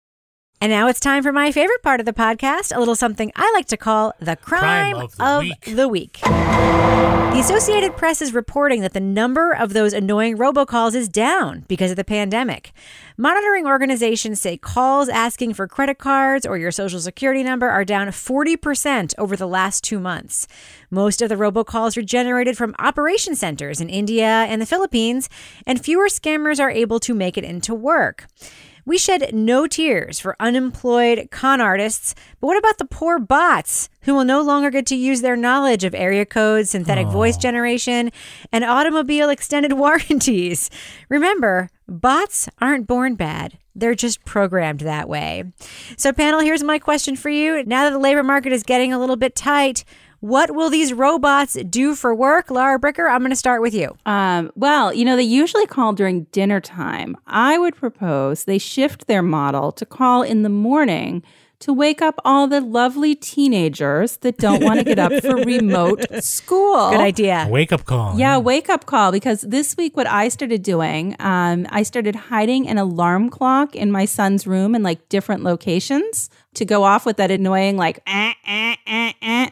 And 0.62 0.70
now 0.70 0.86
it's 0.86 1.00
time 1.00 1.24
for 1.24 1.32
my 1.32 1.50
favorite 1.50 1.82
part 1.82 1.98
of 1.98 2.06
the 2.06 2.12
podcast, 2.12 2.72
a 2.72 2.78
little 2.78 2.94
something 2.94 3.32
I 3.34 3.50
like 3.52 3.66
to 3.66 3.76
call 3.76 4.14
the 4.20 4.36
crime, 4.36 4.94
Crime 4.94 4.96
of 4.96 5.16
the 5.16 5.38
week. 5.40 5.76
the 5.76 5.88
week. 5.88 6.20
The 6.22 7.40
Associated 7.40 7.96
Press 7.96 8.22
is 8.22 8.32
reporting 8.32 8.80
that 8.82 8.92
the 8.92 9.00
number 9.00 9.50
of 9.50 9.72
those 9.72 9.92
annoying 9.92 10.38
robocalls 10.38 10.94
is 10.94 11.08
down 11.08 11.64
because 11.66 11.90
of 11.90 11.96
the 11.96 12.04
pandemic. 12.04 12.72
Monitoring 13.16 13.66
organizations 13.66 14.40
say 14.40 14.56
calls 14.56 15.08
asking 15.08 15.54
for 15.54 15.66
credit 15.66 15.98
cards 15.98 16.46
or 16.46 16.56
your 16.56 16.70
social 16.70 17.00
security 17.00 17.42
number 17.42 17.68
are 17.68 17.84
down 17.84 18.06
40% 18.06 19.14
over 19.18 19.34
the 19.34 19.48
last 19.48 19.82
two 19.82 19.98
months. 19.98 20.46
Most 20.92 21.20
of 21.20 21.28
the 21.28 21.34
robocalls 21.34 21.96
are 21.96 22.02
generated 22.02 22.56
from 22.56 22.76
operation 22.78 23.34
centers 23.34 23.80
in 23.80 23.88
India 23.88 24.26
and 24.26 24.62
the 24.62 24.66
Philippines, 24.66 25.28
and 25.66 25.82
fewer 25.82 26.06
scammers 26.06 26.60
are 26.60 26.70
able 26.70 27.00
to 27.00 27.14
make 27.14 27.36
it 27.36 27.42
into 27.42 27.74
work. 27.74 28.28
We 28.84 28.98
shed 28.98 29.32
no 29.32 29.68
tears 29.68 30.18
for 30.18 30.34
unemployed 30.40 31.28
con 31.30 31.60
artists, 31.60 32.16
but 32.40 32.48
what 32.48 32.58
about 32.58 32.78
the 32.78 32.84
poor 32.84 33.20
bots 33.20 33.88
who 34.02 34.14
will 34.14 34.24
no 34.24 34.40
longer 34.40 34.70
get 34.70 34.86
to 34.86 34.96
use 34.96 35.20
their 35.20 35.36
knowledge 35.36 35.84
of 35.84 35.94
area 35.94 36.26
codes, 36.26 36.70
synthetic 36.70 37.06
voice 37.06 37.36
generation, 37.36 38.10
and 38.50 38.64
automobile 38.64 39.30
extended 39.30 39.72
warranties? 39.78 40.68
Remember, 41.08 41.70
bots 41.86 42.48
aren't 42.60 42.88
born 42.88 43.14
bad. 43.14 43.56
They're 43.74 43.94
just 43.94 44.24
programmed 44.24 44.80
that 44.80 45.08
way. 45.08 45.44
So, 45.96 46.12
panel, 46.12 46.40
here's 46.40 46.64
my 46.64 46.78
question 46.78 47.14
for 47.14 47.30
you. 47.30 47.64
Now 47.64 47.84
that 47.84 47.92
the 47.92 47.98
labor 47.98 48.22
market 48.22 48.52
is 48.52 48.64
getting 48.64 48.92
a 48.92 48.98
little 48.98 49.16
bit 49.16 49.36
tight, 49.36 49.84
what 50.22 50.54
will 50.54 50.70
these 50.70 50.92
robots 50.92 51.54
do 51.68 51.96
for 51.96 52.14
work? 52.14 52.48
Laura 52.48 52.78
Bricker, 52.78 53.10
I'm 53.10 53.22
going 53.22 53.30
to 53.30 53.36
start 53.36 53.60
with 53.60 53.74
you. 53.74 53.96
Um, 54.06 54.52
well, 54.54 54.94
you 54.94 55.04
know, 55.04 55.16
they 55.16 55.24
usually 55.24 55.66
call 55.66 55.92
during 55.92 56.24
dinner 56.30 56.60
time. 56.60 57.16
I 57.26 57.58
would 57.58 57.74
propose 57.74 58.44
they 58.44 58.58
shift 58.58 59.08
their 59.08 59.20
model 59.20 59.72
to 59.72 59.84
call 59.84 60.22
in 60.22 60.42
the 60.44 60.48
morning 60.48 61.24
to 61.58 61.72
wake 61.72 62.00
up 62.00 62.20
all 62.24 62.46
the 62.46 62.60
lovely 62.60 63.16
teenagers 63.16 64.18
that 64.18 64.38
don't 64.38 64.62
want 64.62 64.78
to 64.78 64.84
get 64.84 65.00
up 65.00 65.12
for 65.22 65.34
remote 65.44 66.04
school. 66.22 66.90
Good 66.90 67.00
idea. 67.00 67.48
Wake 67.50 67.72
up 67.72 67.84
call. 67.84 68.16
Yeah, 68.16 68.38
wake 68.38 68.70
up 68.70 68.86
call. 68.86 69.10
Because 69.10 69.40
this 69.40 69.76
week, 69.76 69.96
what 69.96 70.06
I 70.06 70.28
started 70.28 70.62
doing, 70.62 71.16
um, 71.18 71.66
I 71.70 71.82
started 71.82 72.14
hiding 72.14 72.68
an 72.68 72.78
alarm 72.78 73.28
clock 73.28 73.74
in 73.74 73.90
my 73.90 74.04
son's 74.04 74.46
room 74.46 74.76
in 74.76 74.84
like 74.84 75.08
different 75.08 75.42
locations 75.42 76.30
to 76.54 76.64
go 76.64 76.84
off 76.84 77.04
with 77.04 77.16
that 77.16 77.32
annoying, 77.32 77.76
like, 77.76 78.00
eh, 78.06 78.34
eh, 78.46 78.76
eh, 78.86 79.12
eh. 79.20 79.50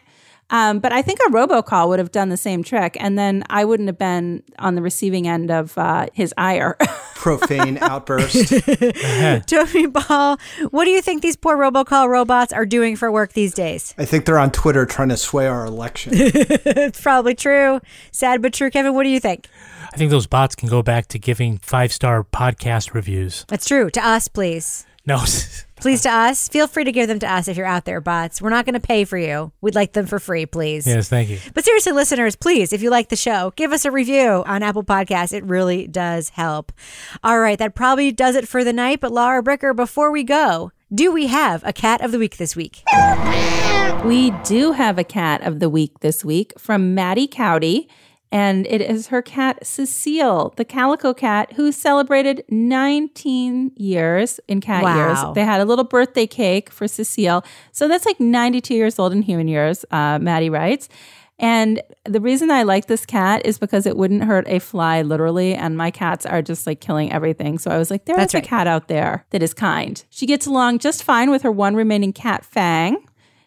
Um, 0.50 0.80
but 0.80 0.92
I 0.92 1.02
think 1.02 1.20
a 1.20 1.30
robocall 1.30 1.88
would 1.88 1.98
have 1.98 2.10
done 2.10 2.28
the 2.28 2.36
same 2.36 2.62
trick, 2.62 2.96
and 3.00 3.18
then 3.18 3.44
I 3.48 3.64
wouldn't 3.64 3.88
have 3.88 3.98
been 3.98 4.42
on 4.58 4.74
the 4.74 4.82
receiving 4.82 5.28
end 5.28 5.50
of 5.50 5.76
uh, 5.78 6.06
his 6.12 6.34
ire. 6.36 6.76
Profane 7.14 7.78
outburst. 7.78 8.48
Toby 9.46 9.86
Ball, 9.86 10.38
what 10.70 10.84
do 10.84 10.90
you 10.90 11.02
think 11.02 11.22
these 11.22 11.36
poor 11.36 11.56
robocall 11.56 12.08
robots 12.08 12.52
are 12.52 12.66
doing 12.66 12.96
for 12.96 13.12
work 13.12 13.34
these 13.34 13.52
days? 13.52 13.94
I 13.98 14.06
think 14.06 14.24
they're 14.24 14.38
on 14.38 14.50
Twitter 14.50 14.86
trying 14.86 15.10
to 15.10 15.16
sway 15.16 15.46
our 15.46 15.66
election. 15.66 16.12
it's 16.16 17.00
probably 17.00 17.34
true. 17.34 17.80
Sad 18.10 18.40
but 18.42 18.54
true. 18.54 18.70
Kevin, 18.70 18.94
what 18.94 19.04
do 19.04 19.10
you 19.10 19.20
think? 19.20 19.48
I 19.92 19.96
think 19.96 20.10
those 20.10 20.26
bots 20.26 20.54
can 20.54 20.68
go 20.68 20.82
back 20.82 21.08
to 21.08 21.18
giving 21.18 21.58
five 21.58 21.92
star 21.92 22.24
podcast 22.24 22.94
reviews. 22.94 23.44
That's 23.48 23.66
true. 23.66 23.90
To 23.90 24.06
us, 24.06 24.28
please. 24.28 24.86
No, 25.06 25.24
Please 25.80 26.02
to 26.02 26.10
us. 26.10 26.48
Feel 26.48 26.66
free 26.66 26.84
to 26.84 26.92
give 26.92 27.08
them 27.08 27.18
to 27.20 27.32
us 27.32 27.48
if 27.48 27.56
you're 27.56 27.66
out 27.66 27.86
there, 27.86 28.02
bots. 28.02 28.42
We're 28.42 28.50
not 28.50 28.66
going 28.66 28.74
to 28.74 28.80
pay 28.80 29.04
for 29.06 29.16
you. 29.16 29.50
We'd 29.62 29.74
like 29.74 29.94
them 29.94 30.06
for 30.06 30.18
free, 30.18 30.44
please. 30.44 30.86
yes, 30.86 31.08
thank 31.08 31.30
you. 31.30 31.38
But 31.54 31.64
seriously, 31.64 31.92
listeners, 31.92 32.36
please, 32.36 32.74
if 32.74 32.82
you 32.82 32.90
like 32.90 33.08
the 33.08 33.16
show, 33.16 33.54
give 33.56 33.72
us 33.72 33.86
a 33.86 33.90
review 33.90 34.44
on 34.46 34.62
Apple 34.62 34.84
Podcasts. 34.84 35.32
It 35.32 35.42
really 35.44 35.86
does 35.86 36.28
help. 36.30 36.70
All 37.24 37.40
right, 37.40 37.58
that 37.58 37.74
probably 37.74 38.12
does 38.12 38.36
it 38.36 38.46
for 38.46 38.62
the 38.62 38.74
night. 38.74 39.00
But 39.00 39.10
Laura 39.10 39.42
Bricker, 39.42 39.74
before 39.74 40.10
we 40.10 40.22
go, 40.22 40.70
do 40.94 41.10
we 41.10 41.28
have 41.28 41.64
a 41.64 41.72
cat 41.72 42.02
of 42.02 42.12
the 42.12 42.18
week 42.18 42.36
this 42.36 42.54
week? 42.54 42.82
We 44.04 44.32
do 44.44 44.72
have 44.72 44.98
a 44.98 45.04
cat 45.04 45.42
of 45.42 45.60
the 45.60 45.70
week 45.70 46.00
this 46.00 46.22
week 46.24 46.52
from 46.58 46.94
Maddie 46.94 47.28
Cowdy, 47.28 47.88
and 48.32 48.66
it 48.68 48.80
is 48.80 49.08
her 49.08 49.22
cat 49.22 49.66
Cecile, 49.66 50.54
the 50.56 50.64
calico 50.64 51.12
cat, 51.12 51.52
who 51.54 51.72
celebrated 51.72 52.44
19 52.48 53.72
years 53.76 54.40
in 54.48 54.60
cat 54.60 54.82
Wow. 54.84 54.96
years. 54.96 55.18
They 55.34 55.44
had 55.44 55.60
a 55.60 55.64
little 55.64 55.84
birthday 55.84 56.26
cake 56.26 56.70
for 56.70 56.86
Cecile. 56.86 57.44
So 57.72 57.88
that's 57.88 58.06
like 58.06 58.20
92 58.20 58.74
years 58.74 58.98
old 58.98 59.12
in 59.12 59.22
human 59.22 59.48
years, 59.48 59.84
uh, 59.90 60.18
Maddie 60.20 60.50
writes. 60.50 60.88
And 61.42 61.80
the 62.04 62.20
reason 62.20 62.50
I 62.50 62.64
like 62.64 62.84
this 62.86 63.06
cat 63.06 63.40
is 63.46 63.58
because 63.58 63.86
it 63.86 63.96
wouldn't 63.96 64.24
hurt 64.24 64.46
a 64.46 64.58
fly, 64.58 65.00
literally. 65.00 65.54
And 65.54 65.74
my 65.74 65.90
cats 65.90 66.26
are 66.26 66.42
just 66.42 66.66
like 66.66 66.80
killing 66.82 67.10
everything. 67.10 67.58
So 67.58 67.70
I 67.70 67.78
was 67.78 67.90
like, 67.90 68.04
there's 68.04 68.18
That's 68.18 68.34
a 68.34 68.38
right. 68.38 68.44
cat 68.44 68.66
out 68.66 68.88
there 68.88 69.24
that 69.30 69.42
is 69.42 69.54
kind. 69.54 70.04
She 70.10 70.26
gets 70.26 70.46
along 70.46 70.80
just 70.80 71.02
fine 71.02 71.30
with 71.30 71.40
her 71.42 71.50
one 71.50 71.74
remaining 71.74 72.12
cat, 72.12 72.44
Fang. 72.44 73.02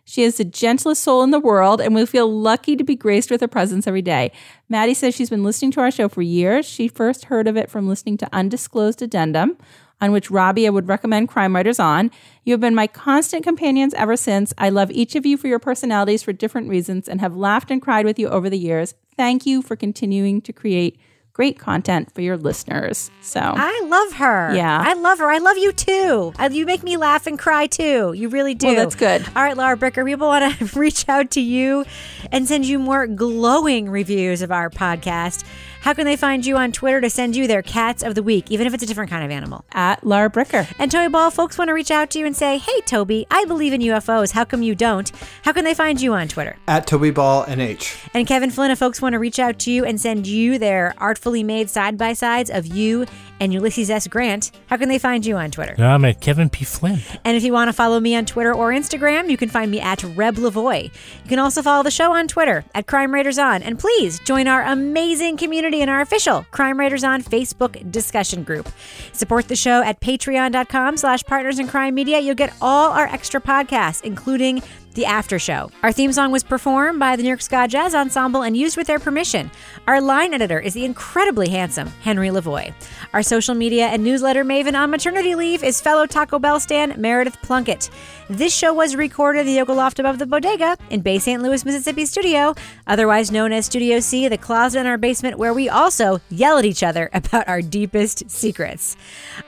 She 0.05 0.23
is 0.23 0.37
the 0.37 0.43
gentlest 0.43 1.01
soul 1.01 1.23
in 1.23 1.31
the 1.31 1.39
world, 1.39 1.79
and 1.79 1.95
we 1.95 2.05
feel 2.05 2.31
lucky 2.31 2.75
to 2.75 2.83
be 2.83 2.95
graced 2.95 3.31
with 3.31 3.41
her 3.41 3.47
presence 3.47 3.87
every 3.87 4.01
day. 4.01 4.31
Maddie 4.67 4.93
says 4.93 5.15
she's 5.15 5.29
been 5.29 5.43
listening 5.43 5.71
to 5.71 5.81
our 5.81 5.91
show 5.91 6.09
for 6.09 6.21
years. 6.21 6.65
She 6.65 6.87
first 6.87 7.25
heard 7.25 7.47
of 7.47 7.55
it 7.55 7.69
from 7.69 7.87
listening 7.87 8.17
to 8.17 8.29
Undisclosed 8.33 9.01
Addendum, 9.01 9.57
on 10.01 10.11
which 10.11 10.29
Rabia 10.29 10.73
would 10.73 10.89
recommend 10.89 11.29
Crime 11.29 11.55
Writers 11.55 11.79
on. 11.79 12.11
You 12.43 12.51
have 12.51 12.59
been 12.59 12.75
my 12.75 12.87
constant 12.87 13.43
companions 13.43 13.93
ever 13.93 14.17
since. 14.17 14.53
I 14.57 14.69
love 14.69 14.91
each 14.91 15.15
of 15.15 15.25
you 15.25 15.37
for 15.37 15.47
your 15.47 15.59
personalities 15.59 16.21
for 16.21 16.33
different 16.33 16.67
reasons 16.67 17.07
and 17.07 17.21
have 17.21 17.37
laughed 17.37 17.71
and 17.71 17.81
cried 17.81 18.05
with 18.05 18.19
you 18.19 18.27
over 18.27 18.49
the 18.49 18.57
years. 18.57 18.95
Thank 19.15 19.45
you 19.45 19.61
for 19.61 19.77
continuing 19.77 20.41
to 20.41 20.51
create 20.51 20.99
great 21.33 21.57
content 21.57 22.13
for 22.13 22.21
your 22.21 22.37
listeners. 22.37 23.09
So 23.21 23.39
I 23.41 23.81
love 23.87 24.13
her. 24.13 24.53
Yeah. 24.55 24.79
I 24.85 24.93
love 24.93 25.17
her. 25.17 25.31
I 25.31 25.39
love 25.39 25.57
you 25.57 25.71
too. 25.71 26.31
Uh, 26.37 26.49
You 26.51 26.65
make 26.65 26.83
me 26.83 26.95
laugh 26.95 27.25
and 27.25 27.39
cry 27.39 27.65
too. 27.67 28.13
You 28.13 28.29
really 28.29 28.53
do. 28.53 28.67
Well, 28.67 28.75
that's 28.75 28.95
good. 28.95 29.25
All 29.35 29.41
right, 29.43 29.57
Laura 29.57 29.75
Bricker, 29.75 30.05
people 30.05 30.27
want 30.27 30.59
to 30.59 30.65
reach 30.79 31.09
out 31.09 31.31
to 31.31 31.41
you 31.41 31.85
and 32.31 32.47
send 32.47 32.65
you 32.67 32.77
more 32.77 33.07
glowing 33.07 33.89
reviews 33.89 34.41
of 34.43 34.51
our 34.51 34.69
podcast. 34.69 35.43
How 35.83 35.93
can 35.93 36.05
they 36.05 36.15
find 36.15 36.45
you 36.45 36.55
on 36.55 36.71
Twitter 36.71 37.01
to 37.01 37.09
send 37.09 37.35
you 37.35 37.45
their 37.45 37.61
cats 37.61 38.03
of 38.03 38.15
the 38.15 38.23
week, 38.23 38.49
even 38.49 38.65
if 38.65 38.73
it's 38.73 38.83
a 38.83 38.85
different 38.85 39.11
kind 39.11 39.25
of 39.25 39.31
animal? 39.31 39.65
At 39.73 40.01
Laura 40.01 40.29
Bricker. 40.29 40.65
And 40.79 40.89
Toby 40.89 41.11
Ball, 41.11 41.29
folks 41.29 41.57
want 41.57 41.67
to 41.67 41.73
reach 41.73 41.91
out 41.91 42.09
to 42.11 42.19
you 42.19 42.25
and 42.25 42.33
say, 42.33 42.57
hey, 42.57 42.79
Toby, 42.85 43.27
I 43.29 43.43
believe 43.43 43.73
in 43.73 43.81
UFOs. 43.81 44.31
How 44.31 44.45
come 44.45 44.63
you 44.63 44.75
don't? 44.75 45.11
How 45.41 45.51
can 45.51 45.65
they 45.65 45.73
find 45.73 45.99
you 45.99 46.13
on 46.13 46.29
Twitter? 46.29 46.55
At 46.69 46.87
Toby 46.87 47.11
Ball 47.11 47.45
NH. 47.47 48.11
And 48.13 48.25
Kevin 48.25 48.49
Flynn, 48.49 48.71
if 48.71 48.79
folks 48.79 49.01
want 49.01 49.11
to 49.11 49.19
reach 49.19 49.39
out 49.39 49.59
to 49.59 49.71
you 49.71 49.83
and 49.83 49.99
send 49.99 50.25
you 50.25 50.57
their 50.57 50.93
artfully 50.99 51.43
made 51.43 51.69
side 51.69 51.97
by 51.97 52.13
sides 52.13 52.49
of 52.49 52.65
you 52.65 53.05
and 53.39 53.53
Ulysses 53.53 53.89
S. 53.89 54.07
Grant, 54.07 54.51
how 54.67 54.77
can 54.77 54.89
they 54.89 54.99
find 54.99 55.25
you 55.25 55.35
on 55.35 55.51
Twitter? 55.51 55.75
I'm 55.77 56.05
at 56.05 56.21
Kevin 56.21 56.49
P. 56.49 56.65
Flynn. 56.65 56.99
And 57.25 57.35
if 57.35 57.43
you 57.43 57.53
want 57.53 57.69
to 57.69 57.73
follow 57.73 57.99
me 57.99 58.15
on 58.15 58.25
Twitter 58.25 58.53
or 58.53 58.71
Instagram, 58.71 59.29
you 59.29 59.37
can 59.37 59.49
find 59.49 59.69
me 59.69 59.79
at 59.79 60.03
Reb 60.03 60.35
Lavoie. 60.35 60.83
You 60.83 61.29
can 61.29 61.39
also 61.39 61.61
follow 61.61 61.83
the 61.83 61.91
show 61.91 62.13
on 62.13 62.27
Twitter 62.27 62.63
at 62.73 62.87
Crime 62.87 63.13
Writers 63.13 63.37
On. 63.37 63.61
And 63.63 63.77
please 63.79 64.19
join 64.19 64.47
our 64.47 64.63
amazing 64.63 65.37
community 65.37 65.81
in 65.81 65.89
our 65.89 66.01
official 66.01 66.45
Crime 66.51 66.79
Writers 66.79 67.03
On 67.03 67.21
Facebook 67.21 67.91
discussion 67.91 68.43
group. 68.43 68.69
Support 69.13 69.47
the 69.47 69.55
show 69.55 69.81
at 69.83 69.99
patreon.com 69.99 70.97
slash 70.97 71.23
partners 71.23 71.59
in 71.59 71.67
crime 71.67 71.95
media. 71.95 72.19
You'll 72.19 72.35
get 72.35 72.53
all 72.61 72.91
our 72.91 73.07
extra 73.07 73.41
podcasts, 73.41 74.03
including 74.03 74.61
the 74.93 75.05
After 75.05 75.39
Show. 75.39 75.71
Our 75.81 75.91
theme 75.91 76.11
song 76.11 76.31
was 76.31 76.43
performed 76.43 76.99
by 76.99 77.15
the 77.15 77.23
New 77.23 77.29
York 77.29 77.41
Ska 77.41 77.67
Jazz 77.67 77.95
Ensemble 77.95 78.41
and 78.43 78.55
used 78.55 78.77
with 78.77 78.87
their 78.87 78.99
permission. 78.99 79.51
Our 79.87 79.99
line 80.01 80.33
editor 80.33 80.59
is 80.59 80.73
the 80.73 80.85
incredibly 80.85 81.49
handsome 81.49 81.87
Henry 82.01 82.29
Lavoie. 82.29 82.73
Our 83.13 83.23
social 83.23 83.55
media 83.55 83.87
and 83.87 84.03
newsletter 84.03 84.43
maven 84.43 84.77
on 84.79 84.89
maternity 84.89 85.35
leave 85.35 85.63
is 85.63 85.81
fellow 85.81 86.05
Taco 86.05 86.39
Bell 86.39 86.59
stand 86.59 86.97
Meredith 86.97 87.41
Plunkett. 87.41 87.89
This 88.29 88.55
show 88.55 88.73
was 88.73 88.95
recorded 88.95 89.41
in 89.41 89.45
the 89.47 89.53
Yoga 89.53 89.73
Loft 89.73 89.99
above 89.99 90.17
the 90.19 90.25
bodega 90.25 90.77
in 90.89 91.01
Bay 91.01 91.19
St. 91.19 91.41
Louis, 91.41 91.65
Mississippi 91.65 92.05
studio, 92.05 92.55
otherwise 92.87 93.31
known 93.31 93.51
as 93.51 93.65
Studio 93.65 93.99
C, 93.99 94.27
the 94.27 94.37
closet 94.37 94.79
in 94.79 94.87
our 94.87 94.97
basement 94.97 95.37
where 95.37 95.53
we 95.53 95.69
also 95.69 96.19
yell 96.29 96.57
at 96.57 96.65
each 96.65 96.83
other 96.83 97.09
about 97.13 97.47
our 97.47 97.61
deepest 97.61 98.29
secrets. 98.29 98.95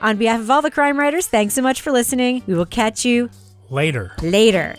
On 0.00 0.16
behalf 0.16 0.40
of 0.40 0.50
all 0.50 0.62
the 0.62 0.70
crime 0.70 0.98
writers, 0.98 1.26
thanks 1.26 1.54
so 1.54 1.62
much 1.62 1.80
for 1.80 1.90
listening. 1.92 2.42
We 2.46 2.54
will 2.54 2.66
catch 2.66 3.04
you 3.04 3.30
Later. 3.68 4.12
later. 4.22 4.76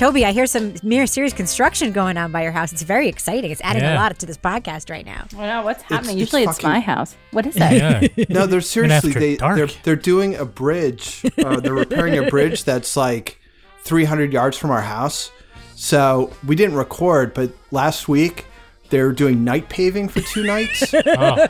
Toby, 0.00 0.24
I 0.24 0.32
hear 0.32 0.46
some 0.46 0.72
mere 0.82 1.06
serious 1.06 1.34
construction 1.34 1.92
going 1.92 2.16
on 2.16 2.32
by 2.32 2.42
your 2.42 2.52
house. 2.52 2.72
It's 2.72 2.80
very 2.80 3.06
exciting. 3.06 3.50
It's 3.50 3.60
adding 3.60 3.82
a 3.82 3.96
lot 3.96 4.18
to 4.18 4.24
this 4.24 4.38
podcast 4.38 4.88
right 4.88 5.04
now. 5.04 5.26
I 5.36 5.46
know 5.46 5.62
what's 5.62 5.82
happening. 5.82 6.12
it's 6.12 6.20
Usually 6.20 6.44
it's, 6.44 6.52
fucking- 6.52 6.70
my 6.70 6.80
house. 6.80 7.14
What 7.32 7.44
is 7.44 7.54
that? 7.56 8.10
no, 8.30 8.46
they're 8.46 8.62
seriously 8.62 9.12
they 9.12 9.36
dark. 9.36 9.58
they're 9.58 9.66
they're 9.82 9.96
doing 9.96 10.36
a 10.36 10.46
bridge. 10.46 11.22
Uh, 11.36 11.60
they're 11.60 11.74
repairing 11.74 12.16
a 12.16 12.30
bridge 12.30 12.64
that's 12.64 12.96
like 12.96 13.38
300 13.80 14.32
yards 14.32 14.56
from 14.56 14.70
our 14.70 14.80
house. 14.80 15.32
So 15.74 16.32
we 16.46 16.56
didn't 16.56 16.76
record, 16.76 17.34
but 17.34 17.52
last 17.70 18.08
week 18.08 18.46
they 18.90 19.02
were 19.02 19.12
doing 19.12 19.44
night 19.44 19.68
paving 19.68 20.08
for 20.08 20.20
two 20.20 20.42
nights, 20.44 20.92
Oh. 20.94 21.00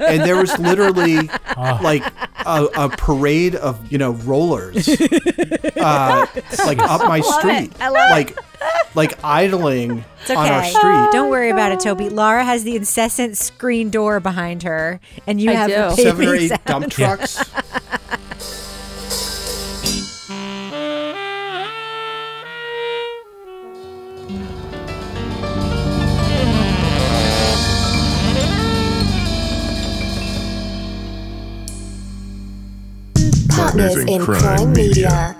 and 0.00 0.22
there 0.22 0.36
was 0.36 0.56
literally 0.58 1.28
like 1.56 2.04
a, 2.46 2.68
a 2.76 2.88
parade 2.90 3.54
of 3.56 3.90
you 3.90 3.98
know 3.98 4.12
rollers, 4.12 4.88
uh, 5.76 6.26
like 6.66 6.78
up 6.78 7.06
my 7.08 7.18
love 7.18 7.40
street, 7.40 7.70
it. 7.72 7.80
I 7.80 7.88
love 7.88 8.10
it. 8.10 8.12
like 8.12 8.38
like 8.94 9.24
idling 9.24 10.04
It's 10.22 10.30
on 10.30 10.36
our 10.48 10.60
okay. 10.60 10.70
street. 10.70 11.08
Don't 11.12 11.30
worry 11.30 11.50
about 11.50 11.72
it, 11.72 11.80
Toby. 11.80 12.08
Laura 12.10 12.44
has 12.44 12.64
the 12.64 12.76
incessant 12.76 13.36
screen 13.38 13.90
door 13.90 14.20
behind 14.20 14.62
her, 14.64 15.00
and 15.26 15.40
you 15.40 15.50
I 15.50 15.54
have 15.54 15.96
do. 15.96 16.02
Seven 16.02 16.28
or 16.28 16.32
baby 16.32 16.44
eight 16.52 16.64
dump 16.66 16.92
sounds. 16.92 16.94
trucks. 17.36 17.50
Partners 33.70 34.04
in 34.08 34.20
Crime 34.20 34.72
Media. 34.72 35.39